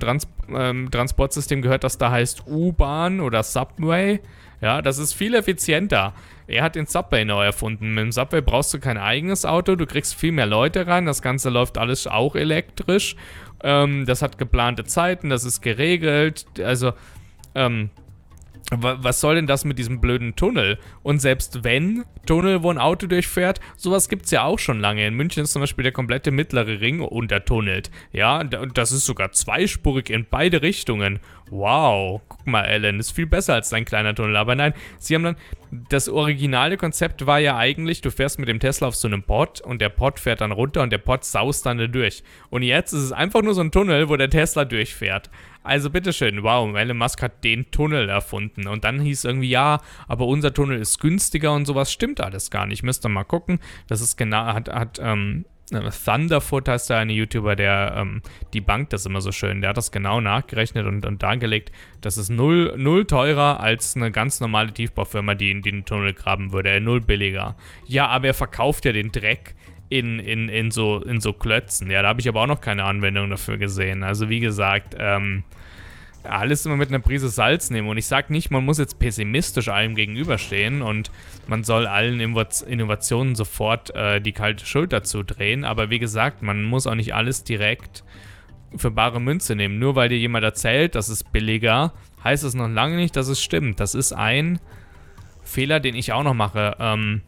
ähm, 0.49 0.89
gehört, 0.89 1.83
das 1.83 1.97
da 1.97 2.09
heißt 2.09 2.47
U-Bahn 2.47 3.19
oder 3.19 3.43
Subway? 3.43 4.21
Ja, 4.61 4.81
das 4.81 4.97
ist 4.97 5.13
viel 5.13 5.35
effizienter. 5.35 6.13
Er 6.47 6.63
hat 6.63 6.75
den 6.75 6.85
Subway 6.85 7.25
neu 7.25 7.43
erfunden. 7.45 7.93
Mit 7.93 8.03
dem 8.03 8.11
Subway 8.11 8.41
brauchst 8.41 8.73
du 8.73 8.79
kein 8.79 8.97
eigenes 8.97 9.45
Auto, 9.45 9.75
du 9.75 9.85
kriegst 9.85 10.15
viel 10.15 10.31
mehr 10.31 10.45
Leute 10.45 10.87
rein, 10.87 11.05
das 11.05 11.21
Ganze 11.21 11.49
läuft 11.49 11.77
alles 11.77 12.07
auch 12.07 12.35
elektrisch. 12.35 13.15
Ähm, 13.63 14.05
das 14.05 14.21
hat 14.21 14.37
geplante 14.37 14.85
Zeiten, 14.85 15.29
das 15.29 15.45
ist 15.45 15.61
geregelt. 15.61 16.45
Also, 16.63 16.93
ähm, 17.55 17.89
was 18.71 19.19
soll 19.19 19.35
denn 19.35 19.47
das 19.47 19.65
mit 19.65 19.77
diesem 19.77 19.99
blöden 19.99 20.35
Tunnel? 20.35 20.77
Und 21.03 21.19
selbst 21.19 21.63
wenn 21.63 22.05
Tunnel, 22.25 22.63
wo 22.63 22.71
ein 22.71 22.77
Auto 22.77 23.05
durchfährt, 23.05 23.59
sowas 23.75 24.07
gibt 24.07 24.25
es 24.25 24.31
ja 24.31 24.43
auch 24.45 24.59
schon 24.59 24.79
lange. 24.79 25.05
In 25.05 25.13
München 25.13 25.43
ist 25.43 25.51
zum 25.51 25.61
Beispiel 25.61 25.83
der 25.83 25.91
komplette 25.91 26.31
mittlere 26.31 26.79
Ring 26.79 27.01
untertunnelt. 27.01 27.91
Ja, 28.13 28.39
und 28.39 28.77
das 28.77 28.93
ist 28.93 29.05
sogar 29.05 29.33
zweispurig 29.33 30.09
in 30.09 30.25
beide 30.29 30.61
Richtungen. 30.61 31.19
Wow, 31.49 32.21
guck 32.29 32.47
mal, 32.47 32.63
Alan, 32.63 32.99
ist 32.99 33.11
viel 33.11 33.25
besser 33.25 33.55
als 33.55 33.69
dein 33.69 33.83
kleiner 33.83 34.15
Tunnel. 34.15 34.37
Aber 34.37 34.55
nein, 34.55 34.73
sie 34.99 35.15
haben 35.15 35.23
dann, 35.23 35.35
das 35.89 36.07
originale 36.07 36.77
Konzept 36.77 37.25
war 37.25 37.39
ja 37.39 37.57
eigentlich, 37.57 37.99
du 37.99 38.09
fährst 38.09 38.39
mit 38.39 38.47
dem 38.47 38.61
Tesla 38.61 38.87
auf 38.87 38.95
so 38.95 39.09
einem 39.09 39.23
Pod 39.23 39.59
und 39.59 39.81
der 39.81 39.89
Pod 39.89 40.17
fährt 40.17 40.39
dann 40.39 40.53
runter 40.53 40.81
und 40.81 40.91
der 40.91 40.97
Pod 40.97 41.25
saust 41.25 41.65
dann 41.65 41.77
da 41.77 41.87
durch. 41.87 42.23
Und 42.49 42.63
jetzt 42.63 42.93
ist 42.93 43.03
es 43.03 43.11
einfach 43.11 43.41
nur 43.41 43.53
so 43.53 43.61
ein 43.61 43.71
Tunnel, 43.71 44.07
wo 44.07 44.15
der 44.15 44.29
Tesla 44.29 44.63
durchfährt. 44.63 45.29
Also 45.63 45.89
bitteschön, 45.89 46.43
wow, 46.43 46.75
Elon 46.75 46.97
Musk 46.97 47.21
hat 47.21 47.43
den 47.43 47.69
Tunnel 47.71 48.09
erfunden. 48.09 48.67
Und 48.67 48.83
dann 48.83 48.99
hieß 48.99 49.25
irgendwie, 49.25 49.49
ja, 49.49 49.79
aber 50.07 50.25
unser 50.25 50.53
Tunnel 50.53 50.79
ist 50.79 50.99
günstiger 50.99 51.53
und 51.53 51.65
sowas 51.65 51.91
stimmt 51.91 52.21
alles 52.21 52.49
gar 52.49 52.65
nicht. 52.65 52.83
Müsst 52.83 53.05
ihr 53.05 53.09
mal 53.09 53.23
gucken. 53.23 53.59
Das 53.87 54.01
ist 54.01 54.17
genau, 54.17 54.45
hat, 54.45 54.69
hat, 54.69 54.99
ähm, 55.01 55.45
Thunderfoot 55.71 56.67
heißt 56.67 56.89
da 56.89 56.99
eine 56.99 57.13
YouTuber, 57.13 57.55
der 57.55 57.93
ähm, 57.97 58.21
die 58.53 58.61
Bank 58.61 58.89
das 58.89 59.05
immer 59.05 59.21
so 59.21 59.31
schön. 59.31 59.61
Der 59.61 59.69
hat 59.69 59.77
das 59.77 59.91
genau 59.91 60.19
nachgerechnet 60.19 60.85
und, 60.85 61.05
und 61.05 61.23
dargelegt, 61.23 61.71
das 62.01 62.17
ist 62.17 62.29
null, 62.29 62.73
null 62.77 63.05
teurer 63.05 63.59
als 63.59 63.95
eine 63.95 64.11
ganz 64.11 64.39
normale 64.41 64.73
Tiefbaufirma, 64.73 65.35
die 65.35 65.51
in 65.51 65.61
den 65.61 65.85
Tunnel 65.85 66.13
graben 66.13 66.51
würde. 66.51 66.81
Null 66.81 67.01
billiger. 67.01 67.55
Ja, 67.85 68.07
aber 68.07 68.27
er 68.27 68.33
verkauft 68.33 68.85
ja 68.85 68.91
den 68.91 69.11
Dreck 69.11 69.55
in, 69.91 70.19
in, 70.19 70.47
in, 70.47 70.71
so, 70.71 71.01
in 71.01 71.19
so 71.19 71.33
Klötzen. 71.33 71.91
Ja, 71.91 72.01
da 72.01 72.07
habe 72.07 72.21
ich 72.21 72.29
aber 72.29 72.41
auch 72.41 72.47
noch 72.47 72.61
keine 72.61 72.85
Anwendung 72.85 73.29
dafür 73.29 73.57
gesehen. 73.57 74.03
Also 74.03 74.29
wie 74.29 74.39
gesagt, 74.39 74.95
ähm, 74.97 75.43
alles 76.23 76.65
immer 76.65 76.77
mit 76.77 76.87
einer 76.87 76.99
Prise 76.99 77.27
Salz 77.27 77.69
nehmen. 77.69 77.89
Und 77.89 77.97
ich 77.97 78.05
sage 78.05 78.31
nicht, 78.31 78.51
man 78.51 78.63
muss 78.63 78.77
jetzt 78.77 78.99
pessimistisch 78.99 79.67
allem 79.67 79.95
gegenüberstehen 79.95 80.81
und 80.81 81.11
man 81.47 81.65
soll 81.65 81.87
allen 81.87 82.21
Innovationen 82.21 83.35
sofort 83.35 83.93
äh, 83.93 84.21
die 84.21 84.31
kalte 84.31 84.65
Schulter 84.65 85.03
zudrehen. 85.03 85.65
Aber 85.65 85.89
wie 85.89 85.99
gesagt, 85.99 86.41
man 86.41 86.63
muss 86.63 86.87
auch 86.87 86.95
nicht 86.95 87.13
alles 87.13 87.43
direkt 87.43 88.05
für 88.77 88.91
bare 88.91 89.19
Münze 89.19 89.57
nehmen. 89.57 89.77
Nur 89.77 89.95
weil 89.97 90.07
dir 90.07 90.17
jemand 90.17 90.45
erzählt, 90.45 90.95
das 90.95 91.09
ist 91.09 91.33
billiger, 91.33 91.91
heißt 92.23 92.45
es 92.45 92.53
noch 92.53 92.69
lange 92.69 92.95
nicht, 92.95 93.17
dass 93.17 93.27
es 93.27 93.43
stimmt. 93.43 93.81
Das 93.81 93.93
ist 93.93 94.13
ein 94.13 94.61
Fehler, 95.43 95.81
den 95.81 95.95
ich 95.95 96.13
auch 96.13 96.23
noch 96.23 96.33
mache. 96.33 96.77
Ähm, 96.79 97.23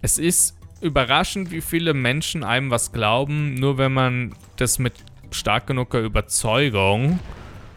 es 0.00 0.18
ist 0.18 0.55
überraschend, 0.80 1.50
wie 1.50 1.60
viele 1.60 1.94
Menschen 1.94 2.44
einem 2.44 2.70
was 2.70 2.92
glauben, 2.92 3.54
nur 3.54 3.78
wenn 3.78 3.92
man 3.92 4.34
das 4.56 4.78
mit 4.78 4.92
stark 5.30 5.66
genuger 5.66 6.00
Überzeugung 6.00 7.18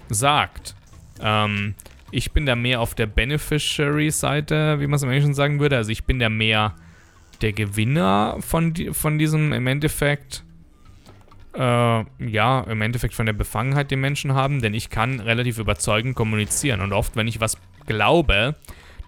sagt. 0.10 0.76
Ähm, 1.22 1.76
ich 2.12 2.32
bin 2.32 2.46
da 2.46 2.56
mehr 2.56 2.82
auf 2.82 2.96
der 2.96 3.06
Beneficiary-Seite, 3.06 4.80
wie 4.80 4.88
man 4.88 4.96
es 4.96 5.04
im 5.04 5.10
Englischen 5.10 5.34
sagen 5.34 5.60
würde. 5.60 5.78
Also 5.78 5.92
ich 5.92 6.06
bin 6.06 6.20
da 6.20 6.30
mehr 6.30 6.76
der 7.42 7.54
Gewinner 7.54 8.38
von, 8.40 8.74
von 8.94 9.18
diesem 9.18 9.54
im 9.54 9.68
Endeffekt, 9.68 10.44
äh, 11.54 11.60
ja, 11.60 12.62
im 12.62 12.82
Endeffekt 12.82 13.14
von 13.14 13.26
der 13.26 13.34
Befangenheit, 13.34 13.92
die 13.92 13.96
Menschen 13.96 14.34
haben, 14.34 14.62
denn 14.62 14.74
ich 14.74 14.90
kann 14.90 15.20
relativ 15.20 15.60
überzeugend 15.60 16.16
kommunizieren. 16.16 16.82
Und 16.82 16.94
oft, 16.94 17.16
wenn 17.16 17.28
ich 17.28 17.40
was 17.40 17.58
glaube, 17.86 18.56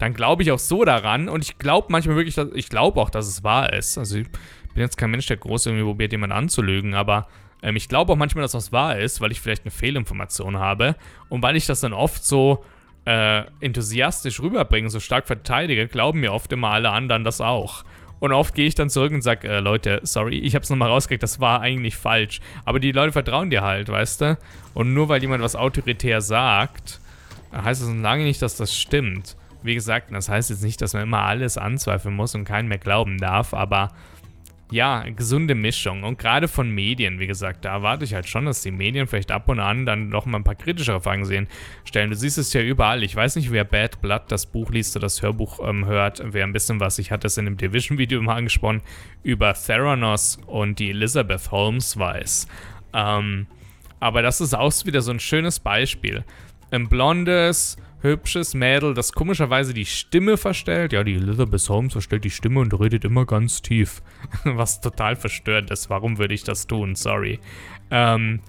dann 0.02 0.16
glaube 0.16 0.42
ich 0.42 0.52
auch 0.52 0.60
so 0.60 0.84
daran 0.84 1.30
und 1.30 1.44
ich 1.44 1.60
glaube 1.60 1.88
manchmal 1.92 2.16
wirklich, 2.16 2.34
dass, 2.34 2.48
ich 2.56 2.70
glaube 2.70 3.00
auch, 3.00 3.12
dass 3.12 3.28
es 3.28 3.44
wahr 3.44 3.72
ist. 3.72 4.00
Also 4.00 4.18
ich 4.18 4.28
bin 4.74 4.82
jetzt 4.82 4.98
kein 4.98 5.12
Mensch, 5.12 5.28
der 5.28 5.38
groß 5.38 5.68
irgendwie 5.68 5.84
probiert, 5.84 6.12
jemanden 6.12 6.36
anzulügen, 6.36 6.96
aber 6.96 7.28
ähm, 7.62 7.76
ich 7.76 7.88
glaube 7.88 8.12
auch 8.12 8.18
manchmal, 8.18 8.42
dass 8.42 8.54
das 8.54 8.72
wahr 8.72 8.98
ist, 8.98 9.22
weil 9.22 9.32
ich 9.32 9.40
vielleicht 9.40 9.64
eine 9.64 9.70
Fehlinformation 9.70 10.58
habe 10.58 10.96
und 11.30 11.44
weil 11.44 11.56
ich 11.56 11.68
das 11.68 11.82
dann 11.82 11.94
oft 11.94 12.26
so 12.26 12.66
äh, 13.06 13.44
enthusiastisch 13.60 14.42
rüberbringe, 14.42 14.90
so 14.90 15.00
stark 15.00 15.28
verteidige, 15.28 15.88
glauben 15.88 16.20
mir 16.20 16.34
oft 16.34 16.52
immer 16.52 16.70
alle 16.70 16.90
anderen 16.90 17.24
das 17.24 17.40
auch. 17.40 17.84
Und 18.20 18.34
oft 18.34 18.56
gehe 18.56 18.66
ich 18.66 18.74
dann 18.74 18.90
zurück 18.90 19.12
und 19.12 19.22
sage, 19.22 19.48
äh, 19.48 19.60
Leute, 19.60 20.00
sorry, 20.02 20.40
ich 20.40 20.56
habe 20.56 20.64
es 20.64 20.70
nochmal 20.72 20.90
rausgekriegt, 20.90 21.22
das 21.22 21.40
war 21.40 21.62
eigentlich 21.62 21.96
falsch. 21.96 22.40
Aber 22.66 22.80
die 22.80 22.92
Leute 22.92 23.12
vertrauen 23.12 23.52
dir 23.52 23.62
halt, 23.62 23.90
weißt 23.90 24.22
du? 24.22 24.38
Und 24.74 24.96
nur 24.96 25.10
weil 25.10 25.22
jemand 25.22 25.44
was 25.44 25.56
autoritär 25.56 26.22
sagt, 26.22 27.00
heißt 27.54 27.84
das 27.84 27.90
lange 27.94 28.24
nicht, 28.24 28.42
dass 28.42 28.58
das 28.58 28.76
stimmt. 28.76 29.36
Wie 29.64 29.76
gesagt, 29.76 30.12
das 30.12 30.30
heißt 30.30 30.50
jetzt 30.50 30.64
nicht, 30.64 30.82
dass 30.82 30.94
man 30.94 31.04
immer 31.04 31.22
alles 31.22 31.58
anzweifeln 31.58 32.16
muss 32.16 32.36
und 32.36 32.46
keinen 32.46 32.68
mehr 32.68 32.78
glauben 32.78 33.18
darf, 33.18 33.54
aber 33.54 33.90
ja, 34.72 35.04
gesunde 35.10 35.54
Mischung. 35.54 36.04
Und 36.04 36.18
gerade 36.18 36.48
von 36.48 36.70
Medien, 36.70 37.20
wie 37.20 37.28
gesagt, 37.28 37.66
da 37.66 37.74
erwarte 37.74 38.06
ich 38.06 38.14
halt 38.14 38.28
schon, 38.28 38.46
dass 38.46 38.62
die 38.62 38.72
Medien 38.72 39.06
vielleicht 39.06 39.32
ab 39.32 39.50
und 39.50 39.60
an 39.60 39.86
dann 39.86 40.08
noch 40.08 40.26
mal 40.26 40.38
ein 40.38 40.46
paar 40.46 40.56
kritischere 40.56 41.02
Fragen 41.02 41.26
sehen, 41.26 41.48
stellen. 41.84 42.10
Du 42.10 42.16
siehst 42.16 42.38
es 42.38 42.54
ja 42.54 42.62
überall. 42.62 43.04
Ich 43.04 43.14
weiß 43.14 43.36
nicht, 43.36 43.52
wer 43.52 43.66
Bad 43.66 44.02
Blood 44.02 44.24
das 44.30 44.46
Buch 44.46 44.72
liest 44.72 44.96
oder 44.96 45.08
das 45.08 45.22
Hörbuch 45.22 45.60
ähm, 45.68 45.86
hört, 45.86 46.24
wer 46.26 46.46
ein 46.46 46.54
bisschen 46.54 46.80
was, 46.80 47.00
ich 47.00 47.12
hatte 47.12 47.28
es 47.28 47.38
in 47.38 47.46
dem 47.46 47.58
Division-Video 47.58 48.22
mal 48.22 48.38
angesprochen, 48.38 48.82
über 49.24 49.54
Theranos 49.54 50.40
und 50.48 50.80
die 50.80 50.92
Elizabeth 50.92 51.52
Holmes 51.52 52.00
weiß. 52.00 52.48
Ähm, 52.94 53.48
aber 54.00 54.22
das 54.22 54.40
ist 54.40 54.54
auch 54.54 54.74
wieder 54.86 55.02
so 55.02 55.12
ein 55.12 55.20
schönes 55.20 55.60
Beispiel. 55.60 56.24
Ein 56.72 56.88
blondes, 56.88 57.76
hübsches 58.02 58.54
Mädel, 58.54 58.94
das 58.94 59.14
komischerweise 59.14 59.74
die 59.74 59.86
Stimme 59.86 60.38
verstellt. 60.38 60.94
Ja, 60.94 61.04
die 61.04 61.16
Elizabeth 61.16 61.70
Holmes 61.70 61.94
verstellt 61.94 62.24
die 62.24 62.30
Stimme 62.30 62.60
und 62.60 62.80
redet 62.80 63.06
immer 63.06 63.26
ganz 63.26 63.62
tief. 63.62 64.02
Was 64.44 64.82
total 64.82 65.16
verstörend 65.16 65.72
ist. 65.72 65.90
Warum 65.90 66.18
würde 66.18 66.34
ich 66.34 66.44
das 66.44 66.68
tun? 66.68 66.96
Sorry. 66.96 67.40
Ähm, 67.90 68.42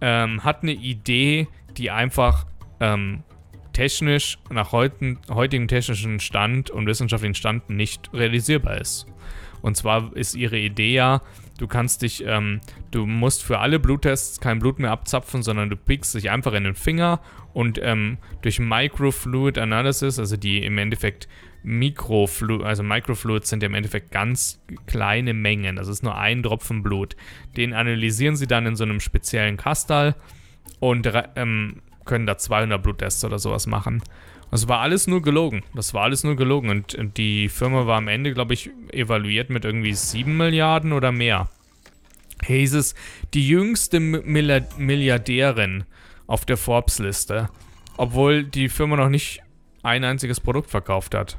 ähm, 0.00 0.44
hat 0.44 0.62
eine 0.62 0.72
Idee, 0.72 1.48
die 1.76 1.90
einfach 1.90 2.46
ähm, 2.80 3.22
technisch, 3.72 4.38
nach 4.50 4.72
heutigen, 4.72 5.18
heutigem 5.30 5.68
technischen 5.68 6.20
Stand 6.20 6.70
und 6.70 6.86
wissenschaftlichen 6.86 7.34
Stand 7.34 7.70
nicht 7.70 8.10
realisierbar 8.12 8.78
ist. 8.78 9.06
Und 9.62 9.76
zwar 9.76 10.14
ist 10.16 10.34
ihre 10.34 10.58
Idee 10.58 10.94
ja, 10.94 11.22
Du 11.60 11.66
kannst 11.66 12.00
dich, 12.00 12.24
ähm, 12.26 12.62
du 12.90 13.04
musst 13.04 13.42
für 13.42 13.58
alle 13.58 13.78
Bluttests 13.78 14.40
kein 14.40 14.60
Blut 14.60 14.78
mehr 14.78 14.92
abzapfen, 14.92 15.42
sondern 15.42 15.68
du 15.68 15.76
pickst 15.76 16.14
dich 16.14 16.30
einfach 16.30 16.54
in 16.54 16.64
den 16.64 16.74
Finger 16.74 17.20
und 17.52 17.78
ähm, 17.82 18.16
durch 18.40 18.58
Microfluid 18.58 19.58
Analysis, 19.58 20.18
also 20.18 20.38
die 20.38 20.64
im 20.64 20.78
Endeffekt 20.78 21.28
Mikrofluid, 21.62 22.62
also 22.62 22.82
Microfluids 22.82 23.50
sind 23.50 23.62
ja 23.62 23.68
im 23.68 23.74
Endeffekt 23.74 24.10
ganz 24.10 24.62
kleine 24.86 25.34
Mengen, 25.34 25.76
das 25.76 25.88
ist 25.88 26.02
nur 26.02 26.16
ein 26.16 26.42
Tropfen 26.42 26.82
Blut. 26.82 27.14
Den 27.58 27.74
analysieren 27.74 28.36
sie 28.36 28.46
dann 28.46 28.64
in 28.64 28.74
so 28.74 28.84
einem 28.84 28.98
speziellen 28.98 29.58
Kastal 29.58 30.14
und 30.78 31.12
ähm, 31.36 31.82
können 32.06 32.24
da 32.24 32.38
200 32.38 32.82
Bluttests 32.82 33.22
oder 33.22 33.38
sowas 33.38 33.66
machen. 33.66 34.02
Das 34.50 34.66
war 34.66 34.80
alles 34.80 35.06
nur 35.06 35.22
gelogen. 35.22 35.62
Das 35.74 35.94
war 35.94 36.02
alles 36.02 36.24
nur 36.24 36.36
gelogen. 36.36 36.70
Und 36.70 37.16
die 37.16 37.48
Firma 37.48 37.86
war 37.86 37.98
am 37.98 38.08
Ende, 38.08 38.34
glaube 38.34 38.54
ich, 38.54 38.70
evaluiert 38.90 39.50
mit 39.50 39.64
irgendwie 39.64 39.94
7 39.94 40.36
Milliarden 40.36 40.92
oder 40.92 41.12
mehr. 41.12 41.48
Hieß 42.44 42.74
es, 42.74 42.94
die 43.32 43.46
jüngste 43.46 44.00
Milliardärin 44.00 45.84
auf 46.26 46.44
der 46.44 46.56
Forbes-Liste. 46.56 47.48
Obwohl 47.96 48.44
die 48.44 48.68
Firma 48.68 48.96
noch 48.96 49.08
nicht 49.08 49.40
ein 49.82 50.04
einziges 50.04 50.40
Produkt 50.40 50.70
verkauft 50.70 51.14
hat. 51.14 51.38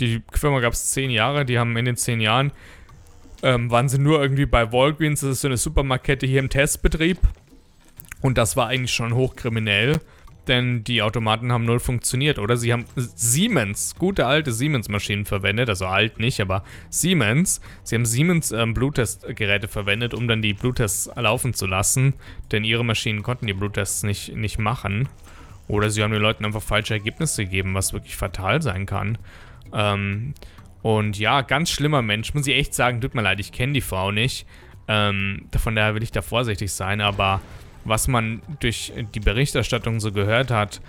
Die 0.00 0.22
Firma 0.32 0.60
gab 0.60 0.74
es 0.74 0.92
10 0.92 1.10
Jahre. 1.10 1.44
Die 1.44 1.58
haben 1.58 1.76
in 1.76 1.86
den 1.86 1.96
10 1.96 2.20
Jahren, 2.20 2.52
ähm, 3.42 3.70
waren 3.70 3.88
sie 3.88 3.98
nur 3.98 4.22
irgendwie 4.22 4.46
bei 4.46 4.70
Walgreens. 4.70 5.20
Das 5.20 5.30
ist 5.30 5.40
so 5.40 5.48
eine 5.48 5.56
Supermarkette 5.56 6.26
hier 6.26 6.38
im 6.38 6.50
Testbetrieb. 6.50 7.18
Und 8.20 8.38
das 8.38 8.56
war 8.56 8.68
eigentlich 8.68 8.92
schon 8.92 9.14
hochkriminell 9.14 10.00
denn 10.48 10.84
die 10.84 11.02
Automaten 11.02 11.52
haben 11.52 11.64
null 11.64 11.80
funktioniert. 11.80 12.38
Oder 12.38 12.56
sie 12.56 12.72
haben 12.72 12.84
Siemens, 12.96 13.94
gute 13.98 14.26
alte 14.26 14.52
Siemens-Maschinen 14.52 15.24
verwendet, 15.24 15.68
also 15.68 15.86
alt 15.86 16.18
nicht, 16.18 16.40
aber 16.40 16.64
Siemens. 16.90 17.60
Sie 17.82 17.94
haben 17.94 18.06
Siemens 18.06 18.52
ähm, 18.52 18.74
Bluttestgeräte 18.74 19.68
verwendet, 19.68 20.14
um 20.14 20.28
dann 20.28 20.42
die 20.42 20.54
Bluttests 20.54 21.10
laufen 21.16 21.54
zu 21.54 21.66
lassen, 21.66 22.14
denn 22.52 22.64
ihre 22.64 22.84
Maschinen 22.84 23.22
konnten 23.22 23.46
die 23.46 23.54
Bluttests 23.54 24.02
nicht, 24.02 24.34
nicht 24.34 24.58
machen. 24.58 25.08
Oder 25.66 25.90
sie 25.90 26.02
haben 26.02 26.12
den 26.12 26.22
Leuten 26.22 26.44
einfach 26.44 26.62
falsche 26.62 26.94
Ergebnisse 26.94 27.44
gegeben, 27.44 27.74
was 27.74 27.92
wirklich 27.92 28.16
fatal 28.16 28.60
sein 28.60 28.86
kann. 28.86 29.18
Ähm, 29.72 30.34
und 30.82 31.18
ja, 31.18 31.40
ganz 31.40 31.70
schlimmer 31.70 32.02
Mensch, 32.02 32.34
muss 32.34 32.46
ich 32.46 32.54
echt 32.54 32.74
sagen, 32.74 33.00
tut 33.00 33.14
mir 33.14 33.22
leid, 33.22 33.40
ich 33.40 33.52
kenne 33.52 33.72
die 33.72 33.80
Frau 33.80 34.10
nicht. 34.10 34.46
Ähm, 34.86 35.46
von 35.56 35.74
daher 35.74 35.94
will 35.94 36.02
ich 36.02 36.12
da 36.12 36.20
vorsichtig 36.20 36.72
sein, 36.72 37.00
aber 37.00 37.40
was 37.84 38.08
man 38.08 38.42
durch 38.60 38.92
die 39.14 39.20
Berichterstattung 39.20 40.00
so 40.00 40.12
gehört 40.12 40.50
hat, 40.50 40.80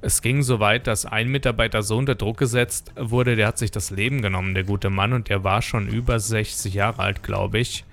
es 0.00 0.20
ging 0.20 0.42
so 0.42 0.60
weit, 0.60 0.86
dass 0.86 1.06
ein 1.06 1.28
Mitarbeiter 1.28 1.82
so 1.82 1.96
unter 1.96 2.14
Druck 2.14 2.36
gesetzt 2.36 2.92
wurde, 2.94 3.36
der 3.36 3.46
hat 3.46 3.58
sich 3.58 3.70
das 3.70 3.90
Leben 3.90 4.20
genommen, 4.20 4.52
der 4.52 4.64
gute 4.64 4.90
Mann, 4.90 5.14
und 5.14 5.30
der 5.30 5.44
war 5.44 5.62
schon 5.62 5.88
über 5.88 6.20
60 6.20 6.74
Jahre 6.74 7.02
alt, 7.02 7.22
glaube 7.22 7.58
ich. 7.58 7.84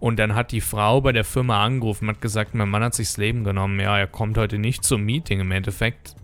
Und 0.00 0.18
dann 0.18 0.34
hat 0.34 0.50
die 0.50 0.60
Frau 0.60 1.00
bei 1.00 1.12
der 1.12 1.24
Firma 1.24 1.64
angerufen 1.64 2.08
und 2.08 2.16
hat 2.16 2.20
gesagt, 2.20 2.54
mein 2.54 2.68
Mann 2.68 2.82
hat 2.82 2.94
sich 2.94 3.06
das 3.06 3.16
Leben 3.18 3.44
genommen. 3.44 3.78
Ja, 3.78 3.96
er 3.96 4.08
kommt 4.08 4.36
heute 4.36 4.58
nicht 4.58 4.84
zum 4.84 5.02
Meeting 5.02 5.40
im 5.40 5.52
Endeffekt. 5.52 6.16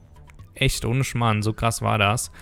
Echt 0.55 0.85
ohne 0.85 1.05
Schmarrn, 1.05 1.43
so 1.43 1.53
krass 1.53 1.81
war 1.81 1.97
das. 1.97 2.33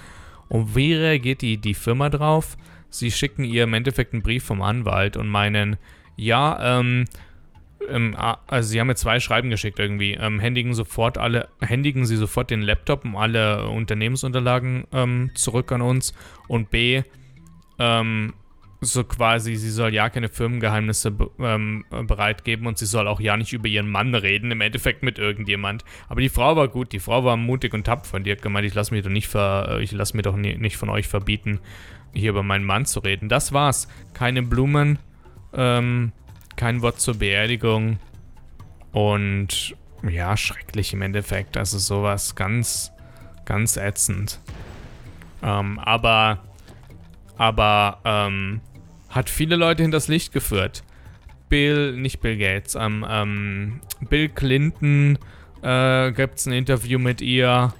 Und 0.49 0.74
wie 0.74 0.95
reagiert 0.95 1.43
die, 1.43 1.59
die 1.59 1.74
Firma 1.74 2.09
drauf? 2.09 2.57
Sie 2.89 3.11
schicken 3.11 3.45
ihr 3.45 3.64
im 3.64 3.74
Endeffekt 3.74 4.14
einen 4.14 4.22
Brief 4.22 4.45
vom 4.45 4.62
Anwalt 4.62 5.16
und 5.18 5.28
meinen, 5.28 5.76
ja, 6.16 6.80
ähm, 6.80 7.05
ähm, 7.89 8.16
also 8.16 8.68
sie 8.68 8.81
haben 8.81 8.89
mir 8.89 8.95
zwei 8.95 9.20
Schreiben 9.20 9.51
geschickt 9.51 9.79
irgendwie. 9.79 10.14
Ähm, 10.14 10.41
händigen 10.41 10.74
sofort 10.74 11.18
alle, 11.18 11.49
händigen 11.61 12.07
sie 12.07 12.16
sofort 12.16 12.51
den 12.51 12.62
Laptop 12.62 13.05
und 13.05 13.16
alle 13.16 13.68
Unternehmensunterlagen 13.68 14.85
ähm, 14.93 15.31
zurück 15.35 15.72
an 15.72 15.83
uns. 15.83 16.12
Und 16.49 16.70
B, 16.70 17.03
ähm, 17.79 18.35
so 18.81 19.03
quasi, 19.03 19.57
sie 19.57 19.70
soll 19.70 19.93
ja 19.93 20.09
keine 20.09 20.29
Firmengeheimnisse 20.29 21.12
ähm, 21.41 21.85
bereitgeben 22.07 22.66
und 22.66 22.79
sie 22.79 22.87
soll 22.87 23.09
auch 23.09 23.18
ja 23.18 23.37
nicht 23.37 23.53
über 23.53 23.66
ihren 23.66 23.91
Mann 23.91 24.14
reden, 24.14 24.53
im 24.53 24.61
Endeffekt 24.61 25.03
mit 25.03 25.18
irgendjemand. 25.18 25.85
Aber 26.09 26.20
die 26.20 26.29
Frau 26.29 26.55
war 26.55 26.68
gut, 26.68 26.93
die 26.93 27.01
Frau 27.01 27.24
war 27.24 27.37
mutig 27.37 27.74
und 27.74 27.85
tapfer 27.85 28.16
und 28.16 28.24
die 28.24 28.33
hat 28.33 28.43
gemeint, 28.43 28.66
ich 28.66 28.74
lasse 28.74 28.95
mich 28.95 29.03
doch 29.03 29.11
nicht 29.11 29.29
ver, 29.29 29.81
ich 29.81 29.91
lasse 29.93 30.16
mir 30.16 30.22
doch 30.22 30.37
nie, 30.37 30.57
nicht 30.57 30.76
von 30.76 30.91
euch 30.91 31.09
verbieten, 31.09 31.59
hier 32.12 32.31
über 32.31 32.45
meinen 32.45 32.64
Mann 32.64 32.87
zu 32.87 33.01
reden. 33.01 33.29
Das 33.29 33.53
war's. 33.53 33.89
Keine 34.14 34.43
Blumen, 34.43 35.01
ähm, 35.53 36.12
kein 36.59 36.82
Wort 36.82 37.00
zur 37.00 37.14
Beerdigung. 37.14 37.98
Und 38.92 39.74
ja, 40.09 40.36
schrecklich 40.36 40.92
im 40.92 41.00
Endeffekt. 41.00 41.56
Also 41.56 41.78
sowas 41.78 42.34
ganz, 42.34 42.92
ganz 43.46 43.78
ätzend. 43.78 44.40
Ähm, 45.42 45.78
aber, 45.78 46.44
aber, 47.38 48.00
ähm, 48.04 48.61
hat 49.09 49.30
viele 49.30 49.56
Leute 49.56 49.82
hinters 49.82 50.09
Licht 50.09 50.32
geführt. 50.32 50.82
Bill, 51.48 51.96
nicht 51.96 52.20
Bill 52.20 52.36
Gates, 52.36 52.74
ähm, 52.74 53.06
ähm, 53.09 53.80
Bill 54.11 54.28
Clinton, 54.28 55.18
äh, 55.62 56.12
gibt 56.12 56.38
es 56.38 56.46
ein 56.46 56.52
Interview 56.52 56.98
mit 56.98 57.22
ihr. 57.22 57.72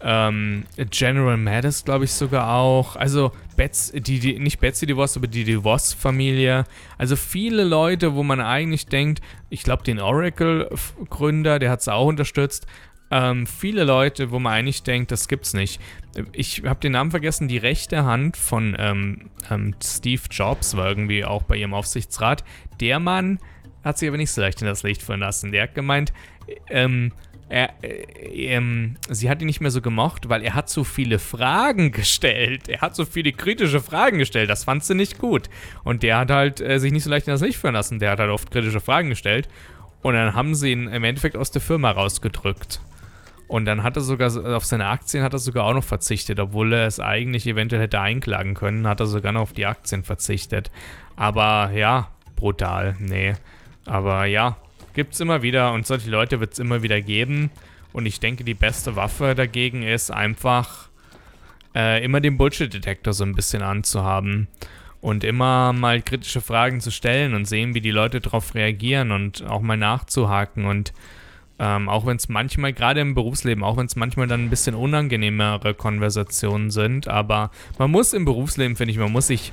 Ähm, 0.00 0.64
General 0.90 1.36
Mattis, 1.36 1.84
glaube 1.84 2.04
ich, 2.04 2.12
sogar 2.12 2.54
auch. 2.54 2.96
Also 2.96 3.32
Betz, 3.56 3.92
die, 3.92 4.18
die, 4.18 4.38
nicht 4.38 4.60
Betsy 4.60 4.86
DeVos, 4.86 5.16
aber 5.16 5.26
die 5.26 5.44
DeVos-Familie. 5.44 6.64
Also 6.98 7.16
viele 7.16 7.64
Leute, 7.64 8.14
wo 8.14 8.22
man 8.22 8.40
eigentlich 8.40 8.86
denkt, 8.86 9.22
ich 9.48 9.62
glaube, 9.62 9.82
den 9.84 10.00
Oracle-Gründer, 10.00 11.58
der 11.58 11.70
hat 11.70 11.80
es 11.80 11.88
auch 11.88 12.06
unterstützt. 12.06 12.66
Ähm, 13.10 13.46
viele 13.46 13.84
Leute, 13.84 14.30
wo 14.30 14.38
man 14.38 14.52
eigentlich 14.52 14.82
denkt, 14.82 15.12
das 15.12 15.28
gibt's 15.28 15.54
nicht. 15.54 15.80
Ich 16.32 16.62
habe 16.64 16.80
den 16.80 16.92
Namen 16.92 17.10
vergessen, 17.10 17.48
die 17.48 17.58
rechte 17.58 18.04
Hand 18.04 18.36
von 18.36 18.76
ähm, 18.78 19.30
ähm, 19.50 19.74
Steve 19.82 20.22
Jobs 20.30 20.76
war 20.76 20.88
irgendwie 20.88 21.24
auch 21.24 21.42
bei 21.44 21.56
ihrem 21.56 21.74
Aufsichtsrat. 21.74 22.44
Der 22.80 22.98
Mann 22.98 23.38
hat 23.84 23.98
sich 23.98 24.08
aber 24.08 24.16
nicht 24.16 24.32
so 24.32 24.40
leicht 24.40 24.60
in 24.62 24.66
das 24.66 24.82
Licht 24.82 25.02
führen 25.02 25.20
lassen. 25.20 25.52
Der 25.52 25.64
hat 25.64 25.74
gemeint, 25.74 26.12
ähm, 26.68 27.12
er, 27.48 27.70
äh, 27.82 28.04
ähm, 28.54 28.96
sie 29.08 29.28
hat 29.28 29.40
ihn 29.40 29.46
nicht 29.46 29.60
mehr 29.60 29.70
so 29.70 29.80
gemocht, 29.80 30.28
weil 30.28 30.42
er 30.42 30.54
hat 30.54 30.68
so 30.68 30.84
viele 30.84 31.18
Fragen 31.18 31.92
gestellt. 31.92 32.68
Er 32.68 32.80
hat 32.80 32.96
so 32.96 33.04
viele 33.04 33.32
kritische 33.32 33.80
Fragen 33.80 34.18
gestellt. 34.18 34.50
Das 34.50 34.64
fand 34.64 34.84
sie 34.84 34.94
nicht 34.94 35.18
gut. 35.18 35.50
Und 35.84 36.02
der 36.02 36.18
hat 36.18 36.30
halt 36.30 36.60
äh, 36.60 36.78
sich 36.78 36.92
nicht 36.92 37.04
so 37.04 37.10
leicht 37.10 37.26
in 37.26 37.32
das 37.32 37.42
Licht 37.42 37.58
führen 37.58 37.74
lassen. 37.74 37.98
Der 37.98 38.12
hat 38.12 38.18
halt 38.18 38.30
oft 38.30 38.50
kritische 38.50 38.80
Fragen 38.80 39.10
gestellt. 39.10 39.48
Und 40.02 40.14
dann 40.14 40.34
haben 40.34 40.54
sie 40.54 40.72
ihn 40.72 40.88
im 40.88 41.04
Endeffekt 41.04 41.36
aus 41.36 41.50
der 41.50 41.62
Firma 41.62 41.90
rausgedrückt. 41.90 42.80
Und 43.46 43.66
dann 43.66 43.82
hat 43.82 43.96
er 43.96 44.02
sogar 44.02 44.56
auf 44.56 44.64
seine 44.64 44.86
Aktien 44.86 45.22
hat 45.22 45.32
er 45.32 45.38
sogar 45.38 45.64
auch 45.64 45.74
noch 45.74 45.84
verzichtet, 45.84 46.40
obwohl 46.40 46.72
er 46.72 46.86
es 46.86 46.98
eigentlich 46.98 47.46
eventuell 47.46 47.82
hätte 47.82 48.00
einklagen 48.00 48.54
können, 48.54 48.86
hat 48.88 49.00
er 49.00 49.06
sogar 49.06 49.32
noch 49.32 49.42
auf 49.42 49.52
die 49.52 49.66
Aktien 49.66 50.02
verzichtet. 50.02 50.70
Aber 51.14 51.70
ja, 51.72 52.08
brutal, 52.36 52.96
nee. 52.98 53.34
Aber 53.86 54.24
ja, 54.24 54.56
Gibt 54.94 55.14
es 55.14 55.20
immer 55.20 55.42
wieder 55.42 55.72
und 55.72 55.86
solche 55.86 56.08
Leute 56.08 56.40
wird 56.40 56.52
es 56.52 56.58
immer 56.58 56.82
wieder 56.82 57.00
geben. 57.00 57.50
Und 57.92 58.06
ich 58.06 58.20
denke, 58.20 58.44
die 58.44 58.54
beste 58.54 58.96
Waffe 58.96 59.34
dagegen 59.34 59.82
ist 59.82 60.10
einfach 60.10 60.88
äh, 61.74 62.04
immer 62.04 62.20
den 62.20 62.36
Bullshit-Detektor 62.36 63.12
so 63.12 63.24
ein 63.24 63.34
bisschen 63.34 63.62
anzuhaben. 63.62 64.48
Und 65.00 65.22
immer 65.22 65.74
mal 65.74 66.00
kritische 66.00 66.40
Fragen 66.40 66.80
zu 66.80 66.90
stellen 66.90 67.34
und 67.34 67.44
sehen, 67.44 67.74
wie 67.74 67.82
die 67.82 67.90
Leute 67.90 68.20
darauf 68.20 68.54
reagieren 68.54 69.10
und 69.10 69.44
auch 69.44 69.60
mal 69.60 69.76
nachzuhaken. 69.76 70.64
Und 70.64 70.94
ähm, 71.58 71.88
auch 71.88 72.06
wenn 72.06 72.16
es 72.16 72.28
manchmal, 72.28 72.72
gerade 72.72 73.00
im 73.00 73.14
Berufsleben, 73.14 73.62
auch 73.62 73.76
wenn 73.76 73.86
es 73.86 73.96
manchmal 73.96 74.26
dann 74.26 74.44
ein 74.44 74.50
bisschen 74.50 74.74
unangenehmere 74.74 75.74
Konversationen 75.74 76.70
sind, 76.70 77.06
aber 77.06 77.50
man 77.78 77.90
muss 77.90 78.12
im 78.12 78.24
Berufsleben, 78.24 78.76
finde 78.76 78.92
ich, 78.92 78.98
man 78.98 79.12
muss 79.12 79.26
sich 79.26 79.52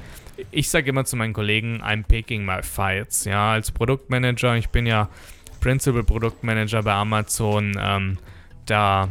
ich 0.51 0.69
sage 0.69 0.89
immer 0.89 1.05
zu 1.05 1.15
meinen 1.15 1.33
Kollegen, 1.33 1.81
I'm 1.83 2.03
picking 2.03 2.45
my 2.45 2.61
fights. 2.63 3.25
Ja, 3.25 3.53
als 3.53 3.71
Produktmanager, 3.71 4.55
ich 4.55 4.69
bin 4.69 4.85
ja 4.85 5.09
Principal 5.59 6.03
Produktmanager 6.03 6.83
bei 6.83 6.93
Amazon, 6.93 7.77
ähm, 7.79 8.17
da 8.65 9.09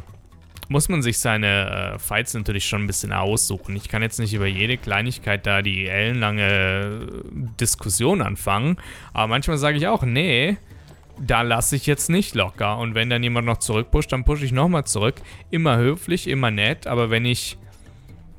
muss 0.69 0.89
man 0.89 1.03
sich 1.03 1.19
seine 1.19 1.95
äh, 1.95 1.99
Fights 1.99 2.33
natürlich 2.35 2.65
schon 2.65 2.85
ein 2.85 2.87
bisschen 2.87 3.13
aussuchen. 3.13 3.75
Ich 3.75 3.89
kann 3.89 4.03
jetzt 4.03 4.21
nicht 4.21 4.35
über 4.35 4.47
jede 4.47 4.77
Kleinigkeit 4.77 5.45
da 5.45 5.63
die 5.63 5.87
ellenlange 5.87 7.25
Diskussion 7.61 8.23
anfangen, 8.23 8.77
aber 9.13 9.27
manchmal 9.27 9.59
sage 9.59 9.79
ich 9.79 9.89
auch, 9.89 10.03
nee, 10.03 10.57
da 11.19 11.43
lasse 11.43 11.77
ich 11.77 11.87
jetzt 11.87 12.09
nicht 12.09 12.35
locker. 12.35 12.79
Und 12.79 12.95
wenn 12.95 13.11
dann 13.11 13.23
jemand 13.23 13.47
noch 13.47 13.59
zurückpusht, 13.59 14.13
dann 14.13 14.25
pushe 14.25 14.45
ich 14.45 14.53
nochmal 14.53 14.85
zurück. 14.85 15.17
Immer 15.51 15.77
höflich, 15.77 16.29
immer 16.29 16.51
nett, 16.51 16.87
aber 16.87 17.11
wenn 17.11 17.25
ich 17.25 17.59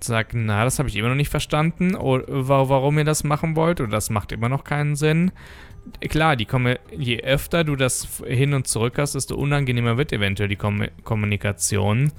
sagt, 0.04 0.34
na, 0.34 0.64
das 0.64 0.80
habe 0.80 0.90
ich 0.90 0.96
immer 0.96 1.10
noch 1.10 1.16
nicht 1.16 1.30
verstanden, 1.30 1.96
oder 1.96 2.26
warum 2.28 2.98
ihr 2.98 3.04
das 3.04 3.24
machen 3.24 3.56
wollt, 3.56 3.82
oder 3.82 3.92
das 3.92 4.10
macht 4.10 4.32
immer 4.32 4.50
noch 4.50 4.64
keinen 4.64 4.96
Sinn. 4.96 5.32
Klar, 6.10 6.36
die 6.36 6.46
komme, 6.46 6.80
je 6.96 7.22
öfter 7.22 7.64
du 7.64 7.76
das 7.76 8.22
hin 8.26 8.54
und 8.54 8.68
zurück 8.68 8.98
hast, 8.98 9.16
desto 9.16 9.36
unangenehmer 9.36 9.98
wird 9.98 10.14
eventuell 10.14 10.50
die 10.50 10.56
Kom 10.56 10.86
Kommunikation. 11.04 12.12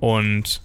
Und 0.00 0.62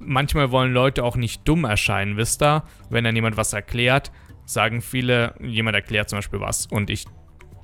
manchmal 0.00 0.50
wollen 0.50 0.72
Leute 0.72 1.04
auch 1.04 1.16
nicht 1.16 1.46
dumm 1.46 1.64
erscheinen, 1.64 2.16
wisst 2.16 2.42
ihr? 2.42 2.64
Wenn 2.90 3.04
dann 3.04 3.14
jemand 3.14 3.36
was 3.36 3.52
erklärt, 3.52 4.10
sagen 4.44 4.82
viele, 4.82 5.34
jemand 5.40 5.76
erklärt 5.76 6.08
zum 6.08 6.18
Beispiel 6.18 6.40
was 6.40 6.66
und 6.66 6.90
ich 6.90 7.06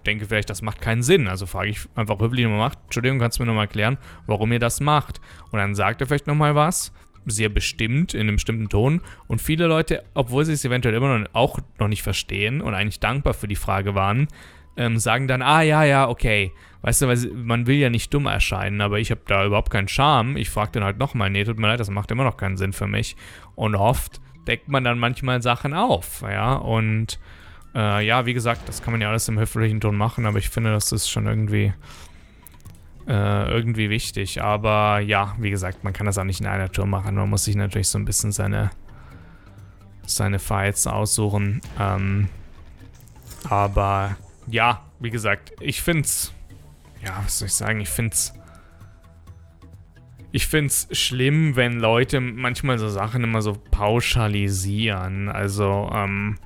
denke 0.06 0.26
vielleicht, 0.26 0.48
das 0.48 0.62
macht 0.62 0.80
keinen 0.80 1.02
Sinn. 1.02 1.28
Also 1.28 1.46
frage 1.46 1.70
ich 1.70 1.80
einfach 1.94 2.18
höflich 2.20 2.46
nochmal, 2.46 2.70
Entschuldigung, 2.84 3.18
kannst 3.18 3.38
du 3.38 3.42
mir 3.42 3.48
nochmal 3.48 3.66
erklären, 3.66 3.98
warum 4.26 4.52
ihr 4.52 4.58
das 4.58 4.80
macht? 4.80 5.20
Und 5.50 5.58
dann 5.58 5.74
sagt 5.74 6.00
er 6.00 6.06
vielleicht 6.06 6.26
nochmal 6.26 6.54
was 6.54 6.92
sehr 7.26 7.48
bestimmt 7.48 8.14
in 8.14 8.22
einem 8.22 8.36
bestimmten 8.36 8.68
Ton 8.68 9.00
und 9.26 9.40
viele 9.40 9.66
Leute, 9.66 10.02
obwohl 10.14 10.44
sie 10.44 10.52
es 10.52 10.64
eventuell 10.64 10.94
immer 10.94 11.18
noch 11.18 11.28
auch 11.32 11.58
noch 11.78 11.88
nicht 11.88 12.02
verstehen 12.02 12.60
und 12.60 12.74
eigentlich 12.74 13.00
dankbar 13.00 13.34
für 13.34 13.48
die 13.48 13.56
Frage 13.56 13.94
waren, 13.94 14.28
ähm, 14.76 14.98
sagen 14.98 15.28
dann, 15.28 15.42
ah 15.42 15.62
ja, 15.62 15.84
ja, 15.84 16.08
okay. 16.08 16.52
Weißt 16.82 17.02
du, 17.02 17.08
weil 17.08 17.18
man 17.34 17.66
will 17.66 17.76
ja 17.76 17.90
nicht 17.90 18.14
dumm 18.14 18.26
erscheinen, 18.26 18.80
aber 18.80 18.98
ich 18.98 19.10
habe 19.10 19.20
da 19.26 19.44
überhaupt 19.44 19.70
keinen 19.70 19.88
Charme. 19.88 20.36
Ich 20.36 20.48
frage 20.48 20.72
dann 20.72 20.84
halt 20.84 20.98
nochmal, 20.98 21.28
nee, 21.28 21.44
tut 21.44 21.58
mir 21.58 21.66
leid, 21.66 21.80
das 21.80 21.90
macht 21.90 22.10
immer 22.10 22.24
noch 22.24 22.38
keinen 22.38 22.56
Sinn 22.56 22.72
für 22.72 22.86
mich. 22.86 23.16
Und 23.54 23.74
oft 23.74 24.20
deckt 24.46 24.68
man 24.68 24.84
dann 24.84 24.98
manchmal 24.98 25.42
Sachen 25.42 25.74
auf, 25.74 26.22
ja, 26.22 26.54
und 26.54 27.20
äh, 27.74 28.04
ja, 28.04 28.24
wie 28.26 28.34
gesagt, 28.34 28.68
das 28.68 28.82
kann 28.82 28.92
man 28.92 29.00
ja 29.00 29.10
alles 29.10 29.28
im 29.28 29.38
höflichen 29.38 29.80
Ton 29.80 29.96
machen, 29.96 30.24
aber 30.26 30.38
ich 30.38 30.48
finde, 30.48 30.70
das 30.70 30.92
ist 30.92 31.10
schon 31.10 31.26
irgendwie 31.26 31.72
äh, 33.10 33.50
irgendwie 33.50 33.90
wichtig. 33.90 34.40
Aber 34.40 35.00
ja, 35.00 35.34
wie 35.38 35.50
gesagt, 35.50 35.82
man 35.82 35.92
kann 35.92 36.06
das 36.06 36.16
auch 36.16 36.24
nicht 36.24 36.40
in 36.40 36.46
einer 36.46 36.70
Tour 36.70 36.86
machen. 36.86 37.16
Man 37.16 37.28
muss 37.28 37.44
sich 37.44 37.56
natürlich 37.56 37.88
so 37.88 37.98
ein 37.98 38.04
bisschen 38.04 38.30
seine, 38.30 38.70
seine 40.06 40.38
Fights 40.38 40.86
aussuchen. 40.86 41.60
Ähm, 41.78 42.28
aber 43.48 44.16
ja, 44.46 44.82
wie 45.00 45.10
gesagt, 45.10 45.52
ich 45.60 45.82
find's. 45.82 46.32
Ja, 47.04 47.20
was 47.24 47.40
soll 47.40 47.46
ich 47.46 47.54
sagen? 47.54 47.80
Ich 47.80 47.88
find's. 47.88 48.32
Ich 50.30 50.46
find's 50.46 50.86
schlimm, 50.92 51.56
wenn 51.56 51.80
Leute 51.80 52.20
manchmal 52.20 52.78
so 52.78 52.88
Sachen 52.88 53.24
immer 53.24 53.42
so 53.42 53.54
pauschalisieren. 53.72 55.28
Also, 55.28 55.90
ähm 55.92 56.38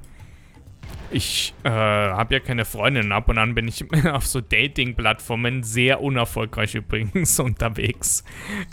ich 1.14 1.54
äh, 1.64 1.70
habe 1.70 2.34
ja 2.34 2.40
keine 2.40 2.64
Freundin. 2.64 3.12
Ab 3.12 3.28
und 3.28 3.38
an 3.38 3.54
bin 3.54 3.68
ich 3.68 3.84
auf 4.10 4.26
so 4.26 4.40
Dating-Plattformen 4.40 5.62
sehr 5.62 6.00
unerfolgreich 6.00 6.74
übrigens 6.74 7.38
unterwegs. 7.40 8.24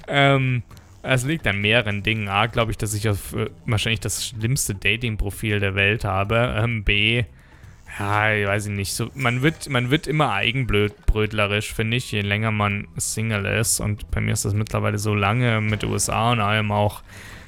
Ähm, 0.07 0.63
es 1.03 1.23
liegt 1.23 1.47
an 1.47 1.61
mehreren 1.61 2.03
Dingen. 2.03 2.27
A, 2.27 2.47
glaube 2.47 2.71
ich, 2.71 2.77
dass 2.77 2.93
ich 2.93 3.09
auf, 3.09 3.33
äh, 3.33 3.49
wahrscheinlich 3.65 4.01
das 4.01 4.27
schlimmste 4.27 4.75
Dating-Profil 4.75 5.59
der 5.59 5.75
Welt 5.75 6.03
habe. 6.03 6.55
Ähm, 6.57 6.83
B, 6.83 7.23
ja, 7.99 8.33
ich 8.33 8.47
weiß 8.47 8.67
nicht. 8.67 8.93
So, 8.93 9.09
man, 9.15 9.41
wird, 9.41 9.69
man 9.69 9.89
wird 9.91 10.07
immer 10.07 10.31
eigenbrötlerisch, 10.31 11.73
finde 11.73 11.97
ich, 11.97 12.11
je 12.11 12.21
länger 12.21 12.51
man 12.51 12.87
Single 12.97 13.45
ist. 13.45 13.79
Und 13.79 14.09
bei 14.11 14.21
mir 14.21 14.33
ist 14.33 14.45
das 14.45 14.53
mittlerweile 14.53 14.97
so 14.97 15.13
lange 15.13 15.61
mit 15.61 15.83
USA 15.83 16.31
und 16.31 16.39
allem 16.39 16.71
auch 16.71 17.01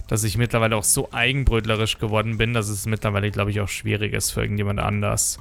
dass 0.07 0.23
ich 0.23 0.37
mittlerweile 0.37 0.75
auch 0.75 0.83
so 0.83 1.11
eigenbrötlerisch 1.11 1.97
geworden 1.97 2.37
bin, 2.37 2.53
dass 2.53 2.69
es 2.69 2.85
mittlerweile, 2.85 3.31
glaube 3.31 3.51
ich, 3.51 3.61
auch 3.61 3.69
schwierig 3.69 4.13
ist 4.13 4.31
für 4.31 4.41
irgendjemand 4.41 4.79
anders. 4.79 5.39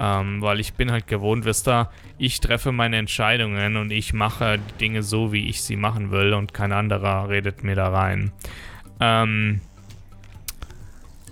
Ähm, 0.00 0.40
weil 0.40 0.58
ich 0.58 0.74
bin 0.74 0.90
halt 0.90 1.06
gewohnt, 1.06 1.44
wisst 1.44 1.68
ihr, 1.68 1.90
ich 2.18 2.40
treffe 2.40 2.72
meine 2.72 2.96
Entscheidungen 2.96 3.76
und 3.76 3.90
ich 3.90 4.12
mache 4.12 4.58
Dinge 4.80 5.02
so, 5.02 5.32
wie 5.32 5.48
ich 5.48 5.62
sie 5.62 5.76
machen 5.76 6.10
will 6.10 6.32
und 6.32 6.54
kein 6.54 6.72
anderer 6.72 7.28
redet 7.28 7.62
mir 7.62 7.76
da 7.76 7.90
rein. 7.90 8.32
Ähm, 9.00 9.60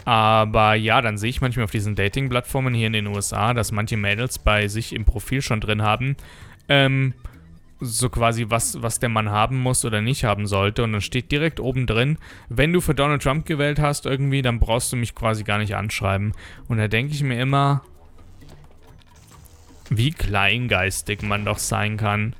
aber 0.04 0.74
ja, 0.74 1.00
dann 1.00 1.18
sehe 1.18 1.30
ich 1.30 1.40
manchmal 1.40 1.64
auf 1.64 1.70
diesen 1.70 1.94
Dating-Plattformen 1.94 2.74
hier 2.74 2.86
in 2.86 2.92
den 2.92 3.06
USA, 3.06 3.54
dass 3.54 3.72
manche 3.72 3.96
Mädels 3.96 4.38
bei 4.38 4.68
sich 4.68 4.94
im 4.94 5.04
Profil 5.04 5.42
schon 5.42 5.61
drin 5.61 5.82
haben, 5.82 6.16
ähm, 6.68 7.14
so 7.81 8.09
quasi, 8.09 8.47
was, 8.49 8.83
was 8.83 8.99
der 8.99 9.09
Mann 9.09 9.31
haben 9.31 9.59
muss 9.59 9.85
oder 9.85 10.01
nicht 10.01 10.24
haben 10.24 10.47
sollte. 10.47 10.85
Und 10.85 10.93
dann 10.93 11.01
steht 11.01 11.33
direkt 11.33 11.61
oben 11.61 11.87
drin, 11.87 12.18
wenn 12.49 12.72
du 12.72 12.81
für 12.81 12.95
Donald 12.95 13.22
Trump 13.22 13.47
gewählt 13.47 13.78
hast 13.78 14.07
irgendwie, 14.07 14.43
dann 14.43 14.61
brauchst 14.61 14.93
du 14.93 14.97
mich 14.97 15.14
quasi 15.14 15.45
gar 15.45 15.59
nicht 15.59 15.74
anschreiben. 15.74 16.33
Und 16.68 16.78
da 16.78 16.89
denke 16.89 17.14
ich 17.14 17.22
mir 17.22 17.41
immer, 17.41 17.83
wie 19.89 20.12
kleingeistig 20.12 21.22
man 21.22 21.45
doch 21.45 21.59
sein 21.59 21.97
kann. 21.97 22.35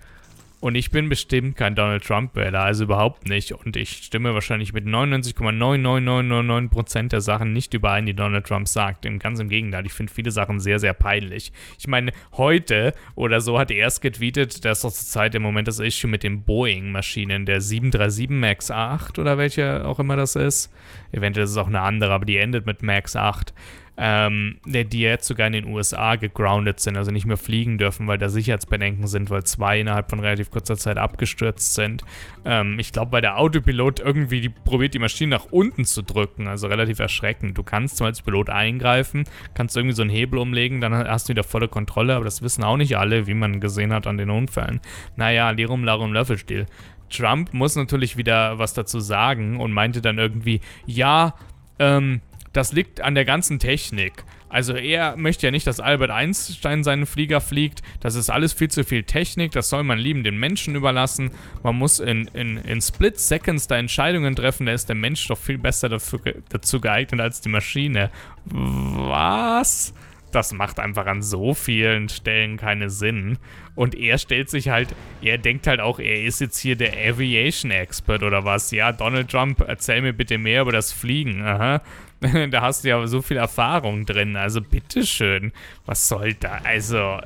Und 0.61 0.74
ich 0.74 0.90
bin 0.90 1.08
bestimmt 1.08 1.56
kein 1.56 1.74
Donald 1.74 2.04
Trump-Wähler, 2.04 2.61
also 2.61 2.84
überhaupt 2.84 3.26
nicht. 3.26 3.52
Und 3.52 3.76
ich 3.76 3.92
stimme 3.92 4.34
wahrscheinlich 4.34 4.74
mit 4.74 4.84
99,99999% 4.84 7.08
der 7.08 7.22
Sachen 7.22 7.54
nicht 7.54 7.72
überein, 7.72 8.04
die 8.04 8.12
Donald 8.12 8.46
Trump 8.46 8.68
sagt. 8.68 9.06
Im 9.06 9.18
ganz 9.18 9.40
im 9.40 9.48
Gegenteil, 9.48 9.86
ich 9.86 9.94
finde 9.94 10.12
viele 10.12 10.30
Sachen 10.30 10.61
sehr, 10.61 10.78
sehr 10.78 10.92
peinlich. 10.92 11.50
Ich 11.78 11.88
meine, 11.88 12.12
heute 12.32 12.92
oder 13.14 13.40
so 13.40 13.58
hat 13.58 13.70
er 13.70 13.78
erst 13.78 14.02
getweetet, 14.02 14.66
dass 14.66 14.82
doch 14.82 14.92
zur 14.92 15.06
Zeit 15.06 15.34
im 15.34 15.40
Moment 15.40 15.66
das 15.66 15.78
Issue 15.78 16.11
mit 16.11 16.24
den 16.24 16.42
Boeing-Maschinen, 16.42 17.46
der 17.46 17.62
737 17.62 18.28
MAX 18.28 18.70
8 18.70 19.18
oder 19.18 19.38
welche 19.38 19.86
auch 19.86 19.98
immer 19.98 20.16
das 20.16 20.36
ist. 20.36 20.70
Eventuell 21.11 21.44
ist 21.44 21.52
es 21.52 21.56
auch 21.56 21.68
eine 21.68 21.80
andere, 21.80 22.12
aber 22.12 22.26
die 22.26 22.36
endet 22.36 22.66
mit 22.66 22.82
MAX 22.82 23.16
8 23.16 23.54
ähm, 24.01 24.57
die 24.64 25.01
jetzt 25.01 25.26
sogar 25.26 25.46
in 25.46 25.53
den 25.53 25.66
USA 25.66 26.16
gegroundet 26.16 26.80
sind, 26.80 26.96
also 26.96 27.11
nicht 27.11 27.26
mehr 27.26 27.36
fliegen 27.36 27.76
dürfen, 27.76 28.09
weil 28.09 28.16
da 28.16 28.30
Sicherheitsbedenken 28.30 29.07
sind, 29.07 29.28
weil 29.28 29.44
zwei 29.44 29.78
innerhalb 29.78 30.09
von 30.09 30.20
relativ 30.20 30.51
kurzer 30.51 30.78
Zeit 30.78 30.96
abgestürzt 30.96 31.74
sind. 31.74 32.03
Ähm, 32.46 32.78
ich 32.78 32.92
glaube, 32.92 33.12
weil 33.12 33.20
der 33.20 33.38
Autopilot 33.38 34.01
irgendwie 34.01 34.40
die, 34.40 34.48
probiert, 34.48 34.94
die 34.94 34.98
Maschine 34.98 35.36
nach 35.36 35.46
unten 35.51 35.84
zu 35.84 36.03
drücken, 36.03 36.46
also 36.48 36.66
relativ 36.66 36.98
erschreckend. 36.98 37.59
Du 37.59 37.62
kannst 37.62 37.98
zwar 37.98 38.07
als 38.07 38.22
Pilot 38.22 38.48
eingreifen, 38.48 39.24
kannst 39.53 39.76
irgendwie 39.76 39.94
so 39.94 40.03
einen 40.03 40.11
Hebel 40.11 40.38
umlegen, 40.38 40.80
dann 40.80 40.94
hast 40.94 41.28
du 41.28 41.34
wieder 41.34 41.44
volle 41.44 41.68
Kontrolle, 41.68 42.14
aber 42.14 42.24
das 42.24 42.40
wissen 42.40 42.64
auch 42.64 42.78
nicht 42.78 42.96
alle, 42.96 43.26
wie 43.26 43.34
man 43.34 43.61
gesehen 43.61 43.92
hat 43.92 44.07
an 44.07 44.16
den 44.16 44.30
Unfällen. 44.30 44.80
Naja, 45.16 45.51
Lirum 45.51 45.84
Larum 45.84 46.14
Löffelstiel. 46.14 46.64
Trump 47.11 47.53
muss 47.53 47.76
natürlich 47.76 48.16
wieder 48.16 48.59
was 48.59 48.72
dazu 48.72 48.98
sagen 48.98 49.61
und 49.61 49.72
meinte 49.72 50.01
dann 50.01 50.16
irgendwie, 50.16 50.61
ja, 50.86 51.34
ähm, 51.78 52.22
das 52.53 52.72
liegt 52.72 53.01
an 53.01 53.14
der 53.14 53.24
ganzen 53.24 53.59
Technik. 53.59 54.24
Also 54.48 54.74
er 54.74 55.16
möchte 55.16 55.46
ja 55.46 55.53
nicht, 55.53 55.66
dass 55.68 55.78
Albert 55.78 56.11
Einstein 56.11 56.82
seinen 56.82 57.07
Flieger 57.07 57.40
fliegt. 57.40 57.82
Das 58.01 58.16
ist 58.16 58.30
alles 58.30 58.53
viel 58.53 58.68
zu 58.68 58.82
viel 58.82 59.05
Technik. 59.05 59.53
Das 59.53 59.68
soll 59.68 59.84
man 59.84 59.98
lieben 59.98 60.24
den 60.24 60.38
Menschen 60.38 60.74
überlassen. 60.74 61.30
Man 61.62 61.76
muss 61.76 62.01
in, 62.01 62.26
in, 62.34 62.57
in 62.57 62.80
Split 62.80 63.20
Seconds 63.20 63.68
da 63.68 63.76
Entscheidungen 63.76 64.34
treffen. 64.34 64.66
Da 64.66 64.72
ist 64.72 64.88
der 64.88 64.96
Mensch 64.96 65.26
doch 65.28 65.38
viel 65.38 65.59
besser 65.59 65.88
dafür, 65.88 66.20
dazu 66.48 66.80
geeignet 66.80 67.20
als 67.20 67.40
die 67.40 67.48
Maschine. 67.48 68.11
Was? 68.44 69.94
das 70.32 70.53
macht 70.53 70.78
einfach 70.78 71.07
an 71.07 71.22
so 71.22 71.55
vielen 71.55 72.09
Stellen 72.09 72.57
keinen 72.57 72.90
Sinn. 72.90 73.38
Und 73.74 73.94
er 73.94 74.18
stellt 74.18 74.51
sich 74.51 74.68
halt, 74.68 74.94
er 75.22 75.38
denkt 75.38 75.66
halt 75.66 75.80
auch, 75.80 75.98
er 75.98 76.22
ist 76.22 76.40
jetzt 76.40 76.59
hier 76.59 76.76
der 76.76 76.92
Aviation 76.92 77.70
Expert 77.70 78.22
oder 78.22 78.44
was. 78.44 78.70
Ja, 78.70 78.92
Donald 78.92 79.30
Trump, 79.30 79.61
erzähl 79.66 80.03
mir 80.03 80.12
bitte 80.12 80.38
mehr 80.38 80.62
über 80.62 80.72
das 80.72 80.92
Fliegen. 80.92 81.42
Aha. 81.42 81.82
da 82.50 82.60
hast 82.60 82.84
du 82.84 82.88
ja 82.88 83.06
so 83.06 83.22
viel 83.22 83.38
Erfahrung 83.38 84.04
drin. 84.04 84.36
Also 84.36 84.60
bitteschön. 84.60 85.52
Was 85.86 86.06
soll 86.08 86.34
da? 86.34 86.60
Also 86.64 87.18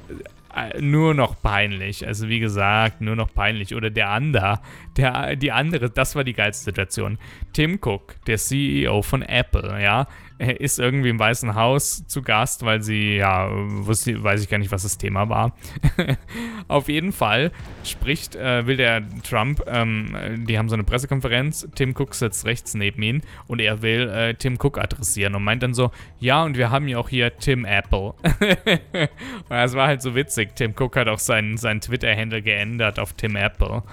äh, 0.55 0.81
nur 0.81 1.15
noch 1.15 1.41
peinlich. 1.41 2.07
Also 2.07 2.29
wie 2.29 2.39
gesagt, 2.39 3.01
nur 3.01 3.17
noch 3.17 3.33
peinlich. 3.33 3.75
Oder 3.75 3.91
der 3.91 4.11
andere, 4.11 4.61
der, 4.97 5.37
die 5.37 5.53
andere, 5.53 5.91
das 5.91 6.15
war 6.17 6.25
die 6.25 6.33
geilste 6.33 6.65
Situation. 6.65 7.19
Tim 7.53 7.79
Cook, 7.83 8.17
der 8.27 8.39
CEO 8.39 9.03
von 9.03 9.23
Apple, 9.23 9.83
ja, 9.83 10.07
er 10.39 10.61
ist 10.61 10.81
irgendwie 10.81 11.11
im 11.11 11.19
Weißen 11.19 11.55
Haus 11.55 12.07
zu 12.07 12.23
Gast, 12.23 12.65
weil 12.65 12.83
sie, 12.83 13.17
ja, 13.17 13.49
wusste, 13.53 14.23
weiß 14.23 14.43
ich 14.43 14.49
gar 14.49 14.59
nicht, 14.59 14.73
was 14.73 14.83
das 14.83 14.99
Thema 14.99 15.29
war. 15.29 15.57
Auf 16.69 16.89
jeden 16.89 17.13
Fall 17.13 17.53
spricht, 17.85 18.35
äh, 18.35 18.67
will 18.67 18.77
der 18.77 19.03
Trump, 19.23 19.63
ähm, 19.67 20.45
die 20.49 20.59
haben 20.59 20.69
so 20.69 20.75
eine 20.75 20.83
Pressekonferenz, 20.83 21.69
Tim 21.77 21.95
Cook 21.97 22.15
sitzt 22.15 22.47
rechts 22.47 22.75
neben 22.75 23.03
ihn 23.03 23.23
und 23.47 23.61
er 23.61 23.83
will 23.83 24.09
äh, 24.09 24.35
Tim 24.35 24.59
Cook 24.61 24.79
adressieren 24.79 25.37
und 25.37 25.45
meint 25.45 25.63
dann 25.63 25.75
so, 25.75 25.93
ja, 26.19 26.43
und 26.43 26.57
wir 26.59 26.71
haben 26.71 26.89
ja 26.89 26.99
auch 26.99 27.09
hier 27.09 27.37
Tim 27.37 27.65
Apple. 27.65 28.15
und 28.23 29.51
das 29.51 29.75
war 29.75 29.87
halt 29.87 30.03
so 30.03 30.17
witzig. 30.17 30.57
Tim 30.57 30.75
Cook 30.77 30.97
hat 30.97 31.07
auch 31.07 31.21
seinen, 31.21 31.57
seinen 31.59 31.81
Twitter-Handle 31.81 32.43
geändert 32.43 32.99
auf 32.99 33.13
Tim 33.13 33.37
Apple. 33.37 33.85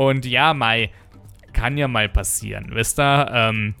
Und 0.00 0.24
ja, 0.24 0.54
Mai, 0.54 0.88
kann 1.52 1.76
ja 1.76 1.86
mal 1.86 2.08
passieren, 2.08 2.70
wisst 2.72 2.98
ihr? 2.98 3.30
Ähm, 3.30 3.74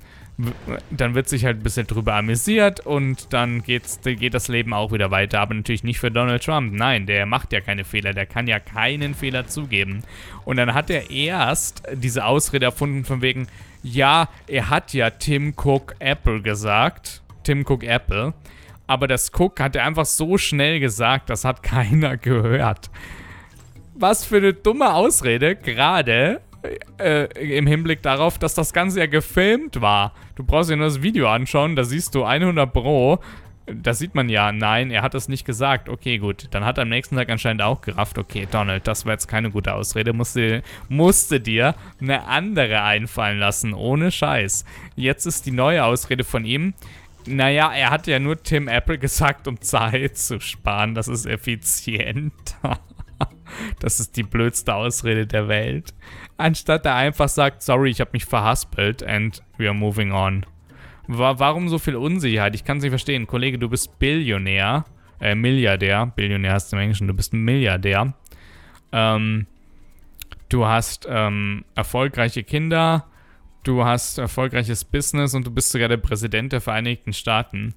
dann 0.90 1.14
wird 1.14 1.30
sich 1.30 1.46
halt 1.46 1.56
ein 1.56 1.62
bisschen 1.62 1.86
drüber 1.86 2.14
amüsiert 2.14 2.80
und 2.80 3.32
dann 3.32 3.62
geht's, 3.62 4.00
geht 4.02 4.34
das 4.34 4.48
Leben 4.48 4.74
auch 4.74 4.92
wieder 4.92 5.10
weiter. 5.10 5.40
Aber 5.40 5.54
natürlich 5.54 5.82
nicht 5.82 5.98
für 5.98 6.10
Donald 6.10 6.44
Trump. 6.44 6.74
Nein, 6.74 7.06
der 7.06 7.24
macht 7.24 7.54
ja 7.54 7.62
keine 7.62 7.84
Fehler. 7.84 8.12
Der 8.12 8.26
kann 8.26 8.46
ja 8.46 8.60
keinen 8.60 9.14
Fehler 9.14 9.46
zugeben. 9.46 10.02
Und 10.44 10.58
dann 10.58 10.74
hat 10.74 10.90
er 10.90 11.10
erst 11.10 11.84
diese 11.94 12.26
Ausrede 12.26 12.66
erfunden 12.66 13.06
von 13.06 13.22
wegen, 13.22 13.46
ja, 13.82 14.28
er 14.46 14.68
hat 14.68 14.92
ja 14.92 15.08
Tim 15.08 15.54
Cook 15.56 15.94
Apple 16.00 16.42
gesagt. 16.42 17.22
Tim 17.44 17.64
Cook 17.66 17.82
Apple. 17.82 18.34
Aber 18.86 19.08
das 19.08 19.32
Cook 19.32 19.58
hat 19.58 19.74
er 19.74 19.86
einfach 19.86 20.04
so 20.04 20.36
schnell 20.36 20.80
gesagt, 20.80 21.30
das 21.30 21.46
hat 21.46 21.62
keiner 21.62 22.18
gehört. 22.18 22.90
Was 24.00 24.24
für 24.24 24.38
eine 24.38 24.54
dumme 24.54 24.94
Ausrede, 24.94 25.56
gerade 25.56 26.40
äh, 26.98 27.24
im 27.56 27.66
Hinblick 27.66 28.00
darauf, 28.00 28.38
dass 28.38 28.54
das 28.54 28.72
Ganze 28.72 29.00
ja 29.00 29.06
gefilmt 29.06 29.82
war. 29.82 30.14
Du 30.36 30.42
brauchst 30.42 30.70
dir 30.70 30.76
nur 30.76 30.86
das 30.86 31.02
Video 31.02 31.28
anschauen, 31.28 31.76
da 31.76 31.84
siehst 31.84 32.14
du 32.14 32.24
100 32.24 32.72
Pro. 32.72 33.18
Da 33.66 33.92
sieht 33.92 34.14
man 34.14 34.30
ja, 34.30 34.52
nein, 34.52 34.90
er 34.90 35.02
hat 35.02 35.12
das 35.12 35.28
nicht 35.28 35.44
gesagt. 35.44 35.90
Okay, 35.90 36.16
gut. 36.16 36.48
Dann 36.52 36.64
hat 36.64 36.78
er 36.78 36.82
am 36.82 36.88
nächsten 36.88 37.14
Tag 37.14 37.28
anscheinend 37.28 37.60
auch 37.60 37.82
gerafft, 37.82 38.16
okay, 38.16 38.48
Donald, 38.50 38.86
das 38.88 39.04
war 39.04 39.12
jetzt 39.12 39.28
keine 39.28 39.50
gute 39.50 39.74
Ausrede. 39.74 40.14
Musste, 40.14 40.62
musste 40.88 41.38
dir 41.38 41.74
eine 42.00 42.26
andere 42.26 42.82
einfallen 42.82 43.38
lassen, 43.38 43.74
ohne 43.74 44.10
Scheiß. 44.10 44.64
Jetzt 44.96 45.26
ist 45.26 45.44
die 45.44 45.52
neue 45.52 45.84
Ausrede 45.84 46.24
von 46.24 46.46
ihm. 46.46 46.72
Naja, 47.26 47.70
er 47.70 47.90
hat 47.90 48.06
ja 48.06 48.18
nur 48.18 48.42
Tim 48.42 48.66
Apple 48.66 48.98
gesagt, 48.98 49.46
um 49.46 49.60
Zeit 49.60 50.16
zu 50.16 50.40
sparen. 50.40 50.94
Das 50.94 51.06
ist 51.06 51.26
effizienter. 51.26 52.80
das 53.80 54.00
ist 54.00 54.16
die 54.16 54.22
blödste 54.22 54.74
Ausrede 54.74 55.26
der 55.26 55.48
Welt. 55.48 55.94
Anstatt 56.36 56.86
er 56.86 56.94
einfach 56.94 57.28
sagt, 57.28 57.62
sorry, 57.62 57.90
ich 57.90 58.00
habe 58.00 58.10
mich 58.12 58.24
verhaspelt 58.24 59.02
and 59.02 59.42
we 59.58 59.66
are 59.66 59.74
moving 59.74 60.12
on. 60.12 60.46
Warum 61.06 61.68
so 61.68 61.78
viel 61.78 61.96
Unsicherheit? 61.96 62.54
Ich 62.54 62.64
kann 62.64 62.76
es 62.76 62.84
nicht 62.84 62.92
verstehen. 62.92 63.26
Kollege, 63.26 63.58
du 63.58 63.68
bist 63.68 63.98
Billionär, 63.98 64.84
äh, 65.20 65.34
Milliardär. 65.34 66.06
Billionär 66.06 66.56
du 66.58 66.76
im 66.76 66.82
Englischen, 66.82 67.08
du 67.08 67.14
bist 67.14 67.32
Milliardär. 67.32 68.14
Ähm, 68.92 69.46
du 70.48 70.66
hast 70.66 71.08
ähm, 71.10 71.64
erfolgreiche 71.74 72.44
Kinder, 72.44 73.06
du 73.64 73.84
hast 73.84 74.18
erfolgreiches 74.18 74.84
Business 74.84 75.34
und 75.34 75.46
du 75.46 75.50
bist 75.50 75.70
sogar 75.70 75.88
der 75.88 75.96
Präsident 75.96 76.52
der 76.52 76.60
Vereinigten 76.60 77.12
Staaten. 77.12 77.74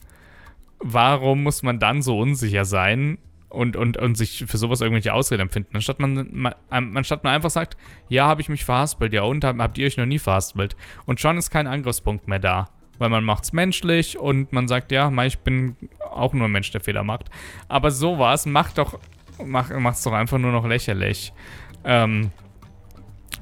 Warum 0.80 1.42
muss 1.42 1.64
man 1.64 1.80
dann 1.80 2.02
so 2.04 2.20
unsicher 2.20 2.66
sein 2.66 3.18
und, 3.54 3.76
und, 3.76 3.98
und 3.98 4.16
sich 4.16 4.46
für 4.48 4.58
sowas 4.58 4.82
irgendwelche 4.82 5.14
Ausreden 5.14 5.44
empfinden? 5.44 5.76
Anstatt 5.76 6.00
man, 6.00 6.28
man, 6.32 6.54
anstatt 6.70 7.24
man 7.24 7.34
einfach 7.34 7.50
sagt, 7.50 7.78
ja, 8.10 8.28
habe 8.28 8.42
ich 8.42 8.50
mich 8.50 8.66
verhaspelt, 8.66 9.14
ja, 9.14 9.24
und 9.24 9.46
habt 9.46 9.78
ihr 9.78 9.86
euch 9.86 9.98
noch 9.98 10.06
nie 10.06 10.20
verhaspelt? 10.20 10.76
Und 11.06 11.20
schon 11.20 11.38
ist 11.38 11.50
kein 11.50 11.68
Angriffspunkt 11.68 12.28
mehr 12.28 12.40
da. 12.40 12.70
Weil 13.00 13.10
man 13.10 13.24
macht 13.24 13.46
es 13.46 13.54
menschlich 13.54 14.20
und 14.20 14.54
man 14.54 14.68
sagt, 14.68 14.92
ja, 14.92 15.12
ich 15.24 15.40
bin 15.40 15.76
auch 16.12 16.34
nur 16.34 16.48
ein 16.48 16.52
Mensch, 16.52 16.72
der 16.72 16.82
Fehler 16.82 17.04
macht. 17.04 17.30
Aber 17.68 17.90
sowas 17.90 18.46
macht 18.46 18.78
doch, 18.78 19.00
macht 19.44 19.72
es 19.72 20.04
doch 20.04 20.14
einfach 20.14 20.38
nur 20.38 20.52
noch 20.52 20.68
lächerlich. 20.68 21.34
Ähm, 21.84 22.32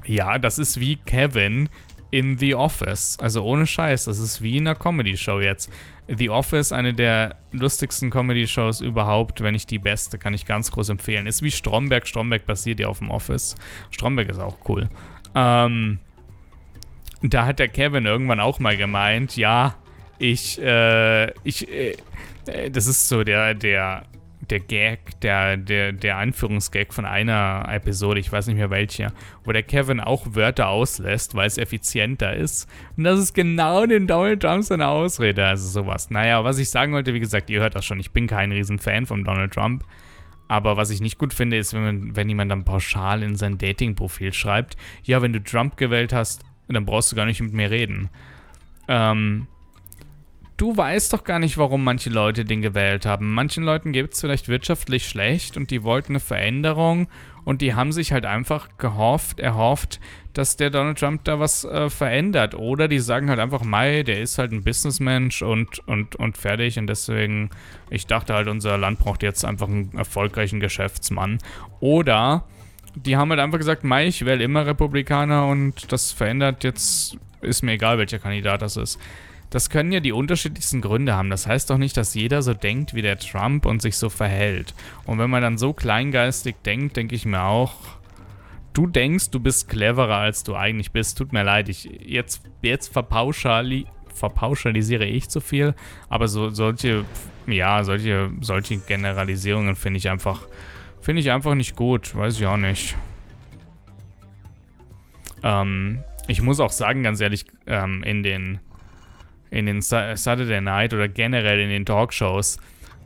ja, 0.04 0.38
das 0.38 0.58
ist 0.58 0.80
wie 0.80 0.96
Kevin 0.96 1.68
in 2.12 2.38
The 2.38 2.54
Office. 2.54 3.18
Also 3.20 3.42
ohne 3.42 3.66
Scheiß, 3.66 4.04
das 4.04 4.18
ist 4.18 4.42
wie 4.42 4.58
in 4.58 4.68
einer 4.68 4.76
Comedy-Show 4.76 5.40
jetzt. 5.40 5.72
The 6.06 6.28
Office, 6.28 6.70
eine 6.70 6.92
der 6.92 7.36
lustigsten 7.52 8.10
Comedy-Shows 8.10 8.82
überhaupt, 8.82 9.40
wenn 9.40 9.54
nicht 9.54 9.70
die 9.70 9.78
beste, 9.78 10.18
kann 10.18 10.34
ich 10.34 10.44
ganz 10.44 10.70
groß 10.70 10.90
empfehlen. 10.90 11.26
Ist 11.26 11.42
wie 11.42 11.50
Stromberg. 11.50 12.06
Stromberg 12.06 12.44
basiert 12.44 12.80
ja 12.80 12.88
auf 12.88 12.98
dem 12.98 13.10
Office. 13.10 13.56
Stromberg 13.90 14.28
ist 14.28 14.38
auch 14.38 14.58
cool. 14.68 14.90
Ähm, 15.34 16.00
da 17.22 17.46
hat 17.46 17.58
der 17.58 17.68
Kevin 17.68 18.04
irgendwann 18.04 18.40
auch 18.40 18.58
mal 18.58 18.76
gemeint, 18.76 19.36
ja, 19.36 19.74
ich, 20.18 20.60
äh, 20.60 21.30
ich, 21.44 21.66
äh, 21.68 21.96
das 22.70 22.86
ist 22.86 23.08
so 23.08 23.24
der, 23.24 23.54
der 23.54 24.04
der 24.52 24.60
Gag, 24.60 25.18
der, 25.22 25.56
der, 25.56 25.92
der 25.92 26.18
Anführungsgag 26.18 26.92
von 26.92 27.06
einer 27.06 27.64
Episode, 27.68 28.20
ich 28.20 28.30
weiß 28.30 28.46
nicht 28.48 28.58
mehr 28.58 28.68
welche, 28.68 29.10
wo 29.44 29.52
der 29.52 29.62
Kevin 29.62 29.98
auch 29.98 30.26
Wörter 30.34 30.68
auslässt, 30.68 31.34
weil 31.34 31.46
es 31.46 31.56
effizienter 31.56 32.36
ist. 32.36 32.68
Und 32.98 33.04
das 33.04 33.18
ist 33.18 33.32
genau 33.32 33.86
den 33.86 34.06
Donald 34.06 34.42
Trump 34.42 34.62
seine 34.62 34.88
Ausrede, 34.88 35.46
also 35.46 35.66
sowas. 35.66 36.10
Naja, 36.10 36.44
was 36.44 36.58
ich 36.58 36.68
sagen 36.68 36.92
wollte, 36.92 37.14
wie 37.14 37.20
gesagt, 37.20 37.48
ihr 37.48 37.60
hört 37.60 37.74
das 37.74 37.86
schon, 37.86 37.98
ich 37.98 38.10
bin 38.10 38.26
kein 38.26 38.52
Riesenfan 38.52 39.06
von 39.06 39.24
Donald 39.24 39.54
Trump. 39.54 39.84
Aber 40.48 40.76
was 40.76 40.90
ich 40.90 41.00
nicht 41.00 41.16
gut 41.16 41.32
finde, 41.32 41.56
ist, 41.56 41.72
wenn, 41.72 41.82
man, 41.82 42.16
wenn 42.16 42.28
jemand 42.28 42.50
dann 42.50 42.64
pauschal 42.64 43.22
in 43.22 43.36
sein 43.36 43.56
Dating-Profil 43.56 44.34
schreibt, 44.34 44.76
ja, 45.02 45.22
wenn 45.22 45.32
du 45.32 45.42
Trump 45.42 45.78
gewählt 45.78 46.12
hast, 46.12 46.44
dann 46.68 46.84
brauchst 46.84 47.10
du 47.10 47.16
gar 47.16 47.24
nicht 47.24 47.40
mit 47.40 47.54
mir 47.54 47.70
reden. 47.70 48.10
Ähm, 48.86 49.46
du 50.56 50.76
weißt 50.76 51.12
doch 51.12 51.24
gar 51.24 51.38
nicht, 51.38 51.58
warum 51.58 51.84
manche 51.84 52.10
Leute 52.10 52.44
den 52.44 52.62
gewählt 52.62 53.06
haben. 53.06 53.32
Manchen 53.32 53.64
Leuten 53.64 53.92
geht 53.92 54.12
es 54.12 54.20
vielleicht 54.20 54.48
wirtschaftlich 54.48 55.08
schlecht 55.08 55.56
und 55.56 55.70
die 55.70 55.82
wollten 55.82 56.12
eine 56.12 56.20
Veränderung 56.20 57.08
und 57.44 57.60
die 57.60 57.74
haben 57.74 57.92
sich 57.92 58.12
halt 58.12 58.24
einfach 58.24 58.68
gehofft, 58.78 59.40
erhofft, 59.40 60.00
dass 60.32 60.56
der 60.56 60.70
Donald 60.70 60.98
Trump 60.98 61.24
da 61.24 61.40
was 61.40 61.64
äh, 61.64 61.90
verändert. 61.90 62.54
Oder 62.54 62.88
die 62.88 63.00
sagen 63.00 63.28
halt 63.28 63.40
einfach, 63.40 63.64
Mai, 63.64 64.02
der 64.02 64.20
ist 64.20 64.38
halt 64.38 64.52
ein 64.52 64.62
Businessmensch 64.62 65.42
und, 65.42 65.80
und, 65.88 66.16
und 66.16 66.38
fertig. 66.38 66.78
Und 66.78 66.86
deswegen, 66.86 67.50
ich 67.90 68.06
dachte 68.06 68.34
halt, 68.34 68.48
unser 68.48 68.78
Land 68.78 69.00
braucht 69.00 69.22
jetzt 69.22 69.44
einfach 69.44 69.68
einen 69.68 69.92
erfolgreichen 69.96 70.60
Geschäftsmann. 70.60 71.38
Oder 71.80 72.44
die 72.94 73.16
haben 73.16 73.30
halt 73.30 73.40
einfach 73.40 73.58
gesagt, 73.58 73.84
Mai, 73.84 74.06
ich 74.06 74.24
wähle 74.24 74.44
immer 74.44 74.66
Republikaner 74.66 75.46
und 75.46 75.90
das 75.92 76.12
verändert 76.12 76.62
jetzt, 76.62 77.16
ist 77.40 77.62
mir 77.62 77.72
egal, 77.72 77.98
welcher 77.98 78.18
Kandidat 78.18 78.62
das 78.62 78.76
ist. 78.76 79.00
Das 79.52 79.68
können 79.68 79.92
ja 79.92 80.00
die 80.00 80.12
unterschiedlichsten 80.12 80.80
Gründe 80.80 81.14
haben. 81.14 81.28
Das 81.28 81.46
heißt 81.46 81.68
doch 81.68 81.76
nicht, 81.76 81.94
dass 81.98 82.14
jeder 82.14 82.40
so 82.40 82.54
denkt 82.54 82.94
wie 82.94 83.02
der 83.02 83.18
Trump 83.18 83.66
und 83.66 83.82
sich 83.82 83.98
so 83.98 84.08
verhält. 84.08 84.74
Und 85.04 85.18
wenn 85.18 85.28
man 85.28 85.42
dann 85.42 85.58
so 85.58 85.74
kleingeistig 85.74 86.56
denkt, 86.64 86.96
denke 86.96 87.14
ich 87.14 87.26
mir 87.26 87.42
auch, 87.42 87.74
du 88.72 88.86
denkst, 88.86 89.30
du 89.30 89.40
bist 89.40 89.68
cleverer, 89.68 90.16
als 90.16 90.42
du 90.42 90.56
eigentlich 90.56 90.90
bist. 90.90 91.18
Tut 91.18 91.34
mir 91.34 91.42
leid, 91.42 91.68
ich 91.68 91.84
jetzt, 91.84 92.40
jetzt 92.62 92.90
verpauschali 92.90 93.86
verpauschalisiere 94.14 95.04
ich 95.04 95.28
zu 95.28 95.40
viel, 95.40 95.74
aber 96.08 96.28
so 96.28 96.50
solche, 96.50 97.04
ja, 97.46 97.82
solche, 97.84 98.30
solche 98.40 98.78
Generalisierungen 98.78 99.76
finde 99.76 99.98
ich 99.98 100.08
einfach, 100.08 100.46
finde 101.00 101.20
ich 101.20 101.30
einfach 101.30 101.54
nicht 101.54 101.76
gut. 101.76 102.14
Weiß 102.14 102.38
ich 102.38 102.46
auch 102.46 102.56
nicht. 102.56 102.96
Ähm, 105.42 106.04
ich 106.26 106.40
muss 106.40 106.58
auch 106.60 106.72
sagen, 106.72 107.02
ganz 107.02 107.20
ehrlich, 107.20 107.44
ähm, 107.66 108.02
in 108.02 108.22
den 108.22 108.60
in 109.52 109.66
den 109.66 109.82
Saturday 109.82 110.60
Night 110.60 110.94
oder 110.94 111.08
generell 111.08 111.60
in 111.60 111.68
den 111.68 111.84
Talkshows, 111.84 112.58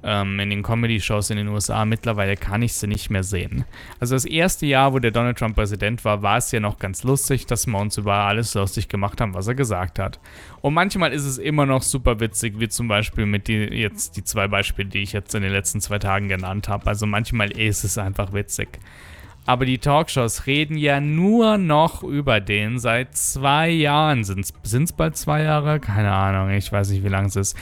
ähm, 0.05 0.39
in 0.39 0.51
den 0.51 0.63
Comedy-Shows 0.63 1.31
in 1.31 1.39
den 1.39 1.49
USA, 1.49 1.85
mittlerweile 1.85 2.37
kann 2.37 2.63
ich 2.63 2.75
sie 2.75 2.87
nicht 2.87 3.11
mehr 3.11 3.25
sehen. 3.25 3.65
Also 3.99 4.15
das 4.15 4.25
erste 4.25 4.65
Jahr, 4.65 4.93
wo 4.93 5.01
der 5.01 5.11
Donald 5.11 5.37
Trump 5.37 5.57
Präsident 5.57 6.05
war, 6.05 6.23
war 6.23 6.37
es 6.37 6.53
ja 6.53 6.61
noch 6.61 6.79
ganz 6.79 7.03
lustig, 7.03 7.47
dass 7.47 7.67
wir 7.67 7.79
uns 7.79 7.99
über 7.99 8.15
alles 8.15 8.55
lustig 8.55 8.89
gemacht 8.89 9.21
haben, 9.21 9.35
was 9.35 9.49
er 9.49 9.57
gesagt 9.57 9.99
hat. 9.99 10.21
Und 10.61 10.75
manchmal 10.75 11.13
ist 11.13 11.25
es 11.25 11.39
immer 11.39 11.67
noch 11.67 11.83
super 11.83 12.21
witzig, 12.21 12.61
wie 12.61 12.69
zum 12.69 12.87
Beispiel 12.87 13.27
mit 13.27 13.49
die, 13.49 13.65
jetzt 13.65 14.17
die 14.17 14.23
zwei 14.23 14.47
Beispiele, 14.47 14.89
die 14.89 15.03
ich 15.03 15.13
jetzt 15.13 15.35
in 15.35 15.43
den 15.43 15.53
letzten 15.53 15.81
zwei 15.81 15.99
Tagen 15.99 16.29
genannt 16.29 16.69
habe. 16.69 16.87
Also 16.87 17.07
manchmal 17.07 17.51
ist 17.51 17.83
es 17.83 17.99
einfach 17.99 18.33
witzig. 18.33 18.69
Aber 19.47 19.65
die 19.65 19.79
Talkshows 19.79 20.47
reden 20.47 20.77
ja 20.77 21.01
nur 21.01 21.57
noch 21.57 22.03
über 22.03 22.41
den 22.41 22.81
seit 22.81 23.17
zwei 23.17 23.71
Jahren. 23.71 24.25
Sind 24.25 24.45
es 24.73 24.93
bald 24.93 25.17
zwei 25.17 25.45
Jahre? 25.45 25.79
Keine 25.79 26.13
Ahnung, 26.13 26.51
ich 26.51 26.73
weiß 26.73 26.91
nicht, 26.91 27.05
wie 27.05 27.09
lange 27.09 27.29
es 27.29 27.37
ist. 27.37 27.57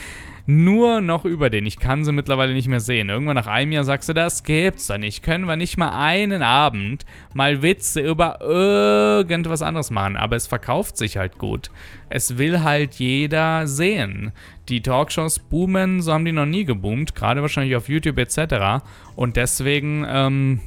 Nur 0.47 1.01
noch 1.01 1.25
über 1.25 1.49
den. 1.49 1.65
Ich 1.65 1.79
kann 1.79 2.05
sie 2.05 2.13
mittlerweile 2.13 2.53
nicht 2.53 2.69
mehr 2.69 2.81
sehen. 2.81 3.09
Irgendwann 3.09 3.37
nach 3.37 3.47
einem 3.47 3.73
Jahr 3.73 3.85
sagst 3.85 4.11
du, 4.11 4.13
das 4.13 4.45
gibt's 4.45 4.87
doch 4.89 4.99
nicht. 4.99 5.23
Können 5.23 5.47
wir 5.47 5.57
nicht 5.57 5.79
mal 5.79 5.91
einen 5.91 6.43
Abend 6.43 7.07
mal 7.33 7.63
Witze 7.63 8.01
über 8.03 8.41
irgendwas 8.43 9.63
anderes 9.63 9.91
machen. 9.91 10.17
Aber 10.17 10.37
es 10.37 10.47
verkauft 10.47 10.99
sich 10.99 11.17
halt 11.17 11.39
gut. 11.39 11.71
Es 12.11 12.37
will 12.37 12.63
halt 12.63 12.97
jeder 12.97 13.67
sehen. 13.67 14.33
Die 14.69 14.83
Talkshows 14.83 15.39
boomen, 15.39 16.03
so 16.03 16.13
haben 16.13 16.27
die 16.27 16.33
noch 16.33 16.47
nie 16.47 16.67
geboomt. 16.67 17.15
Gerade 17.15 17.41
wahrscheinlich 17.41 17.77
auf 17.77 17.89
YouTube 17.89 18.19
etc. 18.19 18.85
Und 19.17 19.37
deswegen, 19.37 20.05
ähm, 20.07 20.61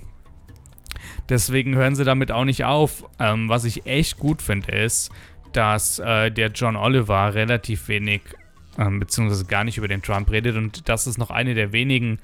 Deswegen 1.30 1.76
hören 1.76 1.96
sie 1.96 2.06
damit 2.06 2.32
auch 2.32 2.46
nicht 2.46 2.64
auf. 2.64 3.04
Ähm, 3.20 3.50
was 3.50 3.66
ich 3.66 3.86
echt 3.86 4.18
gut 4.18 4.42
finde, 4.42 4.72
ist, 4.72 5.12
dass 5.54 6.00
äh, 6.00 6.32
der 6.32 6.50
John 6.50 6.76
Oliver 6.76 7.34
relativ 7.34 7.88
wenig, 7.88 8.22
ähm, 8.78 9.00
beziehungsweise 9.00 9.46
gar 9.46 9.64
nicht 9.64 9.78
über 9.78 9.88
den 9.88 10.02
Trump 10.02 10.32
redet. 10.32 10.56
Und 10.56 10.88
das 10.88 11.08
ist 11.08 11.18
noch 11.18 11.32
eine 11.32 11.54
der 11.54 11.72
wenigen 11.72 12.20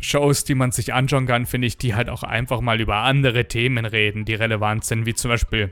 Shows, 0.00 0.44
die 0.44 0.54
man 0.54 0.72
sich 0.72 0.92
anschauen 0.92 1.26
kann, 1.26 1.46
finde 1.46 1.68
ich, 1.68 1.78
die 1.78 1.94
halt 1.94 2.08
auch 2.08 2.24
einfach 2.24 2.60
mal 2.60 2.80
über 2.80 2.96
andere 2.96 3.46
Themen 3.46 3.84
reden, 3.84 4.24
die 4.24 4.34
relevant 4.34 4.84
sind, 4.84 5.06
wie 5.06 5.14
zum 5.14 5.30
Beispiel 5.30 5.70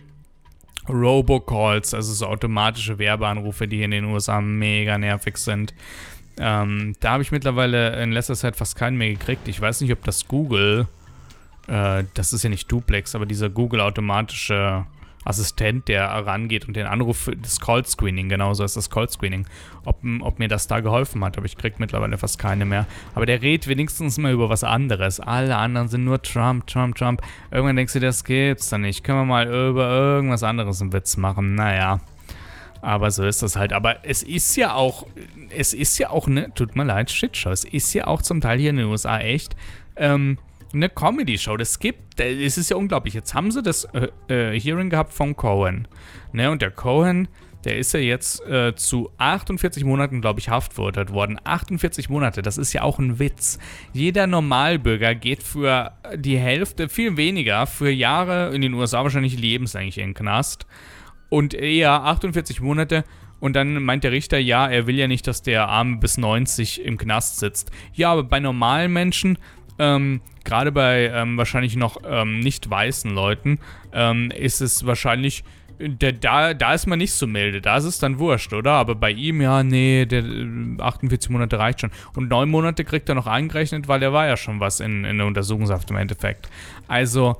Robocalls, 0.88 1.94
also 1.94 2.12
so 2.12 2.26
automatische 2.26 2.98
Werbeanrufe, 2.98 3.68
die 3.68 3.82
in 3.82 3.90
den 3.90 4.04
USA 4.04 4.40
mega 4.40 4.98
nervig 4.98 5.36
sind. 5.36 5.74
Ähm, 6.38 6.94
da 7.00 7.12
habe 7.12 7.22
ich 7.22 7.32
mittlerweile 7.32 8.00
in 8.02 8.12
letzter 8.12 8.34
Zeit 8.34 8.56
fast 8.56 8.76
keinen 8.76 8.96
mehr 8.96 9.10
gekriegt. 9.10 9.46
Ich 9.48 9.60
weiß 9.60 9.80
nicht, 9.82 9.92
ob 9.92 10.02
das 10.04 10.26
Google 10.26 10.86
äh, 11.70 12.04
das 12.14 12.32
ist 12.32 12.42
ja 12.42 12.50
nicht 12.50 12.70
Duplex, 12.70 13.14
aber 13.14 13.26
dieser 13.26 13.48
Google-automatische 13.48 14.84
Assistent, 15.24 15.86
der 15.88 16.08
rangeht 16.08 16.66
und 16.66 16.74
den 16.74 16.86
Anruf, 16.86 17.30
das 17.40 17.60
Call 17.60 17.84
Screening, 17.84 18.28
genauso 18.30 18.64
ist 18.64 18.76
das 18.76 18.88
Call 18.88 19.08
Screening, 19.08 19.46
ob, 19.84 19.98
ob 20.20 20.38
mir 20.38 20.48
das 20.48 20.66
da 20.66 20.80
geholfen 20.80 21.22
hat, 21.22 21.36
aber 21.36 21.46
ich 21.46 21.56
krieg 21.56 21.78
mittlerweile 21.78 22.16
fast 22.16 22.38
keine 22.38 22.64
mehr. 22.64 22.86
Aber 23.14 23.26
der 23.26 23.42
redet 23.42 23.68
wenigstens 23.68 24.18
mal 24.18 24.32
über 24.32 24.48
was 24.48 24.64
anderes. 24.64 25.20
Alle 25.20 25.56
anderen 25.56 25.88
sind 25.88 26.04
nur 26.04 26.20
Trump, 26.22 26.66
Trump, 26.66 26.96
Trump. 26.96 27.22
Irgendwann 27.50 27.76
denkst 27.76 27.92
du, 27.92 28.00
das 28.00 28.24
gibt's 28.24 28.70
dann 28.70 28.80
nicht. 28.80 29.04
Können 29.04 29.18
wir 29.18 29.24
mal 29.26 29.46
über 29.46 29.90
irgendwas 29.90 30.42
anderes 30.42 30.80
einen 30.80 30.92
Witz 30.92 31.16
machen? 31.18 31.54
Naja. 31.54 32.00
Aber 32.80 33.10
so 33.10 33.24
ist 33.24 33.42
das 33.42 33.56
halt. 33.56 33.74
Aber 33.74 34.06
es 34.06 34.22
ist 34.22 34.56
ja 34.56 34.72
auch, 34.72 35.06
es 35.54 35.74
ist 35.74 35.98
ja 35.98 36.08
auch, 36.08 36.28
ne, 36.28 36.50
tut 36.54 36.76
mir 36.76 36.84
leid, 36.84 37.10
Shitshow. 37.10 37.50
Es 37.50 37.64
ist 37.64 37.92
ja 37.92 38.06
auch 38.06 38.22
zum 38.22 38.40
Teil 38.40 38.58
hier 38.58 38.70
in 38.70 38.76
den 38.76 38.86
USA 38.86 39.18
echt, 39.18 39.54
ähm, 39.96 40.38
eine 40.72 40.88
Comedy-Show. 40.88 41.56
Das 41.56 41.78
gibt, 41.78 42.20
es 42.20 42.58
ist 42.58 42.70
ja 42.70 42.76
unglaublich. 42.76 43.14
Jetzt 43.14 43.34
haben 43.34 43.50
sie 43.50 43.62
das 43.62 43.84
äh, 43.84 44.08
äh, 44.28 44.58
Hearing 44.58 44.90
gehabt 44.90 45.12
von 45.12 45.36
Cohen. 45.36 45.88
Ne? 46.32 46.50
Und 46.50 46.62
der 46.62 46.70
Cohen, 46.70 47.28
der 47.64 47.76
ist 47.76 47.92
ja 47.92 48.00
jetzt 48.00 48.44
äh, 48.46 48.74
zu 48.74 49.10
48 49.18 49.84
Monaten, 49.84 50.20
glaube 50.20 50.40
ich, 50.40 50.48
haftverurteilt 50.48 51.12
worden. 51.12 51.38
48 51.42 52.08
Monate, 52.08 52.42
das 52.42 52.56
ist 52.56 52.72
ja 52.72 52.82
auch 52.82 52.98
ein 52.98 53.18
Witz. 53.18 53.58
Jeder 53.92 54.26
Normalbürger 54.26 55.14
geht 55.14 55.42
für 55.42 55.92
die 56.16 56.38
Hälfte, 56.38 56.88
viel 56.88 57.16
weniger, 57.16 57.66
für 57.66 57.90
Jahre 57.90 58.54
in 58.54 58.62
den 58.62 58.74
USA 58.74 59.02
wahrscheinlich 59.02 59.38
lebenslänglich 59.38 59.98
in 59.98 60.08
den 60.08 60.14
Knast. 60.14 60.66
Und 61.28 61.54
eher 61.54 61.92
48 61.92 62.60
Monate. 62.60 63.04
Und 63.40 63.56
dann 63.56 63.82
meint 63.82 64.04
der 64.04 64.12
Richter, 64.12 64.38
ja, 64.38 64.68
er 64.68 64.86
will 64.86 64.96
ja 64.96 65.08
nicht, 65.08 65.26
dass 65.26 65.42
der 65.42 65.68
Arme 65.68 65.96
bis 65.96 66.18
90 66.18 66.84
im 66.84 66.98
Knast 66.98 67.38
sitzt. 67.38 67.70
Ja, 67.94 68.12
aber 68.12 68.24
bei 68.24 68.38
normalen 68.38 68.92
Menschen 68.92 69.38
ähm, 69.80 70.20
gerade 70.44 70.70
bei 70.70 71.10
ähm, 71.12 71.38
wahrscheinlich 71.38 71.74
noch 71.74 71.96
ähm, 72.06 72.38
nicht 72.40 72.68
weißen 72.68 73.10
Leuten, 73.10 73.58
ähm, 73.92 74.30
ist 74.30 74.60
es 74.60 74.84
wahrscheinlich 74.86 75.42
der, 75.80 76.12
da, 76.12 76.52
da 76.52 76.74
ist 76.74 76.86
man 76.86 76.98
nicht 76.98 77.14
so 77.14 77.26
milde, 77.26 77.62
da 77.62 77.78
ist 77.78 77.84
es 77.84 77.98
dann 77.98 78.18
wurscht, 78.18 78.52
oder? 78.52 78.72
Aber 78.72 78.94
bei 78.94 79.10
ihm, 79.10 79.40
ja, 79.40 79.62
nee, 79.62 80.04
der 80.04 80.22
48 80.78 81.30
äh, 81.30 81.32
Monate 81.32 81.58
reicht 81.58 81.80
schon. 81.80 81.90
Und 82.14 82.28
neun 82.28 82.50
Monate 82.50 82.84
kriegt 82.84 83.08
er 83.08 83.14
noch 83.14 83.26
eingerechnet, 83.26 83.88
weil 83.88 84.02
er 84.02 84.12
war 84.12 84.26
ja 84.26 84.36
schon 84.36 84.60
was 84.60 84.80
in, 84.80 85.06
in 85.06 85.16
der 85.16 85.26
Untersuchungshaft 85.26 85.90
im 85.90 85.96
Endeffekt. 85.96 86.50
Also, 86.86 87.36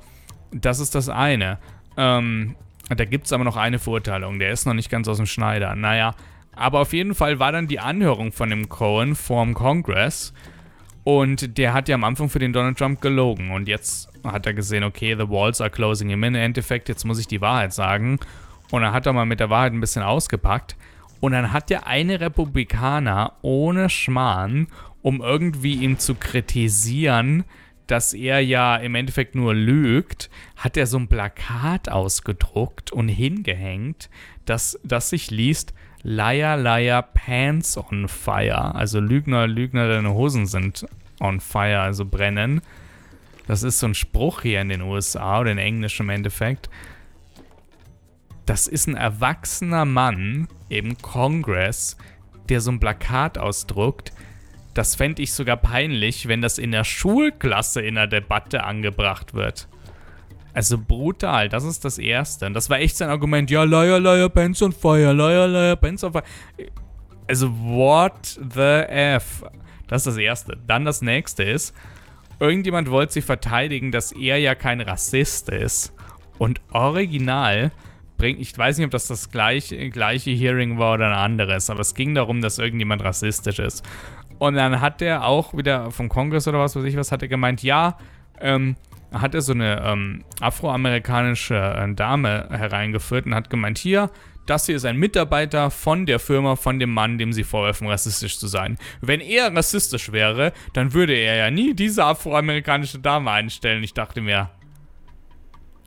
das 0.51 0.79
ist 0.79 0.95
das 0.95 1.07
eine. 1.07 1.59
Ähm, 1.97 2.55
da 2.89 3.05
gibt 3.05 3.27
es 3.27 3.33
aber 3.33 3.43
noch 3.43 3.57
eine 3.57 3.77
Verurteilung, 3.77 4.39
der 4.39 4.51
ist 4.51 4.65
noch 4.65 4.73
nicht 4.73 4.89
ganz 4.89 5.07
aus 5.07 5.17
dem 5.17 5.27
Schneider. 5.27 5.75
Naja, 5.75 6.15
aber 6.55 6.79
auf 6.79 6.93
jeden 6.93 7.13
Fall 7.13 7.37
war 7.37 7.51
dann 7.51 7.67
die 7.67 7.79
Anhörung 7.79 8.31
von 8.31 8.49
dem 8.49 8.69
Cohen 8.69 9.15
vorm 9.15 9.53
Congress. 9.53 10.33
Und 11.03 11.57
der 11.57 11.73
hat 11.73 11.89
ja 11.89 11.95
am 11.95 12.03
Anfang 12.03 12.29
für 12.29 12.39
den 12.39 12.53
Donald 12.53 12.77
Trump 12.77 13.01
gelogen. 13.01 13.51
Und 13.51 13.67
jetzt 13.67 14.09
hat 14.23 14.45
er 14.45 14.53
gesehen, 14.53 14.83
okay, 14.83 15.15
the 15.17 15.27
walls 15.27 15.61
are 15.61 15.69
closing 15.69 16.09
him 16.09 16.23
in. 16.23 16.35
Im 16.35 16.41
Endeffekt, 16.41 16.89
jetzt 16.89 17.05
muss 17.05 17.19
ich 17.19 17.27
die 17.27 17.41
Wahrheit 17.41 17.73
sagen. 17.73 18.19
Und 18.71 18.83
dann 18.83 18.93
hat 18.93 19.05
er 19.05 19.13
mal 19.13 19.25
mit 19.25 19.39
der 19.39 19.49
Wahrheit 19.49 19.73
ein 19.73 19.81
bisschen 19.81 20.03
ausgepackt. 20.03 20.75
Und 21.19 21.33
dann 21.33 21.51
hat 21.51 21.69
der 21.69 21.87
eine 21.87 22.19
Republikaner 22.19 23.33
ohne 23.41 23.89
Schmarrn, 23.89 24.67
um 25.01 25.21
irgendwie 25.21 25.75
ihn 25.75 25.97
zu 25.97 26.15
kritisieren, 26.15 27.45
dass 27.87 28.13
er 28.13 28.39
ja 28.39 28.77
im 28.77 28.95
Endeffekt 28.95 29.35
nur 29.35 29.53
lügt, 29.53 30.29
hat 30.55 30.77
er 30.77 30.87
so 30.87 30.97
ein 30.97 31.07
Plakat 31.07 31.89
ausgedruckt 31.89 32.91
und 32.91 33.09
hingehängt, 33.09 34.09
dass 34.45 34.79
das 34.83 35.09
sich 35.09 35.29
liest, 35.29 35.73
Liar, 36.03 36.57
Liar, 36.57 37.03
Pants 37.03 37.77
on 37.77 38.07
Fire. 38.07 38.75
Also 38.75 38.99
Lügner, 38.99 39.47
Lügner, 39.47 39.87
deine 39.87 40.13
Hosen 40.13 40.47
sind 40.47 40.85
on 41.19 41.39
fire, 41.39 41.79
also 41.79 42.05
brennen. 42.05 42.61
Das 43.47 43.63
ist 43.63 43.79
so 43.79 43.87
ein 43.87 43.95
Spruch 43.95 44.41
hier 44.41 44.61
in 44.61 44.69
den 44.69 44.81
USA 44.81 45.39
oder 45.39 45.51
in 45.51 45.57
Englisch 45.57 45.99
im 45.99 46.09
Endeffekt. 46.09 46.69
Das 48.45 48.67
ist 48.67 48.87
ein 48.87 48.95
erwachsener 48.95 49.85
Mann 49.85 50.47
im 50.69 50.97
Kongress, 50.97 51.97
der 52.49 52.61
so 52.61 52.71
ein 52.71 52.79
Plakat 52.79 53.37
ausdruckt. 53.37 54.11
Das 54.73 54.95
fände 54.95 55.21
ich 55.21 55.33
sogar 55.33 55.57
peinlich, 55.57 56.27
wenn 56.27 56.41
das 56.41 56.57
in 56.57 56.71
der 56.71 56.83
Schulklasse 56.83 57.81
in 57.81 57.95
der 57.95 58.07
Debatte 58.07 58.63
angebracht 58.63 59.33
wird. 59.33 59.67
Also 60.53 60.77
brutal, 60.77 61.49
das 61.49 61.63
ist 61.63 61.85
das 61.85 61.97
Erste. 61.97 62.45
Und 62.45 62.53
das 62.53 62.69
war 62.69 62.79
echt 62.79 62.97
sein 62.97 63.09
Argument. 63.09 63.49
Ja, 63.49 63.63
Liar, 63.63 63.99
Liar, 63.99 64.29
Pants 64.29 64.61
on 64.61 64.71
Fire, 64.71 65.13
Liar, 65.13 65.47
Liar, 65.47 65.75
Pants 65.75 66.03
on 66.03 66.11
Fire. 66.11 66.23
Also, 67.27 67.49
what 67.49 68.39
the 68.53 68.83
F? 68.89 69.43
Das 69.87 70.01
ist 70.01 70.07
das 70.07 70.17
Erste. 70.17 70.57
Dann 70.67 70.83
das 70.83 71.01
Nächste 71.01 71.43
ist, 71.43 71.73
irgendjemand 72.39 72.89
wollte 72.89 73.13
sich 73.13 73.25
verteidigen, 73.25 73.91
dass 73.91 74.11
er 74.11 74.37
ja 74.37 74.55
kein 74.55 74.81
Rassist 74.81 75.49
ist. 75.49 75.93
Und 76.37 76.59
original 76.71 77.71
bringt, 78.17 78.39
ich 78.39 78.57
weiß 78.57 78.77
nicht, 78.77 78.85
ob 78.85 78.91
das 78.91 79.07
das 79.07 79.31
gleiche, 79.31 79.89
gleiche 79.89 80.31
Hearing 80.31 80.77
war 80.77 80.95
oder 80.95 81.07
ein 81.07 81.17
anderes, 81.17 81.69
aber 81.69 81.81
es 81.81 81.93
ging 81.93 82.15
darum, 82.15 82.41
dass 82.41 82.59
irgendjemand 82.59 83.03
rassistisch 83.03 83.59
ist. 83.59 83.85
Und 84.39 84.55
dann 84.55 84.81
hat 84.81 85.01
er 85.01 85.25
auch 85.25 85.55
wieder 85.55 85.91
vom 85.91 86.09
Kongress 86.09 86.47
oder 86.47 86.59
was 86.59 86.75
weiß 86.75 86.83
ich 86.83 86.95
was, 86.95 87.11
hat 87.11 87.21
er 87.21 87.27
gemeint, 87.27 87.63
ja, 87.63 87.97
ähm, 88.39 88.75
hat 89.11 89.35
er 89.35 89.41
so 89.41 89.53
eine 89.53 89.81
ähm, 89.85 90.23
afroamerikanische 90.39 91.55
äh, 91.55 91.93
Dame 91.93 92.47
hereingeführt 92.49 93.25
und 93.25 93.35
hat 93.35 93.49
gemeint, 93.49 93.77
hier, 93.77 94.09
das 94.45 94.65
hier 94.65 94.75
ist 94.75 94.85
ein 94.85 94.97
Mitarbeiter 94.97 95.69
von 95.69 96.05
der 96.05 96.19
Firma, 96.19 96.55
von 96.55 96.79
dem 96.79 96.93
Mann, 96.93 97.17
dem 97.17 97.33
sie 97.33 97.43
vorwerfen, 97.43 97.87
rassistisch 97.87 98.39
zu 98.39 98.47
sein. 98.47 98.77
Wenn 99.01 99.19
er 99.19 99.55
rassistisch 99.55 100.11
wäre, 100.11 100.53
dann 100.73 100.93
würde 100.93 101.13
er 101.13 101.35
ja 101.35 101.51
nie 101.51 101.73
diese 101.73 102.05
afroamerikanische 102.05 102.99
Dame 102.99 103.31
einstellen. 103.31 103.83
Ich 103.83 103.93
dachte 103.93 104.21
mir, 104.21 104.49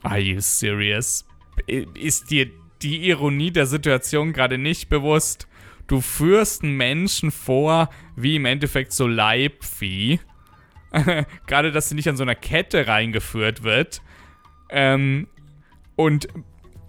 are 0.03 0.19
you 0.19 0.39
serious? 0.39 1.27
Ist 1.67 2.31
dir 2.31 2.49
die 2.81 3.09
Ironie 3.09 3.51
der 3.51 3.65
Situation 3.65 4.33
gerade 4.33 4.57
nicht 4.57 4.89
bewusst? 4.89 5.47
Du 5.87 6.01
führst 6.01 6.63
einen 6.63 6.77
Menschen 6.77 7.31
vor, 7.31 7.89
wie 8.15 8.37
im 8.37 8.45
Endeffekt 8.45 8.93
so 8.93 9.07
Leibvieh 9.07 10.19
Gerade, 11.47 11.71
dass 11.71 11.89
sie 11.89 11.95
nicht 11.95 12.07
an 12.09 12.17
so 12.17 12.23
einer 12.23 12.35
Kette 12.35 12.87
reingeführt 12.87 13.63
wird. 13.63 14.01
Ähm, 14.69 15.27
und 15.95 16.27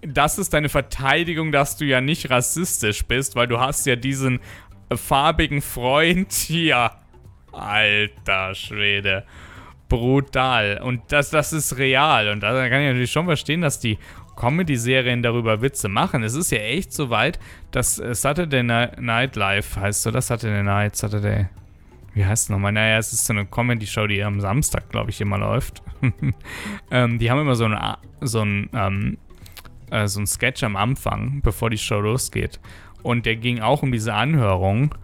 das 0.02 0.38
ist 0.38 0.54
deine 0.54 0.68
Verteidigung, 0.68 1.52
dass 1.52 1.76
du 1.76 1.84
ja 1.84 2.00
nicht 2.00 2.30
rassistisch 2.30 3.04
bist, 3.04 3.36
weil 3.36 3.48
du 3.48 3.58
hast 3.58 3.86
ja 3.86 3.96
diesen 3.96 4.40
farbigen 4.94 5.62
Freund 5.62 6.32
hier. 6.32 6.92
Alter 7.52 8.54
Schwede. 8.54 9.24
Brutal. 9.88 10.80
Und 10.82 11.00
das, 11.08 11.30
das 11.30 11.52
ist 11.52 11.78
real. 11.78 12.28
Und 12.28 12.40
da 12.40 12.50
kann 12.68 12.82
ich 12.82 12.88
natürlich 12.88 13.12
schon 13.12 13.26
verstehen, 13.26 13.62
dass 13.62 13.80
die 13.80 13.98
Comedy-Serien 14.36 15.22
darüber 15.22 15.62
Witze 15.62 15.88
machen. 15.88 16.22
Es 16.22 16.34
ist 16.34 16.50
ja 16.50 16.58
echt 16.58 16.92
so 16.92 17.08
weit, 17.08 17.38
dass 17.70 17.96
Saturday 17.96 18.62
Night 18.62 19.36
Live 19.36 19.76
heißt 19.76 20.02
so, 20.02 20.10
das 20.10 20.26
Saturday 20.26 20.62
Night, 20.62 20.96
Saturday 20.96 21.48
wie 22.16 22.24
heißt 22.24 22.44
es 22.44 22.48
nochmal? 22.48 22.72
Naja, 22.72 22.96
es 22.96 23.12
ist 23.12 23.26
so 23.26 23.34
eine 23.34 23.44
Comedy-Show, 23.44 24.06
die 24.06 24.24
am 24.24 24.40
Samstag, 24.40 24.88
glaube 24.88 25.10
ich, 25.10 25.20
immer 25.20 25.36
läuft. 25.36 25.82
ähm, 26.90 27.18
die 27.18 27.30
haben 27.30 27.42
immer 27.42 27.56
so, 27.56 27.66
eine, 27.66 27.98
so, 28.22 28.40
ein, 28.40 28.70
ähm, 28.72 29.18
äh, 29.90 30.06
so 30.06 30.20
ein 30.20 30.26
Sketch 30.26 30.64
am 30.64 30.76
Anfang, 30.76 31.42
bevor 31.42 31.68
die 31.68 31.76
Show 31.76 32.00
losgeht. 32.00 32.58
Und 33.02 33.26
der 33.26 33.36
ging 33.36 33.60
auch 33.60 33.82
um 33.82 33.92
diese 33.92 34.14
Anhörung. 34.14 34.94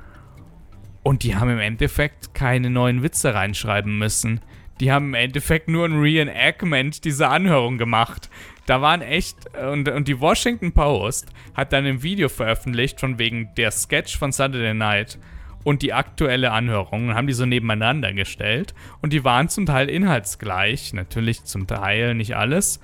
Und 1.03 1.23
die 1.23 1.37
haben 1.37 1.51
im 1.51 1.59
Endeffekt 1.59 2.33
keine 2.33 2.71
neuen 2.71 3.03
Witze 3.03 3.35
reinschreiben 3.35 3.99
müssen. 3.99 4.41
Die 4.81 4.91
haben 4.91 5.09
im 5.09 5.15
Endeffekt 5.15 5.69
nur 5.69 5.85
ein 5.85 6.01
Reenactment 6.01 7.05
dieser 7.05 7.31
Anhörung 7.31 7.77
gemacht. 7.77 8.31
Da 8.65 8.81
waren 8.81 9.03
echt, 9.03 9.37
und, 9.55 9.87
und 9.91 10.09
die 10.09 10.19
Washington 10.19 10.73
Post 10.73 11.29
hat 11.53 11.75
dann 11.75 11.85
ein 11.85 12.03
Video 12.03 12.31
veröffentlicht 12.31 13.01
von 13.01 13.19
wegen 13.19 13.51
der 13.59 13.71
Sketch 13.71 14.17
von 14.17 14.33
Saturday 14.33 14.73
Night 14.73 15.19
und 15.65 15.83
die 15.83 15.93
aktuelle 15.93 16.53
Anhörung 16.53 17.09
und 17.09 17.15
haben 17.15 17.27
die 17.27 17.33
so 17.33 17.47
nebeneinander 17.47 18.13
gestellt. 18.13 18.75
Und 19.01 19.13
die 19.13 19.25
waren 19.25 19.49
zum 19.49 19.67
Teil 19.67 19.89
inhaltsgleich, 19.89 20.93
natürlich 20.93 21.45
zum 21.45 21.67
Teil 21.67 22.15
nicht 22.15 22.37
alles. 22.37 22.81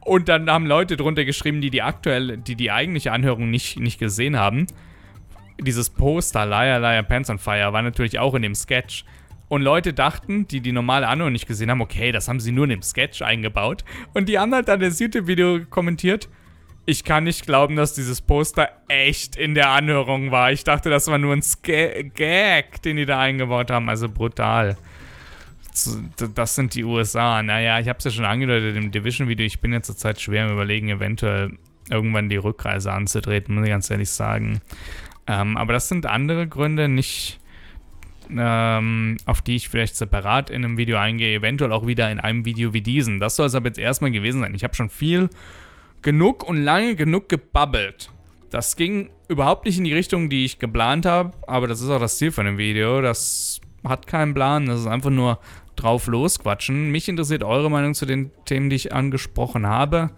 Und 0.00 0.28
dann 0.28 0.50
haben 0.50 0.66
Leute 0.66 0.96
drunter 0.96 1.24
geschrieben, 1.24 1.60
die 1.60 1.70
die 1.70 1.82
aktuelle, 1.82 2.36
die 2.38 2.56
die 2.56 2.70
eigentliche 2.70 3.12
Anhörung 3.12 3.50
nicht, 3.50 3.78
nicht 3.78 3.98
gesehen 3.98 4.38
haben. 4.38 4.66
Dieses 5.60 5.88
Poster, 5.88 6.44
Liar, 6.44 6.78
Liar, 6.78 7.02
Pants 7.02 7.30
on 7.30 7.38
Fire, 7.38 7.72
war 7.72 7.82
natürlich 7.82 8.18
auch 8.18 8.34
in 8.34 8.42
dem 8.42 8.54
Sketch. 8.54 9.04
Und 9.48 9.62
Leute 9.62 9.92
dachten, 9.92 10.48
die 10.48 10.60
die 10.60 10.72
normale 10.72 11.06
Anhörung 11.06 11.32
nicht 11.32 11.46
gesehen 11.46 11.70
haben, 11.70 11.80
okay, 11.80 12.12
das 12.12 12.28
haben 12.28 12.40
sie 12.40 12.52
nur 12.52 12.64
in 12.64 12.70
dem 12.70 12.82
Sketch 12.82 13.22
eingebaut. 13.22 13.84
Und 14.12 14.28
die 14.28 14.38
haben 14.38 14.52
halt 14.54 14.68
dann 14.68 14.80
das 14.80 14.98
YouTube-Video 14.98 15.60
kommentiert, 15.70 16.28
ich 16.86 17.04
kann 17.04 17.24
nicht 17.24 17.46
glauben, 17.46 17.76
dass 17.76 17.94
dieses 17.94 18.20
Poster 18.20 18.68
echt 18.88 19.36
in 19.36 19.54
der 19.54 19.70
Anhörung 19.70 20.30
war. 20.30 20.52
Ich 20.52 20.64
dachte, 20.64 20.90
das 20.90 21.06
war 21.06 21.18
nur 21.18 21.34
ein 21.34 21.42
Gag, 21.62 22.82
den 22.82 22.96
die 22.96 23.06
da 23.06 23.20
eingebaut 23.20 23.70
haben. 23.70 23.88
Also 23.88 24.08
brutal. 24.08 24.76
Das 26.34 26.54
sind 26.54 26.74
die 26.74 26.84
USA. 26.84 27.42
Naja, 27.42 27.80
ich 27.80 27.88
habe 27.88 27.98
es 27.98 28.04
ja 28.04 28.10
schon 28.10 28.24
angedeutet 28.24 28.76
im 28.76 28.90
Division-Video. 28.90 29.46
Ich 29.46 29.60
bin 29.60 29.72
ja 29.72 29.82
zurzeit 29.82 30.20
schwer 30.20 30.46
im 30.46 30.52
Überlegen, 30.52 30.88
eventuell 30.88 31.58
irgendwann 31.90 32.28
die 32.28 32.36
Rückreise 32.36 32.92
anzutreten, 32.92 33.54
muss 33.54 33.64
ich 33.64 33.70
ganz 33.70 33.90
ehrlich 33.90 34.10
sagen. 34.10 34.60
Ähm, 35.26 35.56
aber 35.56 35.72
das 35.72 35.88
sind 35.88 36.06
andere 36.06 36.46
Gründe, 36.46 36.88
nicht 36.88 37.40
ähm, 38.30 39.16
auf 39.26 39.42
die 39.42 39.56
ich 39.56 39.68
vielleicht 39.68 39.96
separat 39.96 40.50
in 40.50 40.64
einem 40.64 40.78
Video 40.78 40.96
eingehe, 40.96 41.36
eventuell 41.36 41.72
auch 41.72 41.86
wieder 41.86 42.10
in 42.10 42.20
einem 42.20 42.44
Video 42.44 42.72
wie 42.72 42.80
diesen. 42.80 43.20
Das 43.20 43.36
soll 43.36 43.46
es 43.46 43.54
aber 43.54 43.66
jetzt 43.66 43.78
erstmal 43.78 44.10
gewesen 44.10 44.40
sein. 44.40 44.54
Ich 44.54 44.64
habe 44.64 44.74
schon 44.74 44.90
viel 44.90 45.28
genug 46.04 46.44
und 46.44 46.62
lange 46.62 46.94
genug 46.94 47.28
gebabbelt. 47.28 48.10
Das 48.50 48.76
ging 48.76 49.10
überhaupt 49.26 49.64
nicht 49.64 49.78
in 49.78 49.84
die 49.84 49.94
Richtung, 49.94 50.30
die 50.30 50.44
ich 50.44 50.60
geplant 50.60 51.06
habe, 51.06 51.32
aber 51.48 51.66
das 51.66 51.80
ist 51.80 51.90
auch 51.90 51.98
das 51.98 52.18
Ziel 52.18 52.30
von 52.30 52.46
dem 52.46 52.58
Video. 52.58 53.00
Das 53.00 53.60
hat 53.82 54.06
keinen 54.06 54.34
Plan, 54.34 54.66
das 54.66 54.80
ist 54.80 54.86
einfach 54.86 55.10
nur 55.10 55.40
drauf 55.74 56.06
losquatschen. 56.06 56.92
Mich 56.92 57.08
interessiert 57.08 57.42
eure 57.42 57.68
Meinung 57.70 57.94
zu 57.94 58.06
den 58.06 58.30
Themen, 58.44 58.70
die 58.70 58.76
ich 58.76 58.92
angesprochen 58.92 59.66
habe. 59.66 60.10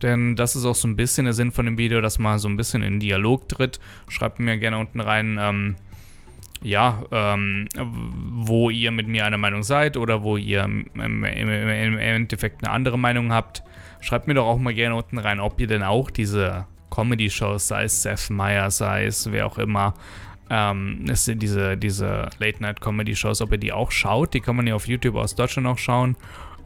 Denn 0.00 0.36
das 0.36 0.56
ist 0.56 0.64
auch 0.64 0.74
so 0.74 0.88
ein 0.88 0.96
bisschen 0.96 1.26
der 1.26 1.34
Sinn 1.34 1.52
von 1.52 1.66
dem 1.66 1.76
Video, 1.76 2.00
dass 2.00 2.18
man 2.18 2.38
so 2.38 2.48
ein 2.48 2.56
bisschen 2.56 2.82
in 2.82 2.98
Dialog 2.98 3.48
tritt. 3.48 3.78
Schreibt 4.08 4.40
mir 4.40 4.56
gerne 4.58 4.78
unten 4.78 5.00
rein, 5.00 5.38
ähm, 5.40 5.76
ja, 6.62 7.02
ähm, 7.10 7.68
wo 7.76 8.70
ihr 8.70 8.90
mit 8.90 9.08
mir 9.08 9.26
einer 9.26 9.38
Meinung 9.38 9.62
seid 9.62 9.96
oder 9.96 10.22
wo 10.22 10.36
ihr 10.36 10.62
im, 10.64 10.86
im, 10.94 11.24
im 11.24 11.98
Endeffekt 11.98 12.64
eine 12.64 12.72
andere 12.72 12.98
Meinung 12.98 13.32
habt. 13.32 13.62
Schreibt 14.00 14.26
mir 14.26 14.34
doch 14.34 14.46
auch 14.46 14.58
mal 14.58 14.74
gerne 14.74 14.96
unten 14.96 15.18
rein, 15.18 15.40
ob 15.40 15.60
ihr 15.60 15.66
denn 15.66 15.82
auch 15.82 16.10
diese 16.10 16.66
Comedy-Shows, 16.90 17.68
sei 17.68 17.84
es 17.84 18.02
Seth 18.02 18.30
Meyer, 18.30 18.70
sei 18.70 19.06
es 19.06 19.30
wer 19.32 19.46
auch 19.46 19.58
immer, 19.58 19.94
ähm, 20.50 21.04
es 21.08 21.24
sind 21.24 21.42
diese, 21.42 21.76
diese 21.76 22.28
Late-Night-Comedy-Shows, 22.38 23.40
ob 23.40 23.52
ihr 23.52 23.58
die 23.58 23.72
auch 23.72 23.90
schaut. 23.90 24.34
Die 24.34 24.40
kann 24.40 24.56
man 24.56 24.66
ja 24.66 24.74
auf 24.74 24.86
YouTube 24.86 25.16
aus 25.16 25.34
Deutschland 25.34 25.66
auch 25.66 25.78
schauen. 25.78 26.16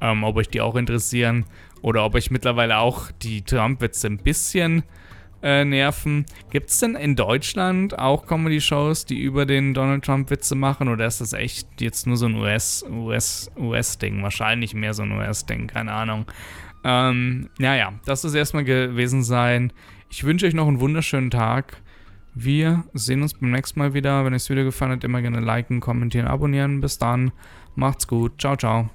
Ähm, 0.00 0.24
ob 0.24 0.36
euch 0.36 0.48
die 0.48 0.60
auch 0.60 0.74
interessieren 0.74 1.46
oder 1.82 2.04
ob 2.04 2.16
euch 2.16 2.30
mittlerweile 2.30 2.78
auch 2.78 3.10
die 3.22 3.42
Trump-Witze 3.42 4.08
ein 4.08 4.18
bisschen 4.18 4.82
äh, 5.42 5.64
nerven. 5.64 6.26
Gibt 6.50 6.70
es 6.70 6.78
denn 6.80 6.94
in 6.94 7.16
Deutschland 7.16 7.98
auch 7.98 8.26
Comedy-Shows, 8.26 9.04
die 9.04 9.20
über 9.20 9.46
den 9.46 9.74
Donald 9.74 10.04
Trump 10.04 10.30
Witze 10.30 10.54
machen? 10.54 10.88
Oder 10.88 11.06
ist 11.06 11.20
das 11.20 11.32
echt 11.32 11.80
jetzt 11.80 12.06
nur 12.06 12.16
so 12.16 12.26
ein 12.26 12.34
US, 12.34 12.84
US, 12.90 13.50
US-Ding? 13.58 14.22
Wahrscheinlich 14.22 14.74
mehr 14.74 14.94
so 14.94 15.02
ein 15.02 15.12
US-Ding, 15.12 15.66
keine 15.66 15.92
Ahnung. 15.92 16.26
Ähm, 16.84 17.50
naja, 17.58 17.94
das 18.04 18.24
ist 18.24 18.34
erstmal 18.34 18.64
gewesen 18.64 19.22
sein. 19.22 19.72
Ich 20.10 20.24
wünsche 20.24 20.46
euch 20.46 20.54
noch 20.54 20.68
einen 20.68 20.80
wunderschönen 20.80 21.30
Tag. 21.30 21.82
Wir 22.34 22.84
sehen 22.92 23.22
uns 23.22 23.34
beim 23.34 23.50
nächsten 23.50 23.78
Mal 23.80 23.94
wieder. 23.94 24.24
Wenn 24.24 24.34
euch 24.34 24.42
das 24.42 24.50
Video 24.50 24.64
gefallen 24.64 24.92
hat, 24.92 25.04
immer 25.04 25.22
gerne 25.22 25.40
liken, 25.40 25.80
kommentieren, 25.80 26.26
abonnieren. 26.26 26.80
Bis 26.80 26.98
dann. 26.98 27.32
Macht's 27.74 28.06
gut. 28.06 28.40
Ciao, 28.40 28.56
ciao. 28.56 28.90